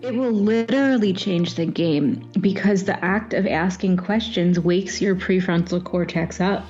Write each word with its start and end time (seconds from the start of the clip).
It 0.00 0.14
will 0.14 0.30
literally 0.30 1.12
change 1.12 1.54
the 1.54 1.66
game 1.66 2.30
because 2.40 2.84
the 2.84 3.04
act 3.04 3.34
of 3.34 3.48
asking 3.48 3.96
questions 3.96 4.60
wakes 4.60 5.00
your 5.00 5.16
prefrontal 5.16 5.82
cortex 5.82 6.40
up. 6.40 6.64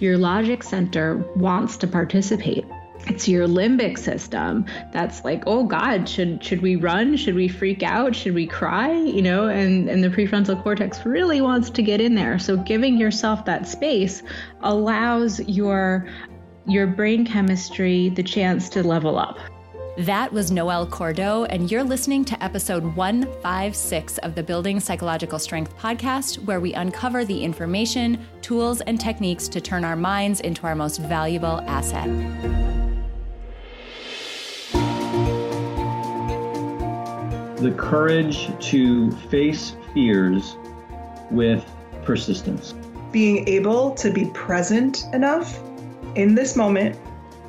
Your 0.00 0.18
logic 0.18 0.62
center 0.62 1.16
wants 1.34 1.78
to 1.78 1.86
participate. 1.86 2.66
It's 3.06 3.26
your 3.26 3.48
limbic 3.48 3.96
system 3.96 4.66
that's 4.92 5.24
like, 5.24 5.44
oh 5.46 5.64
God, 5.64 6.06
should 6.06 6.44
should 6.44 6.60
we 6.60 6.76
run? 6.76 7.16
Should 7.16 7.34
we 7.34 7.48
freak 7.48 7.82
out? 7.82 8.14
Should 8.14 8.34
we 8.34 8.46
cry? 8.46 8.92
You 8.92 9.22
know, 9.22 9.48
and, 9.48 9.88
and 9.88 10.04
the 10.04 10.10
prefrontal 10.10 10.62
cortex 10.62 11.06
really 11.06 11.40
wants 11.40 11.70
to 11.70 11.82
get 11.82 12.02
in 12.02 12.14
there. 12.14 12.38
So 12.38 12.58
giving 12.58 12.98
yourself 12.98 13.46
that 13.46 13.66
space 13.66 14.22
allows 14.60 15.40
your 15.48 16.06
your 16.66 16.86
brain 16.86 17.24
chemistry 17.24 18.10
the 18.10 18.22
chance 18.22 18.68
to 18.70 18.82
level 18.82 19.18
up. 19.18 19.38
That 19.98 20.32
was 20.32 20.52
Noelle 20.52 20.86
Cordeaux, 20.86 21.44
and 21.50 21.68
you're 21.68 21.82
listening 21.82 22.24
to 22.26 22.40
episode 22.40 22.84
156 22.94 24.18
of 24.18 24.36
the 24.36 24.44
Building 24.44 24.78
Psychological 24.78 25.40
Strength 25.40 25.76
podcast, 25.76 26.36
where 26.44 26.60
we 26.60 26.72
uncover 26.74 27.24
the 27.24 27.42
information, 27.42 28.24
tools, 28.40 28.80
and 28.82 29.00
techniques 29.00 29.48
to 29.48 29.60
turn 29.60 29.84
our 29.84 29.96
minds 29.96 30.38
into 30.38 30.68
our 30.68 30.76
most 30.76 30.98
valuable 30.98 31.62
asset. 31.62 32.06
The 37.56 37.74
courage 37.76 38.56
to 38.68 39.10
face 39.10 39.74
fears 39.92 40.56
with 41.32 41.64
persistence. 42.04 42.72
Being 43.10 43.48
able 43.48 43.96
to 43.96 44.12
be 44.12 44.26
present 44.26 45.06
enough 45.12 45.58
in 46.14 46.36
this 46.36 46.54
moment 46.54 46.96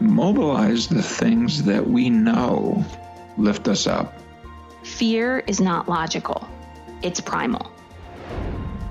mobilize 0.00 0.88
the 0.88 1.02
things 1.02 1.64
that 1.64 1.86
we 1.86 2.10
know 2.10 2.84
lift 3.36 3.68
us 3.68 3.86
up. 3.86 4.12
Fear 4.84 5.40
is 5.46 5.60
not 5.60 5.88
logical, 5.88 6.48
it's 7.02 7.20
primal. 7.20 7.70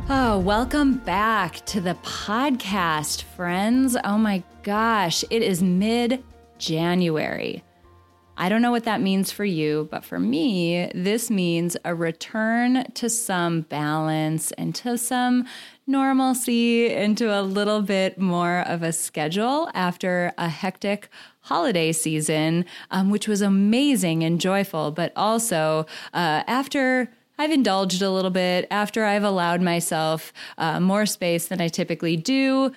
Oh, 0.09 0.39
welcome 0.39 0.97
back 0.99 1.65
to 1.67 1.79
the 1.79 1.95
podcast, 2.03 3.23
friends. 3.23 3.95
Oh 4.03 4.17
my 4.17 4.43
gosh, 4.63 5.23
it 5.29 5.41
is 5.41 5.61
mid 5.61 6.23
January. 6.57 7.63
I 8.41 8.49
don't 8.49 8.63
know 8.63 8.71
what 8.71 8.85
that 8.85 9.01
means 9.01 9.31
for 9.31 9.45
you, 9.45 9.87
but 9.91 10.03
for 10.03 10.17
me, 10.17 10.89
this 10.95 11.29
means 11.29 11.77
a 11.85 11.93
return 11.93 12.91
to 12.95 13.07
some 13.07 13.61
balance 13.61 14.51
and 14.53 14.73
to 14.75 14.97
some 14.97 15.45
normalcy, 15.85 16.91
into 16.91 17.31
a 17.31 17.43
little 17.43 17.83
bit 17.83 18.17
more 18.17 18.61
of 18.61 18.81
a 18.81 18.93
schedule 18.93 19.69
after 19.75 20.33
a 20.39 20.49
hectic 20.49 21.09
holiday 21.41 21.91
season, 21.91 22.65
um, 22.89 23.11
which 23.11 23.27
was 23.27 23.41
amazing 23.41 24.23
and 24.23 24.41
joyful, 24.41 24.89
but 24.89 25.13
also 25.15 25.85
uh, 26.15 26.41
after. 26.47 27.11
I've 27.37 27.51
indulged 27.51 28.03
a 28.03 28.11
little 28.11 28.29
bit 28.29 28.67
after 28.69 29.03
I've 29.03 29.23
allowed 29.23 29.61
myself 29.61 30.31
uh, 30.59 30.79
more 30.79 31.07
space 31.07 31.47
than 31.47 31.59
I 31.59 31.69
typically 31.69 32.15
do 32.15 32.71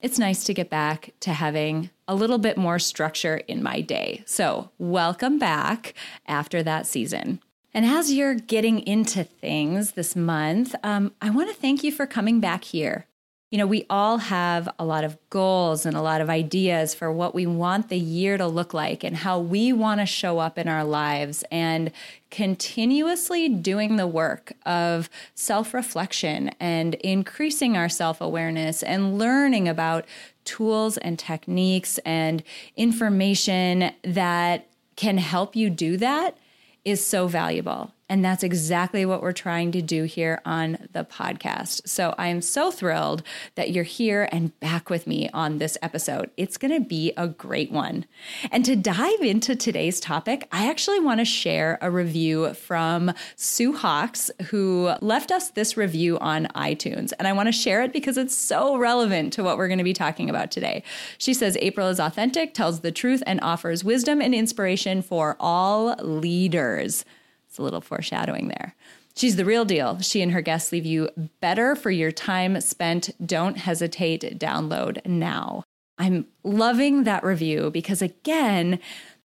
it's 0.00 0.18
nice 0.18 0.44
to 0.44 0.54
get 0.54 0.70
back 0.70 1.12
to 1.20 1.32
having 1.32 1.90
a 2.08 2.14
little 2.14 2.38
bit 2.38 2.56
more 2.56 2.78
structure 2.78 3.36
in 3.36 3.62
my 3.62 3.80
day. 3.80 4.22
So, 4.26 4.70
welcome 4.78 5.38
back 5.38 5.94
after 6.26 6.62
that 6.62 6.86
season. 6.86 7.40
And 7.72 7.84
as 7.84 8.12
you're 8.12 8.34
getting 8.34 8.80
into 8.80 9.22
things 9.22 9.92
this 9.92 10.16
month, 10.16 10.74
um, 10.82 11.12
I 11.22 11.30
want 11.30 11.50
to 11.50 11.54
thank 11.54 11.84
you 11.84 11.92
for 11.92 12.06
coming 12.06 12.40
back 12.40 12.64
here. 12.64 13.06
You 13.50 13.58
know, 13.58 13.66
we 13.66 13.84
all 13.90 14.18
have 14.18 14.68
a 14.78 14.84
lot 14.84 15.02
of 15.02 15.18
goals 15.28 15.84
and 15.84 15.96
a 15.96 16.02
lot 16.02 16.20
of 16.20 16.30
ideas 16.30 16.94
for 16.94 17.10
what 17.10 17.34
we 17.34 17.46
want 17.46 17.88
the 17.88 17.98
year 17.98 18.38
to 18.38 18.46
look 18.46 18.72
like 18.72 19.02
and 19.02 19.16
how 19.16 19.40
we 19.40 19.72
want 19.72 19.98
to 19.98 20.06
show 20.06 20.38
up 20.38 20.56
in 20.56 20.68
our 20.68 20.84
lives. 20.84 21.42
And 21.50 21.90
continuously 22.30 23.48
doing 23.48 23.96
the 23.96 24.06
work 24.06 24.52
of 24.64 25.10
self 25.34 25.74
reflection 25.74 26.50
and 26.60 26.94
increasing 26.94 27.76
our 27.76 27.88
self 27.88 28.20
awareness 28.20 28.84
and 28.84 29.18
learning 29.18 29.68
about 29.68 30.04
tools 30.44 30.96
and 30.98 31.18
techniques 31.18 31.98
and 32.04 32.44
information 32.76 33.90
that 34.04 34.68
can 34.94 35.18
help 35.18 35.56
you 35.56 35.70
do 35.70 35.96
that 35.96 36.38
is 36.84 37.04
so 37.04 37.26
valuable. 37.26 37.92
And 38.10 38.24
that's 38.24 38.42
exactly 38.42 39.06
what 39.06 39.22
we're 39.22 39.30
trying 39.30 39.70
to 39.70 39.80
do 39.80 40.02
here 40.02 40.42
on 40.44 40.88
the 40.92 41.04
podcast. 41.04 41.86
So 41.86 42.12
I 42.18 42.26
am 42.26 42.42
so 42.42 42.72
thrilled 42.72 43.22
that 43.54 43.70
you're 43.70 43.84
here 43.84 44.28
and 44.32 44.58
back 44.58 44.90
with 44.90 45.06
me 45.06 45.30
on 45.32 45.58
this 45.58 45.78
episode. 45.80 46.28
It's 46.36 46.56
going 46.56 46.74
to 46.74 46.86
be 46.86 47.12
a 47.16 47.28
great 47.28 47.70
one. 47.70 48.06
And 48.50 48.64
to 48.64 48.74
dive 48.74 49.20
into 49.20 49.54
today's 49.54 50.00
topic, 50.00 50.48
I 50.50 50.68
actually 50.68 50.98
want 50.98 51.20
to 51.20 51.24
share 51.24 51.78
a 51.80 51.88
review 51.88 52.52
from 52.52 53.12
Sue 53.36 53.74
Hawks, 53.74 54.28
who 54.46 54.92
left 55.00 55.30
us 55.30 55.52
this 55.52 55.76
review 55.76 56.18
on 56.18 56.48
iTunes. 56.56 57.12
And 57.16 57.28
I 57.28 57.32
want 57.32 57.46
to 57.46 57.52
share 57.52 57.80
it 57.84 57.92
because 57.92 58.18
it's 58.18 58.36
so 58.36 58.76
relevant 58.76 59.32
to 59.34 59.44
what 59.44 59.56
we're 59.56 59.68
going 59.68 59.78
to 59.78 59.84
be 59.84 59.92
talking 59.92 60.28
about 60.28 60.50
today. 60.50 60.82
She 61.16 61.32
says 61.32 61.56
April 61.60 61.86
is 61.86 62.00
authentic, 62.00 62.54
tells 62.54 62.80
the 62.80 62.90
truth, 62.90 63.22
and 63.24 63.40
offers 63.40 63.84
wisdom 63.84 64.20
and 64.20 64.34
inspiration 64.34 65.00
for 65.00 65.36
all 65.38 65.94
leaders. 66.02 67.04
It's 67.50 67.58
a 67.58 67.62
little 67.64 67.80
foreshadowing 67.80 68.46
there. 68.46 68.76
She's 69.16 69.34
the 69.34 69.44
real 69.44 69.64
deal. 69.64 69.98
She 69.98 70.22
and 70.22 70.30
her 70.30 70.40
guests 70.40 70.70
leave 70.70 70.86
you 70.86 71.10
better 71.40 71.74
for 71.74 71.90
your 71.90 72.12
time 72.12 72.60
spent. 72.60 73.10
Don't 73.26 73.58
hesitate, 73.58 74.38
download 74.38 75.04
now. 75.04 75.64
I'm 75.98 76.28
loving 76.44 77.02
that 77.04 77.24
review 77.24 77.72
because, 77.72 78.02
again, 78.02 78.78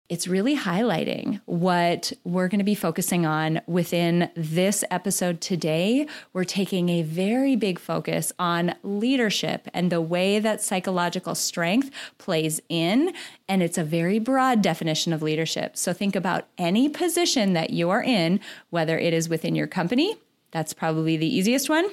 it's 0.09 0.29
really 0.29 0.57
highlighting 0.57 1.41
what 1.47 2.13
we're 2.25 2.49
going 2.49 2.59
to 2.59 2.65
be 2.65 2.75
focusing 2.75 3.25
on 3.25 3.61
within 3.67 4.31
this 4.37 4.85
episode 4.91 5.41
today. 5.41 6.07
We're 6.35 6.45
taking 6.45 6.91
a 6.91 7.03
very 7.03 7.57
big 7.57 7.79
focus 7.79 8.31
on 8.39 8.75
leadership 8.83 9.67
and 9.73 9.91
the 9.91 10.03
way 10.03 10.39
that 10.41 10.63
psychological 10.63 11.35
strength 11.35 11.91
plays 12.19 12.61
in. 12.69 13.15
And 13.49 13.63
it's 13.63 13.79
a 13.79 13.85
very 13.85 14.19
broad 14.19 14.61
definition 14.61 15.13
of 15.15 15.23
leadership. 15.23 15.77
So 15.77 15.95
think 15.95 16.15
about 16.15 16.47
any 16.59 16.89
position 16.91 17.55
that 17.55 17.71
you 17.71 17.89
are 17.89 18.03
in, 18.03 18.41
whether 18.71 18.99
it 18.99 19.15
is 19.15 19.29
within 19.29 19.55
your 19.55 19.67
company, 19.67 20.17
that's 20.51 20.75
probably 20.75 21.17
the 21.17 21.27
easiest 21.27 21.69
one 21.71 21.91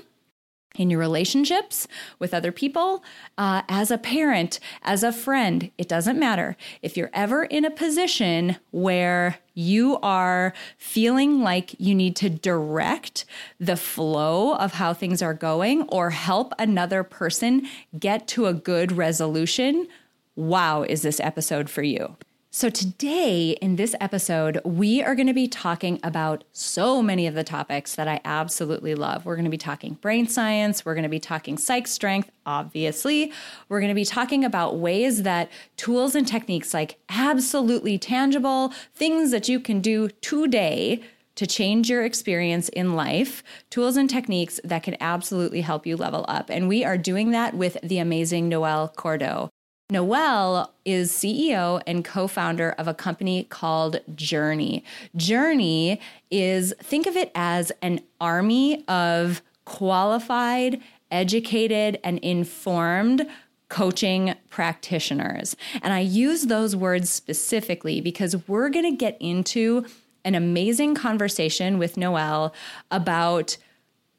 in 0.75 0.89
your 0.89 0.99
relationships 0.99 1.87
with 2.17 2.33
other 2.33 2.51
people, 2.51 3.03
uh, 3.37 3.61
as 3.67 3.91
a 3.91 3.97
parent, 3.97 4.59
as 4.83 5.03
a 5.03 5.11
friend, 5.11 5.71
it 5.77 5.87
doesn't 5.87 6.17
matter. 6.17 6.55
If 6.81 6.95
you're 6.95 7.09
ever 7.13 7.43
in 7.43 7.65
a 7.65 7.71
position 7.71 8.57
where 8.71 9.39
you 9.53 9.99
are 10.01 10.53
feeling 10.77 11.41
like 11.41 11.75
you 11.77 11.93
need 11.93 12.15
to 12.17 12.29
direct 12.29 13.25
the 13.59 13.75
flow 13.75 14.55
of 14.55 14.73
how 14.73 14.93
things 14.93 15.21
are 15.21 15.33
going 15.33 15.83
or 15.89 16.11
help 16.11 16.53
another 16.57 17.03
person 17.03 17.67
get 17.99 18.27
to 18.29 18.45
a 18.45 18.53
good 18.53 18.93
resolution, 18.93 19.87
wow, 20.35 20.83
is 20.83 21.01
this 21.01 21.19
episode 21.19 21.69
for 21.69 21.83
you? 21.83 22.15
So, 22.53 22.69
today 22.69 23.51
in 23.61 23.77
this 23.77 23.95
episode, 24.01 24.59
we 24.65 25.01
are 25.01 25.15
going 25.15 25.27
to 25.27 25.33
be 25.33 25.47
talking 25.47 26.01
about 26.03 26.43
so 26.51 27.01
many 27.01 27.25
of 27.25 27.33
the 27.33 27.45
topics 27.45 27.95
that 27.95 28.09
I 28.09 28.19
absolutely 28.25 28.93
love. 28.93 29.25
We're 29.25 29.37
going 29.37 29.45
to 29.45 29.49
be 29.49 29.57
talking 29.57 29.93
brain 29.93 30.27
science, 30.27 30.83
we're 30.83 30.93
going 30.93 31.03
to 31.03 31.09
be 31.09 31.17
talking 31.17 31.57
psych 31.57 31.87
strength, 31.87 32.29
obviously. 32.45 33.31
We're 33.69 33.79
going 33.79 33.87
to 33.87 33.95
be 33.95 34.03
talking 34.03 34.43
about 34.43 34.79
ways 34.79 35.23
that 35.23 35.49
tools 35.77 36.13
and 36.13 36.27
techniques, 36.27 36.73
like 36.73 36.99
absolutely 37.07 37.97
tangible 37.97 38.73
things 38.93 39.31
that 39.31 39.47
you 39.47 39.61
can 39.61 39.79
do 39.79 40.09
today 40.19 41.01
to 41.35 41.47
change 41.47 41.89
your 41.89 42.03
experience 42.03 42.67
in 42.67 42.97
life, 42.97 43.43
tools 43.69 43.95
and 43.95 44.09
techniques 44.09 44.59
that 44.65 44.83
can 44.83 44.97
absolutely 44.99 45.61
help 45.61 45.85
you 45.85 45.95
level 45.95 46.25
up. 46.27 46.49
And 46.49 46.67
we 46.67 46.83
are 46.83 46.97
doing 46.97 47.31
that 47.31 47.53
with 47.53 47.77
the 47.81 47.99
amazing 47.99 48.49
Noelle 48.49 48.89
Cordeaux. 48.89 49.49
Noelle 49.91 50.73
is 50.85 51.11
CEO 51.11 51.81
and 51.85 52.05
co 52.05 52.25
founder 52.25 52.71
of 52.77 52.87
a 52.87 52.93
company 52.93 53.43
called 53.43 53.99
Journey. 54.15 54.85
Journey 55.17 55.99
is, 56.31 56.73
think 56.79 57.05
of 57.05 57.17
it 57.17 57.29
as 57.35 57.73
an 57.81 57.99
army 58.21 58.87
of 58.87 59.41
qualified, 59.65 60.81
educated, 61.11 61.99
and 62.05 62.19
informed 62.19 63.27
coaching 63.67 64.33
practitioners. 64.49 65.57
And 65.81 65.93
I 65.93 65.99
use 65.99 66.43
those 66.43 66.73
words 66.73 67.09
specifically 67.09 67.99
because 67.99 68.47
we're 68.47 68.69
going 68.69 68.89
to 68.89 68.95
get 68.95 69.17
into 69.19 69.85
an 70.23 70.35
amazing 70.35 70.95
conversation 70.95 71.77
with 71.77 71.97
Noelle 71.97 72.53
about 72.91 73.57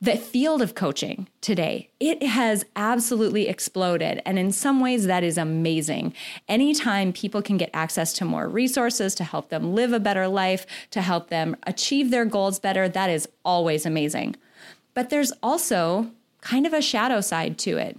the 0.03 0.17
field 0.17 0.61
of 0.61 0.75
coaching 0.75 1.29
today 1.41 1.89
it 2.01 2.25
has 2.25 2.65
absolutely 2.75 3.47
exploded. 3.47 4.21
And 4.27 4.37
in 4.37 4.51
some 4.51 4.81
ways 4.81 5.07
that 5.07 5.23
is 5.23 5.39
amazing. 5.39 6.13
Anytime 6.49 7.13
people 7.13 7.41
can 7.41 7.57
get 7.57 7.71
access 7.73 8.13
to 8.15 8.25
more 8.25 8.49
resources 8.49 9.15
to 9.15 9.25
help 9.25 9.49
them 9.49 9.77
live 9.77 9.93
a 9.93 10.01
better 10.01 10.27
life 10.27 10.67
to 10.91 11.01
help 11.01 11.29
them 11.29 11.57
achieve 11.63 12.11
their 12.11 12.25
goals 12.25 12.59
better 12.59 12.89
that 12.89 13.11
is 13.11 13.29
always 13.45 13.87
amazing. 13.87 14.35
But 14.93 15.11
there's 15.11 15.33
also 15.41 16.11
kind 16.41 16.67
of 16.67 16.73
a 16.73 16.83
shadow 16.83 17.21
side 17.21 17.57
to 17.59 17.79
it 17.79 17.97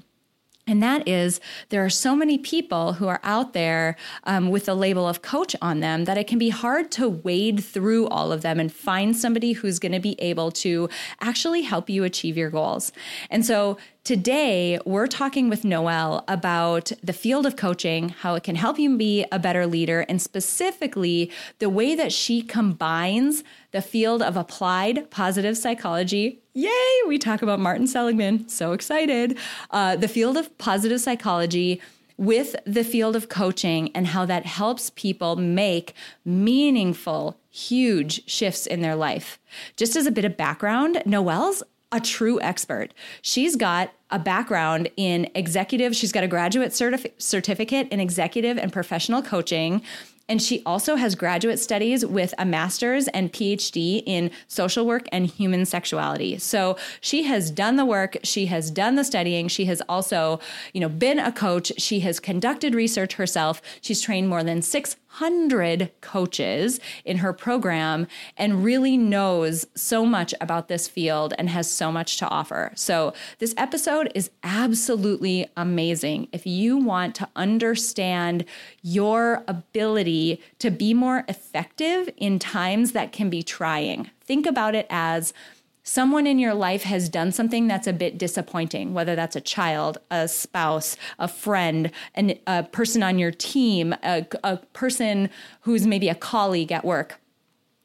and 0.66 0.82
that 0.82 1.08
is, 1.08 1.42
there 1.70 1.84
are 1.84 1.90
so 1.90 2.16
many 2.16 2.38
people 2.38 2.94
who 2.94 3.08
are 3.08 3.20
out 3.24 3.52
there 3.52 3.98
um, 4.24 4.50
with 4.50 4.66
the 4.66 4.76
label 4.76 5.08
of 5.08 5.22
coach 5.22 5.56
on 5.62 5.82
them 5.82 6.06
that 6.06 6.18
it 6.18 6.26
can 6.26 6.40
be 6.40 6.50
hard 6.50 6.90
to 6.92 7.10
wade 7.10 7.62
through 7.62 8.08
all 8.08 8.32
of 8.32 8.44
them 8.44 8.62
and 8.62 8.72
find 8.72 9.16
somebody 9.18 9.54
who's 9.54 9.78
going 9.78 9.92
to 9.92 10.00
be 10.00 10.16
able 10.22 10.52
to 10.52 10.90
actually 11.20 11.64
help 11.64 11.90
you 11.90 12.06
achieve 12.06 12.38
your 12.38 12.50
goals. 12.50 12.94
And 13.30 13.46
so 13.46 13.78
Today, 14.04 14.80
we're 14.86 15.08
talking 15.08 15.48
with 15.48 15.64
Noelle 15.64 16.26
about 16.28 16.92
the 17.02 17.14
field 17.14 17.46
of 17.46 17.56
coaching, 17.56 18.10
how 18.10 18.36
it 18.36 18.44
can 18.44 18.58
help 18.58 18.78
you 18.78 18.98
be 18.98 19.24
a 19.32 19.40
better 19.40 19.66
leader, 19.66 20.02
and 20.10 20.22
specifically 20.22 21.32
the 21.60 21.70
way 21.70 21.96
that 21.96 22.12
she 22.12 22.42
combines 22.42 23.46
the 23.72 23.82
field 23.82 24.22
of 24.22 24.36
applied 24.36 25.10
positive 25.10 25.58
psychology. 25.58 26.43
Yay! 26.56 26.70
We 27.08 27.18
talk 27.18 27.42
about 27.42 27.60
Martin 27.60 27.88
Seligman. 27.88 28.48
So 28.48 28.74
excited. 28.74 29.38
Uh, 29.72 29.96
the 29.96 30.08
field 30.08 30.38
of 30.38 30.56
positive 30.60 31.02
psychology 31.02 31.82
with 32.16 32.56
the 32.66 32.84
field 32.84 33.16
of 33.16 33.28
coaching 33.28 33.92
and 33.96 34.06
how 34.06 34.24
that 34.26 34.46
helps 34.46 34.92
people 34.92 35.36
make 35.36 35.96
meaningful, 36.24 37.38
huge 37.50 38.30
shifts 38.30 38.68
in 38.68 38.82
their 38.82 38.96
life. 38.96 39.40
Just 39.78 39.96
as 39.96 40.06
a 40.06 40.12
bit 40.12 40.26
of 40.26 40.38
background, 40.38 41.02
Noelle's 41.08 41.64
a 41.92 42.00
true 42.00 42.40
expert. 42.42 42.94
She's 43.24 43.56
got 43.56 43.92
a 44.12 44.20
background 44.20 44.90
in 44.96 45.30
executive, 45.34 45.96
she's 45.96 46.12
got 46.12 46.24
a 46.24 46.28
graduate 46.28 46.72
certif- 46.72 47.12
certificate 47.18 47.88
in 47.90 48.00
executive 48.00 48.60
and 48.60 48.72
professional 48.72 49.24
coaching. 49.24 49.82
And 50.30 50.42
she 50.42 50.64
also 50.66 50.96
has 50.96 51.16
graduate 51.16 51.60
studies 51.60 52.06
with 52.06 52.34
a 52.38 52.46
master's 52.46 53.10
and 53.10 53.32
PhD 53.32 54.04
in 54.06 54.32
social 54.48 54.86
work 54.86 55.06
and 55.12 55.28
human 55.28 55.66
sexuality. 55.66 56.38
So 56.38 56.78
she 57.02 57.24
has 57.24 57.52
done 57.52 57.76
the 57.76 57.86
work, 57.86 58.18
she 58.24 58.46
has 58.46 58.72
done 58.72 58.96
the 58.96 59.04
studying, 59.04 59.50
she 59.50 59.66
has 59.66 59.82
also, 59.90 60.40
you 60.74 60.80
know, 60.80 60.90
been 60.90 61.20
a 61.20 61.32
coach, 61.32 61.74
she 61.78 62.00
has 62.02 62.20
conducted 62.20 62.74
research 62.74 63.16
herself. 63.16 63.62
She's 63.82 64.02
trained 64.02 64.30
more 64.30 64.44
than 64.44 64.62
six 64.62 64.96
100 65.20 65.92
coaches 66.02 66.80
in 67.06 67.18
her 67.18 67.34
program 67.34 68.08
and 68.36 68.64
really 68.64 68.98
knows 68.98 69.66
so 69.76 70.06
much 70.06 70.34
about 70.42 70.68
this 70.68 70.88
field 70.88 71.34
and 71.38 71.50
has 71.50 71.70
so 71.70 71.92
much 71.92 72.18
to 72.18 72.28
offer. 72.30 72.72
So, 72.76 73.14
this 73.38 73.54
episode 73.58 74.12
is 74.16 74.32
absolutely 74.44 75.48
amazing. 75.56 76.30
If 76.32 76.48
you 76.48 76.78
want 76.78 77.14
to 77.16 77.30
understand 77.36 78.46
your 78.82 79.44
ability 79.48 80.42
to 80.60 80.72
be 80.72 80.94
more 80.94 81.26
effective 81.28 82.10
in 82.18 82.40
times 82.40 82.94
that 82.94 83.12
can 83.12 83.30
be 83.30 83.44
trying, 83.44 84.10
think 84.22 84.46
about 84.46 84.74
it 84.74 84.88
as 84.90 85.34
someone 85.84 86.26
in 86.26 86.40
your 86.40 86.54
life 86.54 86.84
has 86.84 87.10
done 87.10 87.32
something 87.32 87.68
that's 87.68 87.88
a 87.88 87.94
bit 87.94 88.18
disappointing, 88.18 88.94
whether 88.94 89.16
that's 89.16 89.36
a 89.36 89.42
child, 89.42 89.98
a 90.10 90.28
spouse, 90.28 90.98
a 91.20 91.28
friend, 91.28 91.92
an, 92.16 92.40
a 92.48 92.64
person 92.64 93.04
on 93.04 93.20
your 93.20 93.32
team, 93.32 93.94
a, 94.04 94.26
a 94.44 94.58
person 94.58 95.30
who's 95.62 95.86
maybe 95.86 96.10
a 96.10 96.16
colleague 96.16 96.72
at 96.72 96.84
work 96.86 97.20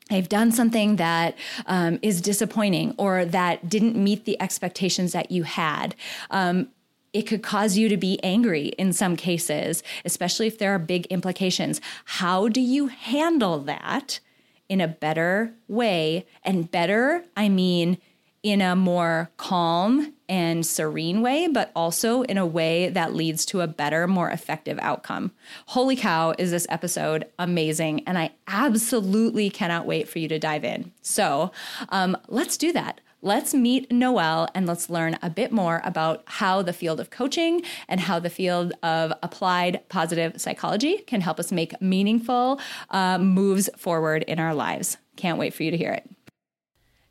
they've 0.09 0.29
done 0.29 0.51
something 0.51 0.97
that 0.97 1.37
um, 1.67 1.99
is 2.03 2.21
disappointing 2.21 2.95
or 2.97 3.25
that 3.27 3.69
didn't 3.69 3.95
meet 3.95 4.25
the 4.25 4.41
expectations 4.41 5.13
that 5.13 5.31
you 5.31 5.43
had. 5.43 5.95
Um, 6.31 6.69
it 7.13 7.23
could 7.23 7.43
cause 7.43 7.77
you 7.77 7.89
to 7.89 7.97
be 7.97 8.23
angry 8.23 8.69
in 8.79 8.93
some 8.93 9.17
cases, 9.17 9.83
especially 10.05 10.47
if 10.47 10.59
there 10.59 10.75
are 10.75 10.79
big 10.79 11.07
implications. 11.07 11.81
How 12.05 12.49
do 12.49 12.61
you 12.61 12.89
handle 12.89 13.59
that? 13.61 14.21
In 14.69 14.81
a 14.81 14.89
better 14.89 15.55
way. 15.67 16.27
And 16.45 16.71
better, 16.71 17.25
I 17.37 17.49
mean 17.49 17.99
in 18.43 18.61
a 18.63 18.77
more 18.77 19.31
calm 19.37 20.15
and 20.29 20.65
serene 20.65 21.23
way, 21.23 21.49
but 21.49 21.73
also 21.75 22.23
in 22.23 22.39
a 22.39 22.47
way 22.47 22.89
that 22.89 23.15
leads 23.15 23.45
to 23.47 23.61
a 23.61 23.67
better, 23.67 24.07
more 24.07 24.31
effective 24.31 24.79
outcome. 24.81 25.33
Holy 25.67 25.97
cow, 25.97 26.35
is 26.39 26.51
this 26.51 26.67
episode 26.71 27.27
amazing! 27.39 28.05
And 28.07 28.17
I 28.17 28.31
absolutely 28.47 29.51
cannot 29.51 29.87
wait 29.87 30.09
for 30.09 30.19
you 30.19 30.29
to 30.29 30.39
dive 30.39 30.65
in. 30.65 30.93
So 31.03 31.51
um, 31.89 32.17
let's 32.29 32.57
do 32.57 32.73
that. 32.73 33.01
Let's 33.21 33.53
meet 33.53 33.91
Noelle 33.91 34.49
and 34.55 34.67
let's 34.67 34.89
learn 34.89 35.19
a 35.23 35.29
bit 35.29 35.51
more 35.51 35.81
about 35.85 36.23
how 36.27 36.63
the 36.63 36.73
field 36.73 37.01
of 37.01 37.11
coaching 37.11 37.63
and 37.89 37.99
how 37.99 38.21
the 38.21 38.31
field 38.31 38.73
of 38.83 39.13
applied 39.25 39.81
positive 39.89 40.41
psychology 40.41 40.99
can 40.99 41.21
help 41.21 41.41
us 41.41 41.51
make 41.51 41.81
meaningful 41.83 42.61
uh, 42.91 43.19
moves 43.19 43.69
forward 43.77 44.23
in 44.23 44.39
our 44.39 44.55
lives. 44.55 44.99
Can't 45.17 45.37
wait 45.37 45.53
for 45.53 45.65
you 45.65 45.73
to 45.73 45.77
hear 45.77 45.93
it. 45.93 46.09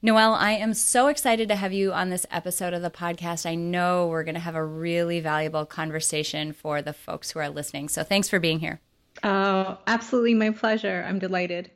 Noelle, 0.01 0.35
I 0.35 0.51
am 0.51 0.73
so 0.73 1.07
excited 1.07 1.49
to 1.49 1.55
have 1.55 1.73
you 1.73 1.91
on 1.91 2.09
this 2.09 2.25
episode 2.31 2.73
of 2.73 2.81
the 2.81 2.89
podcast. 2.89 3.45
I 3.45 3.55
know 3.55 4.07
we're 4.07 4.23
going 4.23 4.35
to 4.35 4.39
have 4.39 4.55
a 4.55 4.63
really 4.63 5.19
valuable 5.19 5.65
conversation 5.65 6.53
for 6.53 6.81
the 6.81 6.93
folks 6.93 7.31
who 7.31 7.39
are 7.39 7.49
listening. 7.49 7.89
So 7.89 8.03
thanks 8.03 8.29
for 8.29 8.39
being 8.39 8.59
here. 8.59 8.79
Oh, 9.23 9.77
absolutely 9.87 10.35
my 10.35 10.51
pleasure. 10.51 11.03
I'm 11.05 11.19
delighted. 11.19 11.71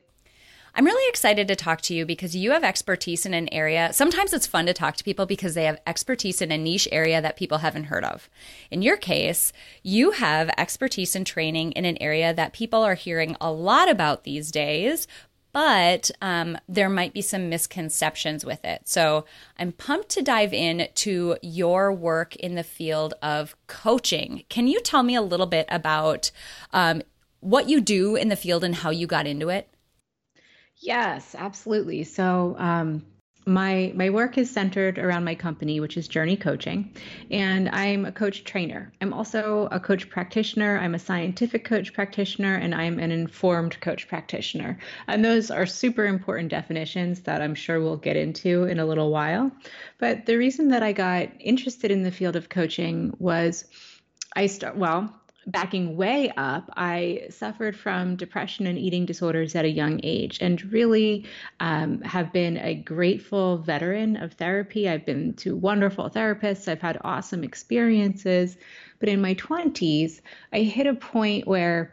I'm 0.74 0.86
really 0.86 1.06
excited 1.10 1.48
to 1.48 1.56
talk 1.56 1.82
to 1.82 1.94
you 1.94 2.06
because 2.06 2.34
you 2.34 2.52
have 2.52 2.64
expertise 2.64 3.26
in 3.26 3.34
an 3.34 3.52
area. 3.52 3.92
Sometimes 3.92 4.32
it's 4.32 4.46
fun 4.46 4.64
to 4.66 4.72
talk 4.72 4.96
to 4.96 5.04
people 5.04 5.26
because 5.26 5.54
they 5.54 5.64
have 5.64 5.78
expertise 5.86 6.40
in 6.40 6.50
a 6.50 6.56
niche 6.56 6.88
area 6.90 7.20
that 7.20 7.36
people 7.36 7.58
haven't 7.58 7.84
heard 7.84 8.04
of. 8.04 8.30
In 8.70 8.80
your 8.80 8.96
case, 8.96 9.52
you 9.82 10.12
have 10.12 10.48
expertise 10.56 11.14
and 11.14 11.26
training 11.26 11.72
in 11.72 11.84
an 11.84 11.98
area 12.00 12.32
that 12.32 12.54
people 12.54 12.82
are 12.82 12.94
hearing 12.94 13.36
a 13.38 13.52
lot 13.52 13.90
about 13.90 14.24
these 14.24 14.50
days, 14.50 15.06
but 15.52 16.10
um, 16.22 16.56
there 16.66 16.88
might 16.88 17.12
be 17.12 17.20
some 17.20 17.50
misconceptions 17.50 18.42
with 18.42 18.64
it. 18.64 18.88
So 18.88 19.26
I'm 19.58 19.72
pumped 19.72 20.08
to 20.10 20.22
dive 20.22 20.54
in 20.54 20.88
to 20.94 21.36
your 21.42 21.92
work 21.92 22.34
in 22.36 22.54
the 22.54 22.64
field 22.64 23.12
of 23.20 23.54
coaching. 23.66 24.44
Can 24.48 24.68
you 24.68 24.80
tell 24.80 25.02
me 25.02 25.16
a 25.16 25.22
little 25.22 25.44
bit 25.44 25.66
about 25.68 26.30
um, 26.72 27.02
what 27.40 27.68
you 27.68 27.82
do 27.82 28.16
in 28.16 28.30
the 28.30 28.36
field 28.36 28.64
and 28.64 28.76
how 28.76 28.88
you 28.88 29.06
got 29.06 29.26
into 29.26 29.50
it? 29.50 29.68
Yes, 30.82 31.34
absolutely. 31.38 32.02
So, 32.04 32.56
um, 32.58 33.06
my 33.44 33.92
my 33.96 34.08
work 34.10 34.38
is 34.38 34.48
centered 34.48 35.00
around 35.00 35.24
my 35.24 35.34
company 35.34 35.80
which 35.80 35.96
is 35.96 36.06
journey 36.06 36.36
coaching 36.36 36.94
and 37.32 37.68
i'm 37.70 38.04
a 38.04 38.12
coach 38.12 38.44
trainer. 38.44 38.92
I'm 39.00 39.12
also 39.12 39.66
a 39.72 39.80
coach 39.80 40.08
practitioner. 40.08 40.78
I'm 40.78 40.94
a 40.94 40.98
scientific 41.00 41.64
coach 41.64 41.92
practitioner 41.92 42.54
and 42.54 42.72
i'm 42.72 43.00
an 43.00 43.10
informed 43.10 43.80
coach 43.80 44.06
practitioner. 44.06 44.78
And 45.08 45.24
those 45.24 45.50
are 45.50 45.66
super 45.66 46.06
important 46.06 46.50
definitions 46.50 47.22
that 47.22 47.42
i'm 47.42 47.56
sure 47.56 47.80
we'll 47.80 47.96
get 47.96 48.16
into 48.16 48.62
in 48.64 48.78
a 48.78 48.86
little 48.86 49.10
while. 49.10 49.50
But 49.98 50.26
the 50.26 50.36
reason 50.36 50.68
that 50.68 50.84
i 50.84 50.92
got 50.92 51.28
interested 51.40 51.90
in 51.90 52.04
the 52.04 52.12
field 52.12 52.36
of 52.36 52.48
coaching 52.48 53.12
was 53.18 53.64
i 54.36 54.46
start 54.46 54.76
well 54.76 55.12
backing 55.46 55.96
way 55.96 56.32
up, 56.36 56.70
I 56.76 57.26
suffered 57.30 57.76
from 57.76 58.16
depression 58.16 58.66
and 58.66 58.78
eating 58.78 59.06
disorders 59.06 59.54
at 59.54 59.64
a 59.64 59.70
young 59.70 60.00
age 60.02 60.38
and 60.40 60.62
really 60.72 61.26
um, 61.60 62.00
have 62.02 62.32
been 62.32 62.56
a 62.58 62.74
grateful 62.74 63.58
veteran 63.58 64.16
of 64.16 64.34
therapy. 64.34 64.88
I've 64.88 65.06
been 65.06 65.34
to 65.34 65.56
wonderful 65.56 66.10
therapists, 66.10 66.68
I've 66.68 66.80
had 66.80 66.98
awesome 67.02 67.44
experiences. 67.44 68.56
But 69.00 69.08
in 69.08 69.20
my 69.20 69.34
20s, 69.34 70.20
I 70.52 70.60
hit 70.60 70.86
a 70.86 70.94
point 70.94 71.46
where 71.46 71.92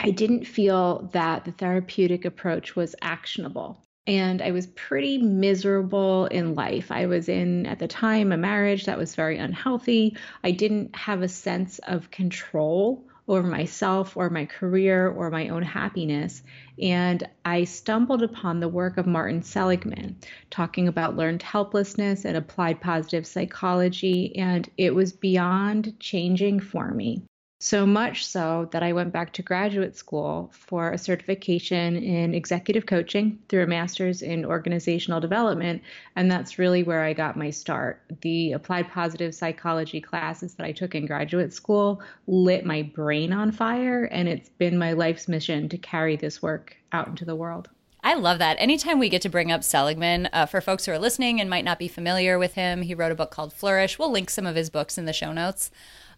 I 0.00 0.10
didn't 0.10 0.44
feel 0.46 1.08
that 1.12 1.44
the 1.44 1.52
therapeutic 1.52 2.24
approach 2.24 2.76
was 2.76 2.94
actionable 3.00 3.82
and 4.06 4.42
I 4.42 4.50
was 4.50 4.66
pretty 4.66 5.18
miserable 5.18 6.26
in 6.26 6.54
life. 6.54 6.90
I 6.90 7.06
was 7.06 7.28
in, 7.28 7.66
at 7.66 7.78
the 7.78 7.88
time, 7.88 8.32
a 8.32 8.36
marriage 8.36 8.86
that 8.86 8.98
was 8.98 9.14
very 9.14 9.38
unhealthy. 9.38 10.16
I 10.42 10.50
didn't 10.50 10.96
have 10.96 11.22
a 11.22 11.28
sense 11.28 11.78
of 11.80 12.10
control 12.10 13.04
over 13.28 13.46
myself 13.46 14.16
or 14.16 14.28
my 14.30 14.44
career 14.44 15.08
or 15.08 15.30
my 15.30 15.48
own 15.48 15.62
happiness. 15.62 16.42
And 16.80 17.28
I 17.44 17.64
stumbled 17.64 18.22
upon 18.22 18.58
the 18.58 18.68
work 18.68 18.98
of 18.98 19.06
Martin 19.06 19.42
Seligman 19.42 20.16
talking 20.50 20.88
about 20.88 21.16
learned 21.16 21.42
helplessness 21.42 22.24
and 22.24 22.36
applied 22.36 22.80
positive 22.80 23.26
psychology. 23.26 24.36
And 24.36 24.68
it 24.76 24.92
was 24.94 25.12
beyond 25.12 25.98
changing 26.00 26.60
for 26.60 26.90
me. 26.92 27.22
So 27.64 27.86
much 27.86 28.26
so 28.26 28.68
that 28.72 28.82
I 28.82 28.92
went 28.92 29.12
back 29.12 29.32
to 29.34 29.42
graduate 29.42 29.96
school 29.96 30.50
for 30.52 30.90
a 30.90 30.98
certification 30.98 31.94
in 31.94 32.34
executive 32.34 32.86
coaching 32.86 33.38
through 33.48 33.62
a 33.62 33.68
master's 33.68 34.20
in 34.20 34.44
organizational 34.44 35.20
development. 35.20 35.80
And 36.16 36.28
that's 36.28 36.58
really 36.58 36.82
where 36.82 37.04
I 37.04 37.12
got 37.12 37.36
my 37.36 37.50
start. 37.50 38.02
The 38.22 38.50
applied 38.50 38.90
positive 38.90 39.32
psychology 39.32 40.00
classes 40.00 40.54
that 40.54 40.66
I 40.66 40.72
took 40.72 40.96
in 40.96 41.06
graduate 41.06 41.52
school 41.52 42.02
lit 42.26 42.66
my 42.66 42.82
brain 42.82 43.32
on 43.32 43.52
fire. 43.52 44.06
And 44.06 44.28
it's 44.28 44.48
been 44.48 44.76
my 44.76 44.94
life's 44.94 45.28
mission 45.28 45.68
to 45.68 45.78
carry 45.78 46.16
this 46.16 46.42
work 46.42 46.76
out 46.90 47.06
into 47.06 47.24
the 47.24 47.36
world. 47.36 47.68
I 48.04 48.14
love 48.14 48.38
that. 48.38 48.56
Anytime 48.58 48.98
we 48.98 49.08
get 49.08 49.22
to 49.22 49.28
bring 49.28 49.52
up 49.52 49.62
Seligman, 49.62 50.28
uh, 50.32 50.46
for 50.46 50.60
folks 50.60 50.86
who 50.86 50.92
are 50.92 50.98
listening 50.98 51.40
and 51.40 51.48
might 51.48 51.64
not 51.64 51.78
be 51.78 51.86
familiar 51.86 52.36
with 52.36 52.54
him, 52.54 52.82
he 52.82 52.96
wrote 52.96 53.12
a 53.12 53.14
book 53.14 53.30
called 53.30 53.52
Flourish. 53.52 53.96
We'll 53.96 54.10
link 54.10 54.28
some 54.28 54.44
of 54.44 54.56
his 54.56 54.70
books 54.70 54.98
in 54.98 55.04
the 55.04 55.12
show 55.12 55.32
notes. 55.32 55.70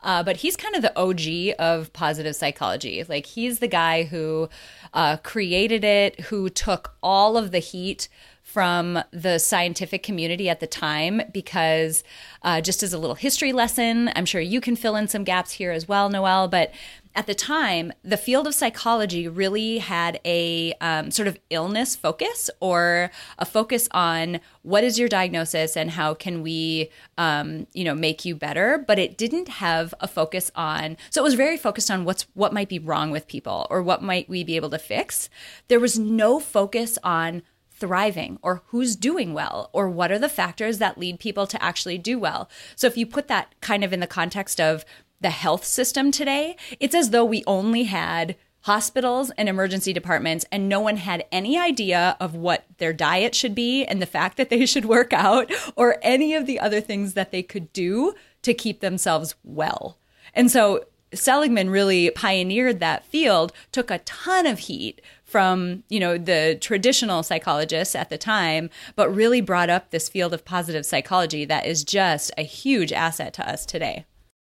Uh, 0.02 0.22
but 0.22 0.38
he's 0.38 0.56
kind 0.56 0.74
of 0.74 0.82
the 0.82 0.98
OG 0.98 1.56
of 1.58 1.92
positive 1.92 2.36
psychology. 2.36 3.04
Like 3.06 3.26
he's 3.26 3.58
the 3.58 3.68
guy 3.68 4.04
who 4.04 4.48
uh, 4.94 5.18
created 5.18 5.84
it, 5.84 6.20
who 6.20 6.48
took 6.48 6.94
all 7.02 7.36
of 7.36 7.50
the 7.50 7.58
heat 7.58 8.08
from 8.44 9.00
the 9.10 9.38
scientific 9.38 10.02
community 10.04 10.48
at 10.48 10.60
the 10.60 10.66
time 10.66 11.22
because 11.32 12.04
uh, 12.42 12.60
just 12.60 12.82
as 12.82 12.92
a 12.92 12.98
little 12.98 13.16
history 13.16 13.52
lesson 13.52 14.10
i'm 14.14 14.24
sure 14.24 14.40
you 14.40 14.60
can 14.60 14.76
fill 14.76 14.94
in 14.94 15.08
some 15.08 15.24
gaps 15.24 15.52
here 15.52 15.72
as 15.72 15.88
well 15.88 16.08
Noelle 16.08 16.46
but 16.46 16.72
at 17.16 17.26
the 17.26 17.34
time, 17.34 17.92
the 18.02 18.16
field 18.16 18.46
of 18.46 18.54
psychology 18.54 19.28
really 19.28 19.78
had 19.78 20.18
a 20.24 20.72
um, 20.80 21.12
sort 21.12 21.28
of 21.28 21.38
illness 21.48 21.94
focus 21.94 22.50
or 22.58 23.10
a 23.38 23.44
focus 23.44 23.88
on 23.92 24.40
what 24.62 24.82
is 24.82 24.98
your 24.98 25.08
diagnosis 25.08 25.76
and 25.76 25.92
how 25.92 26.14
can 26.14 26.42
we, 26.42 26.90
um, 27.16 27.68
you 27.72 27.84
know, 27.84 27.94
make 27.94 28.24
you 28.24 28.34
better. 28.34 28.82
But 28.84 28.98
it 28.98 29.16
didn't 29.16 29.48
have 29.48 29.94
a 30.00 30.08
focus 30.08 30.50
on. 30.56 30.96
So 31.10 31.20
it 31.20 31.24
was 31.24 31.34
very 31.34 31.56
focused 31.56 31.90
on 31.90 32.04
what's 32.04 32.26
what 32.34 32.52
might 32.52 32.68
be 32.68 32.80
wrong 32.80 33.12
with 33.12 33.28
people 33.28 33.68
or 33.70 33.80
what 33.80 34.02
might 34.02 34.28
we 34.28 34.42
be 34.42 34.56
able 34.56 34.70
to 34.70 34.78
fix. 34.78 35.28
There 35.68 35.80
was 35.80 35.98
no 35.98 36.40
focus 36.40 36.98
on 37.04 37.42
thriving 37.84 38.38
or 38.40 38.62
who's 38.68 38.96
doing 38.96 39.34
well 39.34 39.68
or 39.74 39.90
what 39.90 40.10
are 40.10 40.18
the 40.18 40.26
factors 40.26 40.78
that 40.78 40.96
lead 40.96 41.20
people 41.20 41.46
to 41.46 41.62
actually 41.62 41.98
do 41.98 42.18
well. 42.18 42.48
So 42.76 42.86
if 42.86 42.96
you 42.96 43.04
put 43.04 43.28
that 43.28 43.54
kind 43.60 43.84
of 43.84 43.92
in 43.92 44.00
the 44.00 44.06
context 44.06 44.58
of 44.58 44.86
the 45.20 45.28
health 45.28 45.66
system 45.66 46.10
today, 46.10 46.56
it's 46.80 46.94
as 46.94 47.10
though 47.10 47.26
we 47.26 47.44
only 47.46 47.82
had 47.82 48.36
hospitals 48.62 49.30
and 49.36 49.50
emergency 49.50 49.92
departments 49.92 50.46
and 50.50 50.66
no 50.66 50.80
one 50.80 50.96
had 50.96 51.26
any 51.30 51.58
idea 51.58 52.16
of 52.18 52.34
what 52.34 52.64
their 52.78 52.94
diet 52.94 53.34
should 53.34 53.54
be 53.54 53.84
and 53.84 54.00
the 54.00 54.06
fact 54.06 54.38
that 54.38 54.48
they 54.48 54.64
should 54.72 54.86
work 54.86 55.12
out 55.12 55.52
or 55.76 55.98
any 56.00 56.32
of 56.32 56.46
the 56.46 56.58
other 56.58 56.80
things 56.80 57.12
that 57.12 57.32
they 57.32 57.42
could 57.42 57.70
do 57.74 58.14
to 58.40 58.54
keep 58.54 58.80
themselves 58.80 59.34
well. 59.44 59.98
And 60.32 60.50
so 60.50 60.86
Seligman 61.12 61.68
really 61.68 62.10
pioneered 62.10 62.80
that 62.80 63.04
field, 63.04 63.52
took 63.72 63.90
a 63.90 63.98
ton 63.98 64.46
of 64.46 64.60
heat 64.60 65.02
from, 65.34 65.82
you 65.88 65.98
know, 65.98 66.16
the 66.16 66.56
traditional 66.60 67.24
psychologists 67.24 67.96
at 67.96 68.08
the 68.08 68.16
time, 68.16 68.70
but 68.94 69.12
really 69.12 69.40
brought 69.40 69.68
up 69.68 69.90
this 69.90 70.08
field 70.08 70.32
of 70.32 70.44
positive 70.44 70.86
psychology 70.86 71.44
that 71.44 71.66
is 71.66 71.82
just 71.82 72.30
a 72.38 72.42
huge 72.42 72.92
asset 72.92 73.34
to 73.34 73.48
us 73.48 73.66
today. 73.66 74.04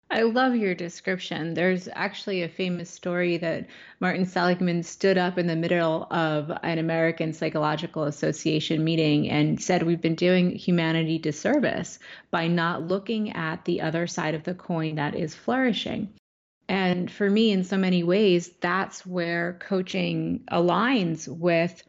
I 0.09 0.23
love 0.23 0.55
your 0.55 0.73
description. 0.73 1.53
There's 1.53 1.87
actually 1.93 2.41
a 2.41 2.49
famous 2.49 2.89
story 2.89 3.37
that 3.37 3.67
Martin 3.99 4.25
Seligman 4.25 4.81
stood 4.81 5.19
up 5.19 5.37
in 5.37 5.45
the 5.45 5.55
middle 5.55 6.07
of 6.09 6.51
an 6.63 6.79
American 6.79 7.31
Psychological 7.31 8.05
Association 8.05 8.83
meeting 8.83 9.29
and 9.29 9.61
said, 9.61 9.83
We've 9.83 10.01
been 10.01 10.15
doing 10.15 10.55
humanity 10.55 11.19
disservice 11.19 11.99
by 12.31 12.47
not 12.47 12.87
looking 12.87 13.33
at 13.33 13.65
the 13.65 13.81
other 13.81 14.07
side 14.07 14.33
of 14.33 14.45
the 14.45 14.55
coin 14.55 14.95
that 14.95 15.13
is 15.13 15.35
flourishing. 15.35 16.11
And 16.71 17.11
for 17.11 17.29
me, 17.29 17.51
in 17.51 17.65
so 17.65 17.75
many 17.75 18.01
ways, 18.01 18.49
that's 18.61 19.05
where 19.05 19.59
coaching 19.59 20.39
aligns 20.49 21.27
with 21.27 21.83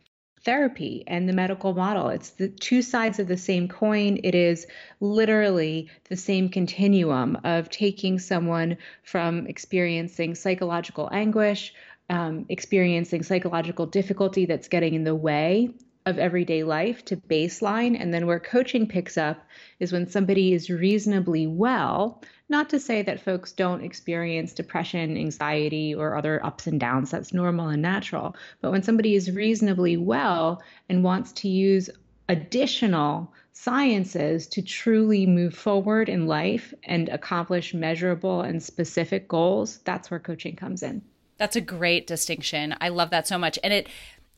therapy 0.45 1.05
and 1.07 1.29
the 1.29 1.33
medical 1.33 1.73
model. 1.73 2.09
It's 2.09 2.31
the 2.31 2.49
two 2.49 2.83
sides 2.83 3.21
of 3.21 3.29
the 3.29 3.37
same 3.37 3.69
coin. 3.69 4.19
It 4.25 4.35
is 4.35 4.67
literally 4.99 5.89
the 6.09 6.17
same 6.17 6.49
continuum 6.49 7.39
of 7.45 7.71
taking 7.71 8.19
someone 8.19 8.77
from 9.05 9.47
experiencing 9.47 10.35
psychological 10.35 11.09
anguish, 11.13 11.73
um, 12.11 12.47
experiencing 12.49 13.23
psychological 13.23 13.87
difficulty 13.87 14.47
that's 14.47 14.67
getting 14.67 14.95
in 14.95 15.05
the 15.05 15.15
way 15.15 15.71
of 16.07 16.19
everyday 16.19 16.65
life 16.65 17.05
to 17.07 17.17
baseline. 17.17 18.01
And 18.01 18.13
then 18.13 18.27
where 18.27 18.41
coaching 18.41 18.87
picks 18.87 19.17
up 19.17 19.47
is 19.79 19.93
when 19.93 20.09
somebody 20.09 20.53
is 20.53 20.71
reasonably 20.71 21.47
well 21.47 22.23
not 22.53 22.69
to 22.69 22.79
say 22.79 23.01
that 23.03 23.21
folks 23.21 23.51
don't 23.51 23.83
experience 23.83 24.53
depression, 24.53 25.17
anxiety, 25.17 25.95
or 25.95 26.15
other 26.15 26.45
ups 26.45 26.67
and 26.67 26.79
downs. 26.79 27.11
That's 27.11 27.33
normal 27.33 27.69
and 27.69 27.81
natural. 27.81 28.37
But 28.61 28.73
when 28.73 28.83
somebody 28.83 29.15
is 29.15 29.31
reasonably 29.31 29.97
well 29.97 30.63
and 30.91 31.03
wants 31.03 31.33
to 31.33 31.49
use 31.49 31.89
additional 32.29 33.33
sciences 33.55 34.47
to 34.49 34.63
truly 34.63 35.25
move 35.27 35.55
forward 35.55 36.11
in 36.11 36.27
life 36.27 36.75
and 36.85 37.09
accomplish 37.09 37.73
measurable 37.73 38.43
and 38.43 38.63
specific 38.63 39.29
goals, 39.29 39.79
that's 39.79 40.11
where 40.11 40.21
coaching 40.21 40.55
comes 40.55 40.83
in. 40.83 41.03
That's 41.39 41.57
a 41.57 41.61
great 41.61 42.07
distinction. 42.07 42.75
I 42.81 42.91
love 42.91 43.11
that 43.11 43.27
so 43.27 43.39
much. 43.39 43.59
And 43.65 43.73
it 43.73 43.89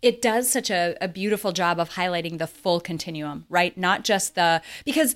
it 0.05 0.21
does 0.21 0.51
such 0.51 0.71
a, 0.71 0.95
a 1.01 1.09
beautiful 1.09 1.51
job 1.51 1.81
of 1.81 1.89
highlighting 1.91 2.37
the 2.37 2.47
full 2.47 2.79
continuum, 2.79 3.47
right? 3.49 3.77
Not 3.79 4.05
just 4.05 4.35
the 4.35 4.61
because 4.85 5.15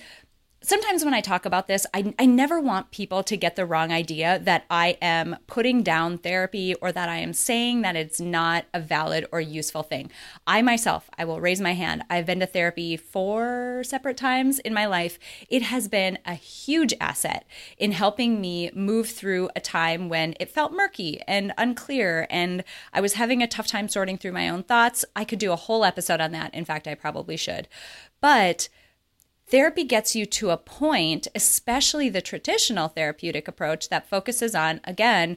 sometimes 0.61 1.05
when 1.05 1.15
I 1.15 1.21
talk 1.21 1.47
about 1.47 1.69
this, 1.69 1.87
I, 1.95 2.15
I 2.19 2.27
never 2.27 2.61
want 2.61 2.91
people 2.91 3.23
to 3.23 3.37
get 3.37 3.57
the 3.57 3.67
wrong 3.67 3.93
idea 3.93 4.41
that 4.41 4.65
I 4.69 4.99
am 5.01 5.37
putting 5.47 5.83
down 5.83 6.19
therapy 6.19 6.75
or 6.77 6.91
that 6.93 7.09
I 7.09 7.19
am 7.19 7.33
saying 7.33 7.83
that 7.83 7.97
it's 7.97 8.21
not 8.21 8.65
a 8.75 8.81
valid 8.81 9.27
or 9.31 9.41
useful 9.41 9.83
thing. 9.83 10.11
I 10.47 10.63
myself, 10.63 11.09
I 11.17 11.25
will 11.25 11.41
raise 11.41 11.61
my 11.61 11.75
hand. 11.75 12.03
I've 12.11 12.27
been 12.27 12.41
to 12.41 12.47
therapy 12.47 12.97
four 12.97 13.83
separate 13.85 14.17
times 14.17 14.59
in 14.59 14.75
my 14.75 14.87
life. 14.87 15.19
It 15.49 15.63
has 15.63 15.87
been 15.89 16.19
a 16.27 16.35
huge 16.35 16.93
asset 17.01 17.47
in 17.79 17.93
helping 17.93 18.41
me 18.41 18.71
move 18.75 19.09
through 19.09 19.51
a 19.55 19.61
time 19.61 20.09
when 20.09 20.35
it 20.41 20.51
felt 20.51 20.73
murky 20.73 21.21
and 21.29 21.53
unclear 21.57 22.27
and 22.31 22.65
I 22.93 23.01
was 23.01 23.15
having 23.15 23.43
a 23.43 23.47
tough 23.47 23.67
time 23.67 23.89
sorting 23.89 24.19
through 24.19 24.33
my 24.33 24.49
own 24.49 24.65
thoughts. 24.65 25.05
I 25.15 25.25
could 25.25 25.39
do 25.39 25.53
a 25.53 25.57
whole 25.57 25.85
episode 25.85 26.21
on 26.21 26.33
that. 26.33 26.53
In 26.55 26.65
fact, 26.65 26.89
I 26.89 26.95
probably 26.95 27.37
should. 27.37 27.69
But 28.21 28.69
Therapy 29.51 29.85
gets 29.85 30.15
you 30.15 30.27
to 30.27 30.51
a 30.51 30.59
point, 30.59 31.27
especially 31.35 32.09
the 32.09 32.21
traditional 32.21 32.89
therapeutic 32.89 33.49
approach 33.49 33.89
that 33.89 34.09
focuses 34.09 34.55
on, 34.55 34.81
again, 34.85 35.37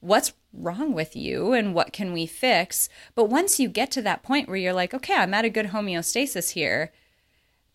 what's 0.00 0.32
wrong 0.52 0.92
with 0.92 1.16
you 1.16 1.52
and 1.52 1.74
what 1.74 1.92
can 1.92 2.12
we 2.12 2.26
fix. 2.26 2.88
But 3.14 3.26
once 3.26 3.58
you 3.58 3.68
get 3.68 3.90
to 3.92 4.02
that 4.02 4.22
point 4.22 4.48
where 4.48 4.56
you're 4.56 4.72
like, 4.72 4.94
okay, 4.94 5.14
I'm 5.14 5.34
at 5.34 5.44
a 5.44 5.50
good 5.50 5.66
homeostasis 5.66 6.50
here, 6.50 6.92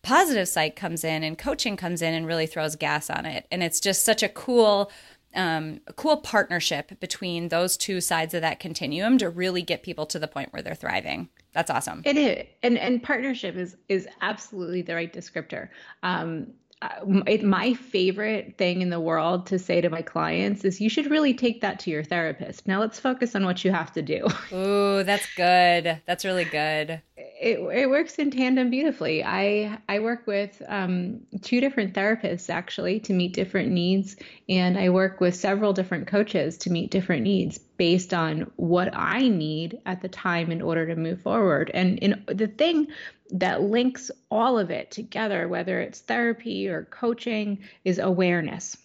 positive 0.02 0.48
psych 0.48 0.76
comes 0.76 1.04
in 1.04 1.22
and 1.22 1.36
coaching 1.36 1.76
comes 1.76 2.00
in 2.00 2.14
and 2.14 2.26
really 2.26 2.46
throws 2.46 2.76
gas 2.76 3.10
on 3.10 3.26
it. 3.26 3.46
And 3.50 3.62
it's 3.62 3.80
just 3.80 4.04
such 4.04 4.22
a 4.22 4.28
cool 4.28 4.90
um, 5.34 5.80
cool 5.96 6.16
partnership 6.16 6.98
between 6.98 7.48
those 7.48 7.76
two 7.76 8.00
sides 8.00 8.32
of 8.32 8.40
that 8.40 8.58
continuum 8.58 9.18
to 9.18 9.28
really 9.28 9.60
get 9.60 9.82
people 9.82 10.06
to 10.06 10.18
the 10.18 10.28
point 10.28 10.50
where 10.50 10.62
they're 10.62 10.74
thriving. 10.74 11.28
That's 11.56 11.70
awesome. 11.70 12.02
It 12.04 12.18
is, 12.18 12.46
and 12.62 12.76
and 12.76 13.02
partnership 13.02 13.56
is 13.56 13.78
is 13.88 14.06
absolutely 14.20 14.82
the 14.82 14.94
right 14.94 15.10
descriptor. 15.10 15.70
Um, 16.02 16.48
it, 16.82 17.42
my 17.42 17.72
favorite 17.74 18.58
thing 18.58 18.82
in 18.82 18.90
the 18.90 19.00
world 19.00 19.46
to 19.46 19.58
say 19.58 19.80
to 19.80 19.88
my 19.88 20.02
clients 20.02 20.64
is 20.64 20.80
you 20.80 20.90
should 20.90 21.10
really 21.10 21.32
take 21.32 21.62
that 21.62 21.80
to 21.80 21.90
your 21.90 22.04
therapist. 22.04 22.68
Now 22.68 22.80
let's 22.80 23.00
focus 23.00 23.34
on 23.34 23.44
what 23.44 23.64
you 23.64 23.72
have 23.72 23.92
to 23.92 24.02
do. 24.02 24.26
Ooh, 24.52 25.02
that's 25.02 25.26
good. 25.36 26.02
That's 26.04 26.24
really 26.24 26.44
good. 26.44 27.00
It, 27.16 27.58
it 27.58 27.88
works 27.88 28.18
in 28.18 28.30
tandem 28.30 28.70
beautifully. 28.70 29.24
I 29.24 29.78
I 29.88 30.00
work 30.00 30.26
with 30.26 30.60
um, 30.68 31.20
two 31.42 31.60
different 31.60 31.94
therapists 31.94 32.50
actually 32.50 33.00
to 33.00 33.14
meet 33.14 33.32
different 33.32 33.70
needs, 33.70 34.16
and 34.48 34.78
I 34.78 34.90
work 34.90 35.20
with 35.20 35.34
several 35.34 35.72
different 35.72 36.08
coaches 36.08 36.58
to 36.58 36.70
meet 36.70 36.90
different 36.90 37.22
needs 37.22 37.58
based 37.58 38.14
on 38.14 38.50
what 38.56 38.94
I 38.94 39.28
need 39.28 39.80
at 39.86 40.00
the 40.00 40.08
time 40.08 40.50
in 40.50 40.62
order 40.62 40.86
to 40.86 40.96
move 40.96 41.20
forward. 41.20 41.70
And 41.72 41.98
in 41.98 42.24
the 42.26 42.46
thing 42.48 42.88
that 43.30 43.62
links 43.62 44.10
all 44.30 44.58
of 44.58 44.70
it 44.70 44.90
together, 44.90 45.48
whether 45.48 45.80
it's 45.80 46.00
therapy 46.00 46.68
or 46.68 46.84
coaching, 46.84 47.58
is 47.84 47.98
awareness. 47.98 48.76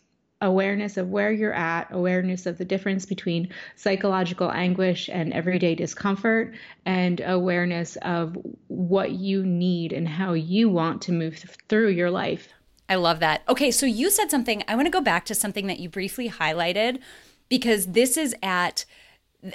Awareness 0.43 0.97
of 0.97 1.09
where 1.09 1.31
you're 1.31 1.53
at, 1.53 1.89
awareness 1.91 2.47
of 2.47 2.57
the 2.57 2.65
difference 2.65 3.05
between 3.05 3.49
psychological 3.75 4.51
anguish 4.51 5.07
and 5.07 5.33
everyday 5.33 5.75
discomfort, 5.75 6.55
and 6.85 7.21
awareness 7.23 7.95
of 7.97 8.35
what 8.67 9.11
you 9.11 9.45
need 9.45 9.93
and 9.93 10.07
how 10.07 10.33
you 10.33 10.67
want 10.67 11.03
to 11.03 11.11
move 11.11 11.43
through 11.69 11.89
your 11.89 12.09
life. 12.09 12.49
I 12.89 12.95
love 12.95 13.19
that. 13.19 13.43
Okay, 13.47 13.69
so 13.69 13.85
you 13.85 14.09
said 14.09 14.31
something. 14.31 14.63
I 14.67 14.75
want 14.75 14.87
to 14.87 14.91
go 14.91 14.99
back 14.99 15.25
to 15.25 15.35
something 15.35 15.67
that 15.67 15.79
you 15.79 15.89
briefly 15.89 16.29
highlighted 16.29 16.99
because 17.47 17.87
this 17.87 18.17
is 18.17 18.35
at 18.41 18.85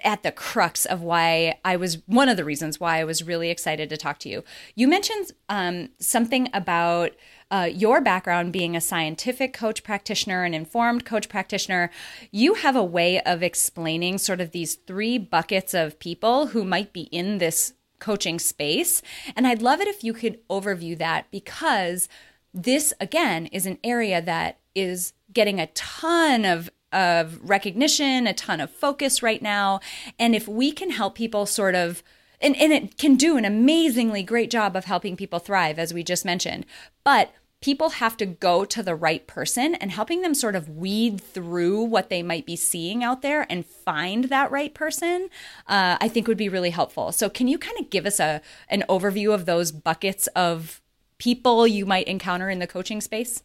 at 0.02 0.22
the 0.22 0.32
crux 0.32 0.84
of 0.84 1.02
why 1.02 1.58
I 1.64 1.76
was 1.76 2.02
one 2.06 2.28
of 2.28 2.36
the 2.36 2.44
reasons 2.44 2.80
why 2.80 2.98
I 2.98 3.04
was 3.04 3.22
really 3.22 3.50
excited 3.50 3.88
to 3.90 3.96
talk 3.96 4.18
to 4.20 4.28
you. 4.28 4.44
You 4.74 4.88
mentioned 4.88 5.32
um, 5.48 5.90
something 5.98 6.48
about 6.52 7.12
uh, 7.50 7.68
your 7.72 8.00
background 8.00 8.52
being 8.52 8.74
a 8.74 8.80
scientific 8.80 9.52
coach 9.52 9.84
practitioner, 9.84 10.44
an 10.44 10.54
informed 10.54 11.04
coach 11.04 11.28
practitioner. 11.28 11.90
You 12.32 12.54
have 12.54 12.74
a 12.74 12.84
way 12.84 13.20
of 13.20 13.42
explaining 13.42 14.18
sort 14.18 14.40
of 14.40 14.50
these 14.50 14.74
three 14.74 15.18
buckets 15.18 15.72
of 15.72 15.98
people 15.98 16.48
who 16.48 16.64
might 16.64 16.92
be 16.92 17.02
in 17.02 17.38
this 17.38 17.74
coaching 17.98 18.38
space. 18.38 19.00
And 19.36 19.46
I'd 19.46 19.62
love 19.62 19.80
it 19.80 19.88
if 19.88 20.02
you 20.02 20.12
could 20.12 20.40
overview 20.48 20.98
that 20.98 21.30
because 21.30 22.08
this, 22.52 22.92
again, 23.00 23.46
is 23.46 23.66
an 23.66 23.78
area 23.84 24.20
that 24.20 24.58
is 24.74 25.12
getting 25.32 25.60
a 25.60 25.68
ton 25.68 26.44
of 26.44 26.70
of 26.96 27.38
recognition, 27.48 28.26
a 28.26 28.32
ton 28.32 28.60
of 28.60 28.70
focus 28.70 29.22
right 29.22 29.42
now. 29.42 29.80
And 30.18 30.34
if 30.34 30.48
we 30.48 30.72
can 30.72 30.90
help 30.90 31.14
people 31.14 31.46
sort 31.46 31.74
of 31.74 32.02
and, 32.40 32.56
and 32.56 32.72
it 32.72 32.98
can 32.98 33.16
do 33.16 33.36
an 33.36 33.44
amazingly 33.44 34.22
great 34.22 34.50
job 34.50 34.76
of 34.76 34.84
helping 34.84 35.16
people 35.16 35.38
thrive, 35.38 35.78
as 35.78 35.94
we 35.94 36.02
just 36.02 36.24
mentioned. 36.24 36.66
But 37.02 37.32
people 37.62 37.90
have 37.90 38.16
to 38.18 38.26
go 38.26 38.64
to 38.64 38.82
the 38.82 38.94
right 38.94 39.26
person 39.26 39.74
and 39.76 39.90
helping 39.90 40.20
them 40.20 40.34
sort 40.34 40.54
of 40.54 40.68
weed 40.68 41.20
through 41.20 41.82
what 41.82 42.10
they 42.10 42.22
might 42.22 42.44
be 42.44 42.56
seeing 42.56 43.02
out 43.02 43.22
there 43.22 43.46
and 43.50 43.64
find 43.64 44.24
that 44.24 44.50
right 44.50 44.74
person 44.74 45.28
uh, 45.66 45.96
i 46.00 46.06
think 46.06 46.28
would 46.28 46.36
be 46.36 46.50
really 46.50 46.70
helpful 46.70 47.12
so 47.12 47.30
can 47.30 47.48
you 47.48 47.58
kind 47.58 47.78
of 47.80 47.88
give 47.88 48.04
us 48.04 48.20
a 48.20 48.40
an 48.68 48.84
overview 48.88 49.32
of 49.32 49.46
those 49.46 49.72
buckets 49.72 50.26
of 50.36 50.82
people 51.18 51.66
you 51.66 51.86
might 51.86 52.06
encounter 52.06 52.50
in 52.50 52.58
the 52.58 52.66
coaching 52.66 53.00
space 53.00 53.42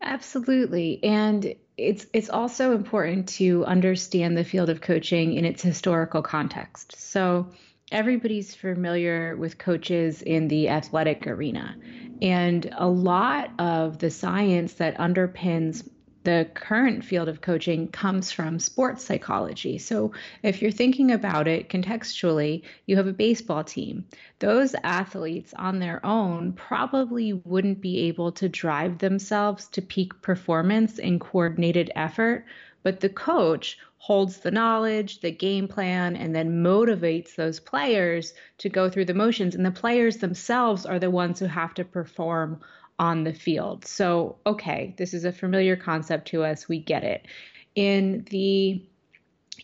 absolutely 0.00 1.02
and 1.02 1.56
it's 1.78 2.06
it's 2.12 2.28
also 2.28 2.74
important 2.74 3.28
to 3.28 3.64
understand 3.64 4.36
the 4.36 4.44
field 4.44 4.68
of 4.68 4.80
coaching 4.80 5.34
in 5.34 5.44
its 5.44 5.62
historical 5.62 6.20
context 6.20 6.94
so 6.98 7.48
everybody's 7.90 8.54
familiar 8.54 9.36
with 9.36 9.58
coaches 9.58 10.22
in 10.22 10.48
the 10.48 10.68
athletic 10.68 11.26
arena. 11.26 11.76
And 12.20 12.68
a 12.76 12.88
lot 12.88 13.50
of 13.58 13.98
the 13.98 14.10
science 14.10 14.74
that 14.74 14.98
underpins 14.98 15.88
the 16.28 16.46
current 16.52 17.02
field 17.02 17.26
of 17.26 17.40
coaching 17.40 17.88
comes 17.88 18.30
from 18.30 18.58
sports 18.58 19.02
psychology. 19.02 19.78
So, 19.78 20.12
if 20.42 20.60
you're 20.60 20.70
thinking 20.70 21.10
about 21.10 21.48
it 21.48 21.70
contextually, 21.70 22.64
you 22.84 22.96
have 22.96 23.06
a 23.06 23.14
baseball 23.14 23.64
team. 23.64 24.04
Those 24.38 24.74
athletes 24.84 25.54
on 25.56 25.78
their 25.78 26.04
own 26.04 26.52
probably 26.52 27.32
wouldn't 27.32 27.80
be 27.80 28.00
able 28.08 28.32
to 28.32 28.48
drive 28.50 28.98
themselves 28.98 29.68
to 29.68 29.80
peak 29.80 30.20
performance 30.20 30.98
in 30.98 31.18
coordinated 31.18 31.90
effort, 31.96 32.44
but 32.82 33.00
the 33.00 33.08
coach 33.08 33.78
holds 33.96 34.36
the 34.36 34.50
knowledge, 34.50 35.20
the 35.20 35.30
game 35.30 35.66
plan, 35.66 36.14
and 36.14 36.34
then 36.34 36.62
motivates 36.62 37.36
those 37.36 37.58
players 37.58 38.34
to 38.58 38.68
go 38.68 38.90
through 38.90 39.06
the 39.06 39.14
motions. 39.14 39.54
And 39.54 39.64
the 39.64 39.70
players 39.70 40.18
themselves 40.18 40.84
are 40.84 40.98
the 40.98 41.10
ones 41.10 41.40
who 41.40 41.46
have 41.46 41.72
to 41.72 41.86
perform 41.86 42.60
on 42.98 43.24
the 43.24 43.32
field. 43.32 43.84
So, 43.84 44.36
okay, 44.46 44.94
this 44.98 45.14
is 45.14 45.24
a 45.24 45.32
familiar 45.32 45.76
concept 45.76 46.28
to 46.28 46.44
us. 46.44 46.68
We 46.68 46.80
get 46.80 47.04
it. 47.04 47.26
In 47.74 48.24
the 48.30 48.82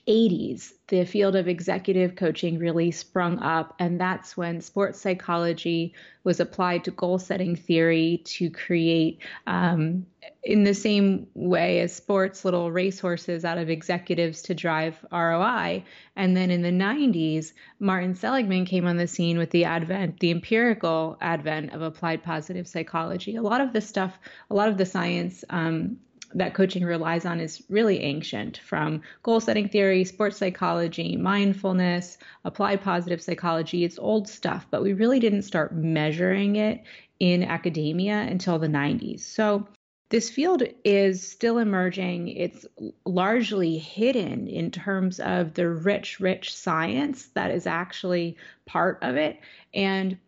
80s, 0.06 0.72
the 0.88 1.04
field 1.04 1.36
of 1.36 1.48
executive 1.48 2.16
coaching 2.16 2.58
really 2.58 2.90
sprung 2.90 3.38
up, 3.38 3.74
and 3.78 4.00
that's 4.00 4.36
when 4.36 4.60
sports 4.60 5.00
psychology 5.00 5.94
was 6.24 6.40
applied 6.40 6.84
to 6.84 6.90
goal 6.90 7.18
setting 7.18 7.56
theory 7.56 8.22
to 8.24 8.50
create, 8.50 9.20
um, 9.46 10.06
in 10.42 10.64
the 10.64 10.74
same 10.74 11.26
way 11.34 11.80
as 11.80 11.94
sports, 11.94 12.44
little 12.44 12.70
racehorses 12.70 13.44
out 13.44 13.58
of 13.58 13.70
executives 13.70 14.42
to 14.42 14.54
drive 14.54 15.04
ROI. 15.12 15.84
And 16.16 16.36
then 16.36 16.50
in 16.50 16.62
the 16.62 16.70
90s, 16.70 17.52
Martin 17.78 18.14
Seligman 18.14 18.64
came 18.64 18.86
on 18.86 18.96
the 18.96 19.06
scene 19.06 19.38
with 19.38 19.50
the 19.50 19.64
advent, 19.64 20.20
the 20.20 20.30
empirical 20.30 21.16
advent 21.20 21.72
of 21.72 21.82
applied 21.82 22.22
positive 22.22 22.66
psychology. 22.66 23.36
A 23.36 23.42
lot 23.42 23.60
of 23.60 23.72
the 23.72 23.80
stuff, 23.80 24.18
a 24.50 24.54
lot 24.54 24.68
of 24.68 24.78
the 24.78 24.86
science, 24.86 25.44
um, 25.50 25.98
that 26.34 26.54
coaching 26.54 26.84
relies 26.84 27.24
on 27.24 27.40
is 27.40 27.62
really 27.68 28.00
ancient 28.00 28.58
from 28.58 29.02
goal 29.22 29.40
setting 29.40 29.68
theory, 29.68 30.04
sports 30.04 30.36
psychology, 30.36 31.16
mindfulness, 31.16 32.18
applied 32.44 32.82
positive 32.82 33.22
psychology. 33.22 33.84
It's 33.84 33.98
old 33.98 34.28
stuff, 34.28 34.66
but 34.70 34.82
we 34.82 34.92
really 34.92 35.20
didn't 35.20 35.42
start 35.42 35.74
measuring 35.74 36.56
it 36.56 36.82
in 37.20 37.44
academia 37.44 38.20
until 38.22 38.58
the 38.58 38.66
90s. 38.66 39.20
So 39.20 39.68
this 40.10 40.30
field 40.30 40.62
is 40.84 41.26
still 41.26 41.58
emerging. 41.58 42.28
It's 42.28 42.66
largely 43.04 43.78
hidden 43.78 44.46
in 44.46 44.70
terms 44.70 45.18
of 45.20 45.54
the 45.54 45.68
rich, 45.68 46.20
rich 46.20 46.54
science 46.54 47.26
that 47.34 47.50
is 47.50 47.66
actually 47.66 48.36
part 48.66 48.98
of 49.02 49.16
it. 49.16 49.40
And 49.72 50.18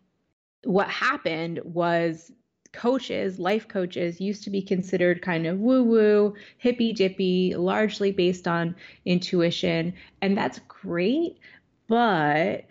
what 0.63 0.89
happened 0.89 1.61
was 1.63 2.31
coaches, 2.77 3.39
life 3.39 3.67
coaches, 3.67 4.21
used 4.21 4.43
to 4.43 4.49
be 4.49 4.61
considered 4.61 5.21
kind 5.21 5.47
of 5.47 5.59
woo 5.59 5.83
woo, 5.83 6.35
hippy 6.57 6.93
dippy, 6.93 7.55
largely 7.55 8.11
based 8.11 8.47
on 8.47 8.75
intuition. 9.05 9.93
And 10.21 10.37
that's 10.37 10.59
great. 10.67 11.39
But 11.87 12.65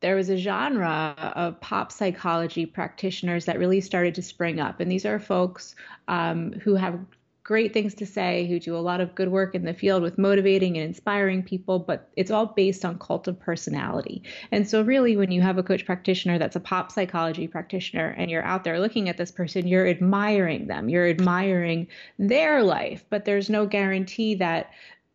there 0.00 0.16
was 0.16 0.28
a 0.28 0.36
genre 0.36 1.14
of 1.34 1.60
pop 1.60 1.90
psychology 1.90 2.66
practitioners 2.66 3.46
that 3.46 3.58
really 3.58 3.80
started 3.80 4.14
to 4.16 4.22
spring 4.22 4.60
up. 4.60 4.80
And 4.80 4.90
these 4.90 5.06
are 5.06 5.18
folks 5.18 5.74
um, 6.06 6.52
who 6.52 6.74
have 6.74 7.00
great 7.46 7.72
things 7.72 7.94
to 7.94 8.04
say, 8.04 8.44
who 8.48 8.58
do 8.58 8.76
a 8.76 8.78
lot 8.78 9.00
of 9.00 9.14
good 9.14 9.28
work 9.28 9.54
in 9.54 9.64
the 9.64 9.72
field 9.72 10.02
with 10.02 10.18
motivating 10.18 10.76
and 10.76 10.84
inspiring 10.84 11.44
people, 11.44 11.78
but 11.78 12.10
it's 12.16 12.32
all 12.32 12.46
based 12.46 12.84
on 12.84 12.98
cult 12.98 13.28
of 13.28 13.38
personality. 13.38 14.20
And 14.50 14.68
so, 14.68 14.82
really, 14.82 15.16
when 15.16 15.30
you 15.30 15.40
have 15.42 15.56
a 15.56 15.62
coach 15.62 15.86
practitioner 15.86 16.38
that's 16.38 16.56
a 16.56 16.60
pop 16.60 16.90
psychology 16.90 17.46
practitioner 17.46 18.08
and 18.18 18.32
you're 18.32 18.42
out 18.42 18.64
there 18.64 18.80
looking 18.80 19.08
at 19.08 19.16
this 19.16 19.30
person, 19.30 19.68
you're 19.68 19.86
admiring 19.86 20.66
them, 20.66 20.88
you're 20.88 21.08
admiring 21.08 21.86
their 22.18 22.64
life, 22.64 23.04
but 23.10 23.24
there's 23.24 23.48
no 23.48 23.64
guarantee 23.64 24.34
that 24.34 24.72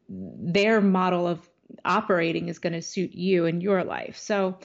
their 0.07 0.79
model 0.79 1.27
of 1.27 1.49
operating 1.83 2.47
is 2.47 2.59
going 2.59 2.71
to 2.71 2.81
suit 2.81 3.11
you 3.11 3.45
and 3.45 3.61
your 3.61 3.83
life. 3.83 4.17
So, 4.17 4.57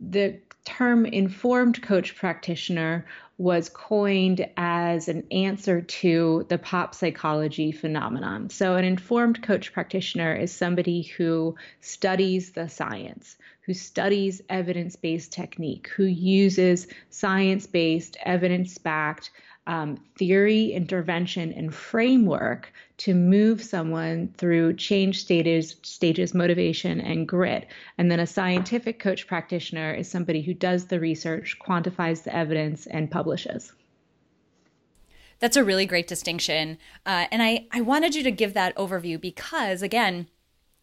the 0.00 0.40
term 0.64 1.06
informed 1.06 1.82
coach 1.82 2.16
practitioner 2.16 3.06
was 3.42 3.68
coined 3.68 4.48
as 4.56 5.08
an 5.08 5.24
answer 5.32 5.80
to 5.80 6.46
the 6.48 6.58
pop 6.58 6.94
psychology 6.94 7.72
phenomenon. 7.72 8.48
So, 8.48 8.76
an 8.76 8.84
informed 8.84 9.42
coach 9.42 9.72
practitioner 9.72 10.32
is 10.32 10.52
somebody 10.52 11.02
who 11.02 11.56
studies 11.80 12.52
the 12.52 12.68
science, 12.68 13.36
who 13.62 13.74
studies 13.74 14.42
evidence 14.48 14.94
based 14.94 15.32
technique, 15.32 15.88
who 15.88 16.04
uses 16.04 16.86
science 17.10 17.66
based, 17.66 18.16
evidence 18.24 18.78
backed 18.78 19.32
um, 19.66 19.96
theory, 20.16 20.72
intervention, 20.72 21.52
and 21.52 21.74
framework 21.74 22.72
to 22.98 23.14
move 23.14 23.62
someone 23.62 24.34
through 24.36 24.74
change 24.74 25.20
stages, 25.20 25.76
stages, 25.82 26.34
motivation, 26.34 27.00
and 27.00 27.28
grit. 27.28 27.68
And 27.98 28.10
then 28.10 28.20
a 28.20 28.26
scientific 28.26 28.98
coach 28.98 29.26
practitioner 29.26 29.94
is 29.94 30.10
somebody 30.10 30.42
who 30.42 30.54
does 30.54 30.86
the 30.86 31.00
research, 31.00 31.58
quantifies 31.64 32.24
the 32.24 32.34
evidence, 32.34 32.86
and 32.86 33.10
publishes. 33.10 33.72
That's 35.38 35.56
a 35.56 35.64
really 35.64 35.86
great 35.86 36.06
distinction. 36.06 36.78
Uh, 37.04 37.26
and 37.32 37.42
I, 37.42 37.66
I 37.72 37.80
wanted 37.80 38.14
you 38.14 38.22
to 38.22 38.30
give 38.30 38.54
that 38.54 38.76
overview 38.76 39.20
because, 39.20 39.82
again, 39.82 40.28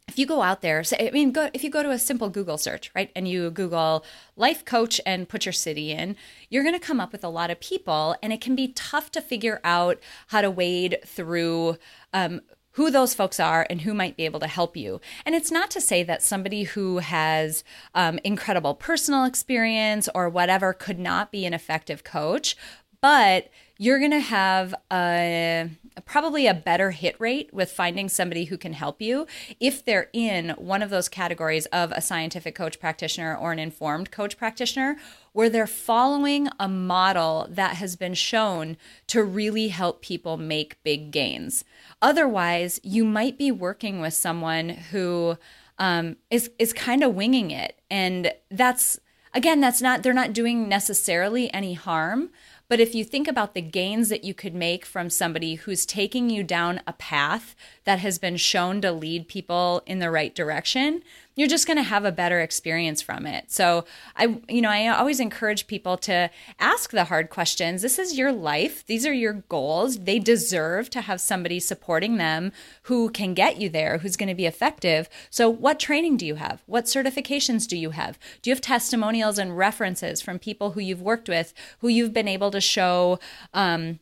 if 0.09 0.17
you 0.17 0.25
go 0.25 0.41
out 0.41 0.61
there, 0.61 0.83
I 0.99 1.11
mean, 1.11 1.31
go, 1.31 1.49
if 1.53 1.63
you 1.63 1.69
go 1.69 1.83
to 1.83 1.91
a 1.91 1.99
simple 1.99 2.29
Google 2.29 2.57
search, 2.57 2.91
right, 2.95 3.11
and 3.15 3.27
you 3.27 3.51
Google 3.51 4.03
life 4.35 4.65
coach 4.65 4.99
and 5.05 5.29
put 5.29 5.45
your 5.45 5.53
city 5.53 5.91
in, 5.91 6.15
you're 6.49 6.63
going 6.63 6.77
to 6.77 6.85
come 6.85 6.99
up 6.99 7.11
with 7.11 7.23
a 7.23 7.29
lot 7.29 7.51
of 7.51 7.59
people, 7.59 8.15
and 8.23 8.33
it 8.33 8.41
can 8.41 8.55
be 8.55 8.69
tough 8.69 9.11
to 9.11 9.21
figure 9.21 9.61
out 9.63 9.99
how 10.27 10.41
to 10.41 10.49
wade 10.49 10.97
through. 11.05 11.77
Um, 12.11 12.41
who 12.73 12.91
those 12.91 13.15
folks 13.15 13.39
are 13.41 13.65
and 13.69 13.81
who 13.81 13.93
might 13.93 14.15
be 14.15 14.23
able 14.23 14.39
to 14.39 14.47
help 14.47 14.77
you. 14.77 15.01
And 15.25 15.35
it's 15.35 15.51
not 15.51 15.69
to 15.71 15.81
say 15.81 16.01
that 16.03 16.23
somebody 16.23 16.63
who 16.63 16.99
has 16.99 17.63
um, 17.93 18.19
incredible 18.23 18.73
personal 18.73 19.25
experience 19.25 20.07
or 20.15 20.29
whatever 20.29 20.71
could 20.71 20.99
not 20.99 21.29
be 21.29 21.45
an 21.45 21.53
effective 21.53 22.05
coach, 22.05 22.55
but 23.01 23.49
you're 23.81 23.97
going 23.97 24.11
to 24.11 24.19
have 24.19 24.75
a 24.91 25.69
probably 26.05 26.47
a 26.47 26.53
better 26.53 26.91
hit 26.91 27.15
rate 27.17 27.51
with 27.53 27.71
finding 27.71 28.09
somebody 28.09 28.45
who 28.45 28.57
can 28.57 28.73
help 28.73 29.01
you 29.01 29.25
if 29.59 29.83
they're 29.83 30.09
in 30.11 30.49
one 30.51 30.83
of 30.83 30.89
those 30.89 31.07
categories 31.07 31.65
of 31.67 31.91
a 31.93 32.01
scientific 32.01 32.53
coach 32.53 32.79
practitioner 32.79 33.35
or 33.35 33.53
an 33.53 33.59
informed 33.59 34.11
coach 34.11 34.37
practitioner 34.37 34.97
where 35.31 35.49
they're 35.49 35.65
following 35.65 36.49
a 36.59 36.67
model 36.67 37.47
that 37.49 37.77
has 37.77 37.95
been 37.95 38.13
shown 38.13 38.75
to 39.07 39.23
really 39.23 39.69
help 39.69 40.01
people 40.01 40.35
make 40.35 40.81
big 40.83 41.09
gains. 41.09 41.63
Otherwise, 42.01 42.81
you 42.83 43.05
might 43.05 43.37
be 43.37 43.49
working 43.49 44.01
with 44.01 44.13
someone 44.13 44.69
who 44.69 45.37
um, 45.77 46.17
is 46.29 46.51
is 46.59 46.73
kind 46.73 47.01
of 47.01 47.15
winging 47.15 47.51
it, 47.51 47.79
and 47.89 48.33
that's 48.51 48.99
again, 49.33 49.61
that's 49.61 49.81
not 49.81 50.03
they're 50.03 50.13
not 50.13 50.33
doing 50.33 50.67
necessarily 50.67 51.53
any 51.53 51.73
harm, 51.73 52.29
but 52.69 52.79
if 52.79 52.93
you 52.93 53.03
think 53.03 53.27
about 53.27 53.55
the 53.55 53.61
gains 53.61 54.09
that 54.09 54.23
you 54.23 54.35
could 54.35 54.53
make 54.53 54.85
from 54.85 55.09
somebody 55.09 55.55
who's 55.55 55.87
taking 55.87 56.29
you 56.29 56.43
down 56.43 56.81
a 56.85 56.93
path 56.93 57.55
that 57.83 57.99
has 57.99 58.19
been 58.19 58.37
shown 58.37 58.79
to 58.81 58.91
lead 58.91 59.27
people 59.27 59.81
in 59.87 59.97
the 59.97 60.11
right 60.11 60.33
direction, 60.35 61.01
you're 61.35 61.47
just 61.47 61.67
going 61.67 61.77
to 61.77 61.83
have 61.83 62.03
a 62.05 62.11
better 62.11 62.41
experience 62.41 63.01
from 63.01 63.25
it. 63.25 63.51
So 63.51 63.85
I 64.15 64.41
you 64.49 64.61
know, 64.61 64.69
I 64.69 64.87
always 64.87 65.19
encourage 65.19 65.67
people 65.67 65.97
to 65.97 66.29
ask 66.59 66.91
the 66.91 67.05
hard 67.05 67.29
questions. 67.29 67.81
This 67.81 67.97
is 67.97 68.17
your 68.17 68.31
life. 68.31 68.85
These 68.85 69.05
are 69.05 69.13
your 69.13 69.33
goals. 69.33 69.99
They 69.99 70.19
deserve 70.19 70.89
to 70.91 71.01
have 71.01 71.21
somebody 71.21 71.59
supporting 71.59 72.17
them 72.17 72.51
who 72.83 73.09
can 73.09 73.33
get 73.33 73.57
you 73.57 73.69
there, 73.69 73.99
who's 73.99 74.17
going 74.17 74.29
to 74.29 74.35
be 74.35 74.45
effective. 74.45 75.07
So 75.29 75.49
what 75.49 75.79
training 75.79 76.17
do 76.17 76.25
you 76.25 76.35
have? 76.35 76.61
What 76.65 76.85
certifications 76.85 77.67
do 77.67 77.77
you 77.77 77.91
have? 77.91 78.19
Do 78.41 78.49
you 78.49 78.55
have 78.55 78.61
testimonials 78.61 79.37
and 79.37 79.57
references 79.57 80.21
from 80.21 80.39
people 80.39 80.71
who 80.71 80.81
you've 80.81 81.01
worked 81.01 81.29
with, 81.29 81.53
who 81.79 81.87
you've 81.87 82.13
been 82.13 82.27
able 82.27 82.51
to 82.51 82.61
show 82.61 83.19
um, 83.53 83.99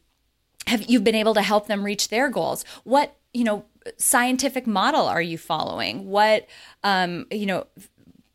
have 0.68 0.90
you've 0.90 1.04
been 1.04 1.16
able 1.16 1.34
to 1.34 1.42
help 1.42 1.68
them 1.68 1.84
reach 1.84 2.10
their 2.10 2.30
goals? 2.30 2.66
What, 2.84 3.16
you 3.34 3.44
know, 3.44 3.66
scientific 3.98 4.68
model 4.68 5.06
are 5.06 5.22
you 5.22 5.38
following? 5.38 6.08
What, 6.08 6.48
um, 6.84 7.26
you 7.32 7.46
know, 7.46 7.68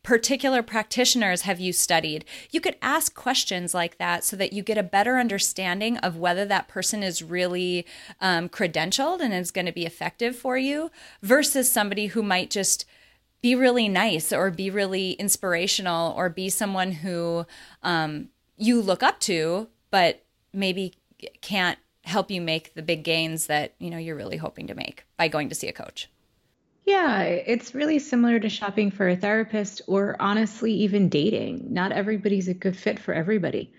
particular 0.02 0.62
practitioners 0.62 1.42
have 1.42 1.60
you 1.60 1.72
studied? 1.72 2.24
You 2.50 2.60
could 2.60 2.76
ask 2.82 3.14
questions 3.14 3.72
like 3.72 3.98
that 3.98 4.24
so 4.24 4.36
that 4.36 4.52
you 4.52 4.62
get 4.62 4.78
a 4.78 4.82
better 4.82 5.18
understanding 5.18 5.96
of 5.98 6.16
whether 6.16 6.44
that 6.46 6.68
person 6.68 7.02
is 7.02 7.22
really 7.22 7.86
um, 8.20 8.48
credentialed 8.48 9.20
and 9.20 9.32
is 9.32 9.50
going 9.50 9.66
to 9.66 9.72
be 9.72 9.86
effective 9.86 10.34
for 10.36 10.58
you 10.58 10.90
versus 11.22 11.70
somebody 11.70 12.06
who 12.08 12.22
might 12.22 12.50
just 12.50 12.84
be 13.42 13.54
really 13.54 13.88
nice 13.88 14.32
or 14.32 14.50
be 14.50 14.70
really 14.70 15.12
inspirational 15.12 16.12
or 16.16 16.28
be 16.28 16.48
someone 16.48 16.92
who 16.92 17.44
um, 17.82 18.28
you 18.56 18.80
look 18.80 19.02
up 19.02 19.18
to, 19.20 19.68
but 19.90 20.24
maybe 20.52 20.94
can't 21.40 21.78
help 22.04 22.30
you 22.30 22.40
make 22.40 22.74
the 22.74 22.82
big 22.82 23.04
gains 23.04 23.46
that 23.46 23.74
you 23.78 23.90
know 23.90 23.98
you're 23.98 24.16
really 24.16 24.36
hoping 24.36 24.66
to 24.66 24.74
make 24.74 25.04
by 25.16 25.28
going 25.28 25.48
to 25.48 25.54
see 25.54 25.68
a 25.68 25.72
coach. 25.72 26.08
Yeah, 26.84 27.22
it's 27.22 27.74
really 27.74 28.00
similar 28.00 28.40
to 28.40 28.48
shopping 28.48 28.90
for 28.90 29.08
a 29.08 29.16
therapist 29.16 29.82
or 29.86 30.16
honestly 30.18 30.72
even 30.72 31.08
dating. 31.08 31.72
Not 31.72 31.92
everybody's 31.92 32.48
a 32.48 32.54
good 32.54 32.76
fit 32.76 32.98
for 32.98 33.14
everybody. 33.14 33.72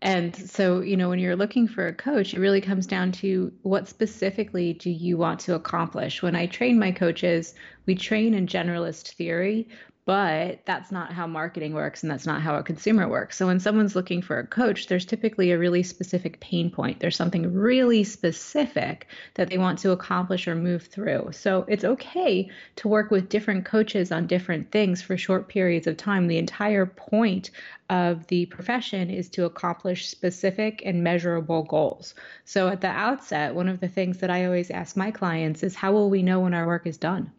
And 0.00 0.36
so, 0.36 0.80
you 0.80 0.96
know, 0.96 1.08
when 1.08 1.18
you're 1.18 1.34
looking 1.34 1.66
for 1.66 1.86
a 1.86 1.94
coach, 1.94 2.34
it 2.34 2.38
really 2.38 2.60
comes 2.60 2.86
down 2.86 3.10
to 3.12 3.52
what 3.62 3.88
specifically 3.88 4.74
do 4.74 4.90
you 4.90 5.16
want 5.16 5.40
to 5.40 5.54
accomplish? 5.54 6.22
When 6.22 6.36
I 6.36 6.46
train 6.46 6.78
my 6.78 6.92
coaches, 6.92 7.54
we 7.86 7.94
train 7.94 8.34
in 8.34 8.46
generalist 8.46 9.14
theory, 9.14 9.68
but 10.06 10.60
that's 10.66 10.92
not 10.92 11.12
how 11.12 11.26
marketing 11.26 11.72
works 11.72 12.02
and 12.02 12.12
that's 12.12 12.26
not 12.26 12.42
how 12.42 12.56
a 12.56 12.62
consumer 12.62 13.08
works. 13.08 13.38
So 13.38 13.46
when 13.46 13.58
someone's 13.58 13.96
looking 13.96 14.20
for 14.20 14.38
a 14.38 14.46
coach, 14.46 14.86
there's 14.86 15.06
typically 15.06 15.50
a 15.50 15.58
really 15.58 15.82
specific 15.82 16.40
pain 16.40 16.70
point. 16.70 17.00
There's 17.00 17.16
something 17.16 17.54
really 17.54 18.04
specific 18.04 19.06
that 19.34 19.48
they 19.48 19.56
want 19.56 19.78
to 19.78 19.92
accomplish 19.92 20.46
or 20.46 20.54
move 20.54 20.86
through. 20.86 21.30
So 21.32 21.64
it's 21.68 21.84
okay 21.84 22.50
to 22.76 22.88
work 22.88 23.10
with 23.10 23.30
different 23.30 23.64
coaches 23.64 24.12
on 24.12 24.26
different 24.26 24.70
things 24.70 25.00
for 25.00 25.16
short 25.16 25.48
periods 25.48 25.86
of 25.86 25.96
time. 25.96 26.26
The 26.26 26.38
entire 26.38 26.84
point 26.84 27.50
of 27.88 28.26
the 28.26 28.44
profession 28.46 29.08
is 29.08 29.30
to 29.30 29.46
accomplish 29.46 30.08
specific 30.08 30.82
and 30.84 31.02
measurable 31.02 31.62
goals. 31.62 32.14
So 32.44 32.68
at 32.68 32.82
the 32.82 32.88
outset, 32.88 33.54
one 33.54 33.68
of 33.68 33.80
the 33.80 33.88
things 33.88 34.18
that 34.18 34.30
I 34.30 34.44
always 34.44 34.70
ask 34.70 34.98
my 34.98 35.10
clients 35.10 35.62
is 35.62 35.74
how 35.74 35.92
will 35.92 36.10
we 36.10 36.22
know 36.22 36.40
when 36.40 36.52
our 36.52 36.66
work 36.66 36.86
is 36.86 36.98
done? 36.98 37.32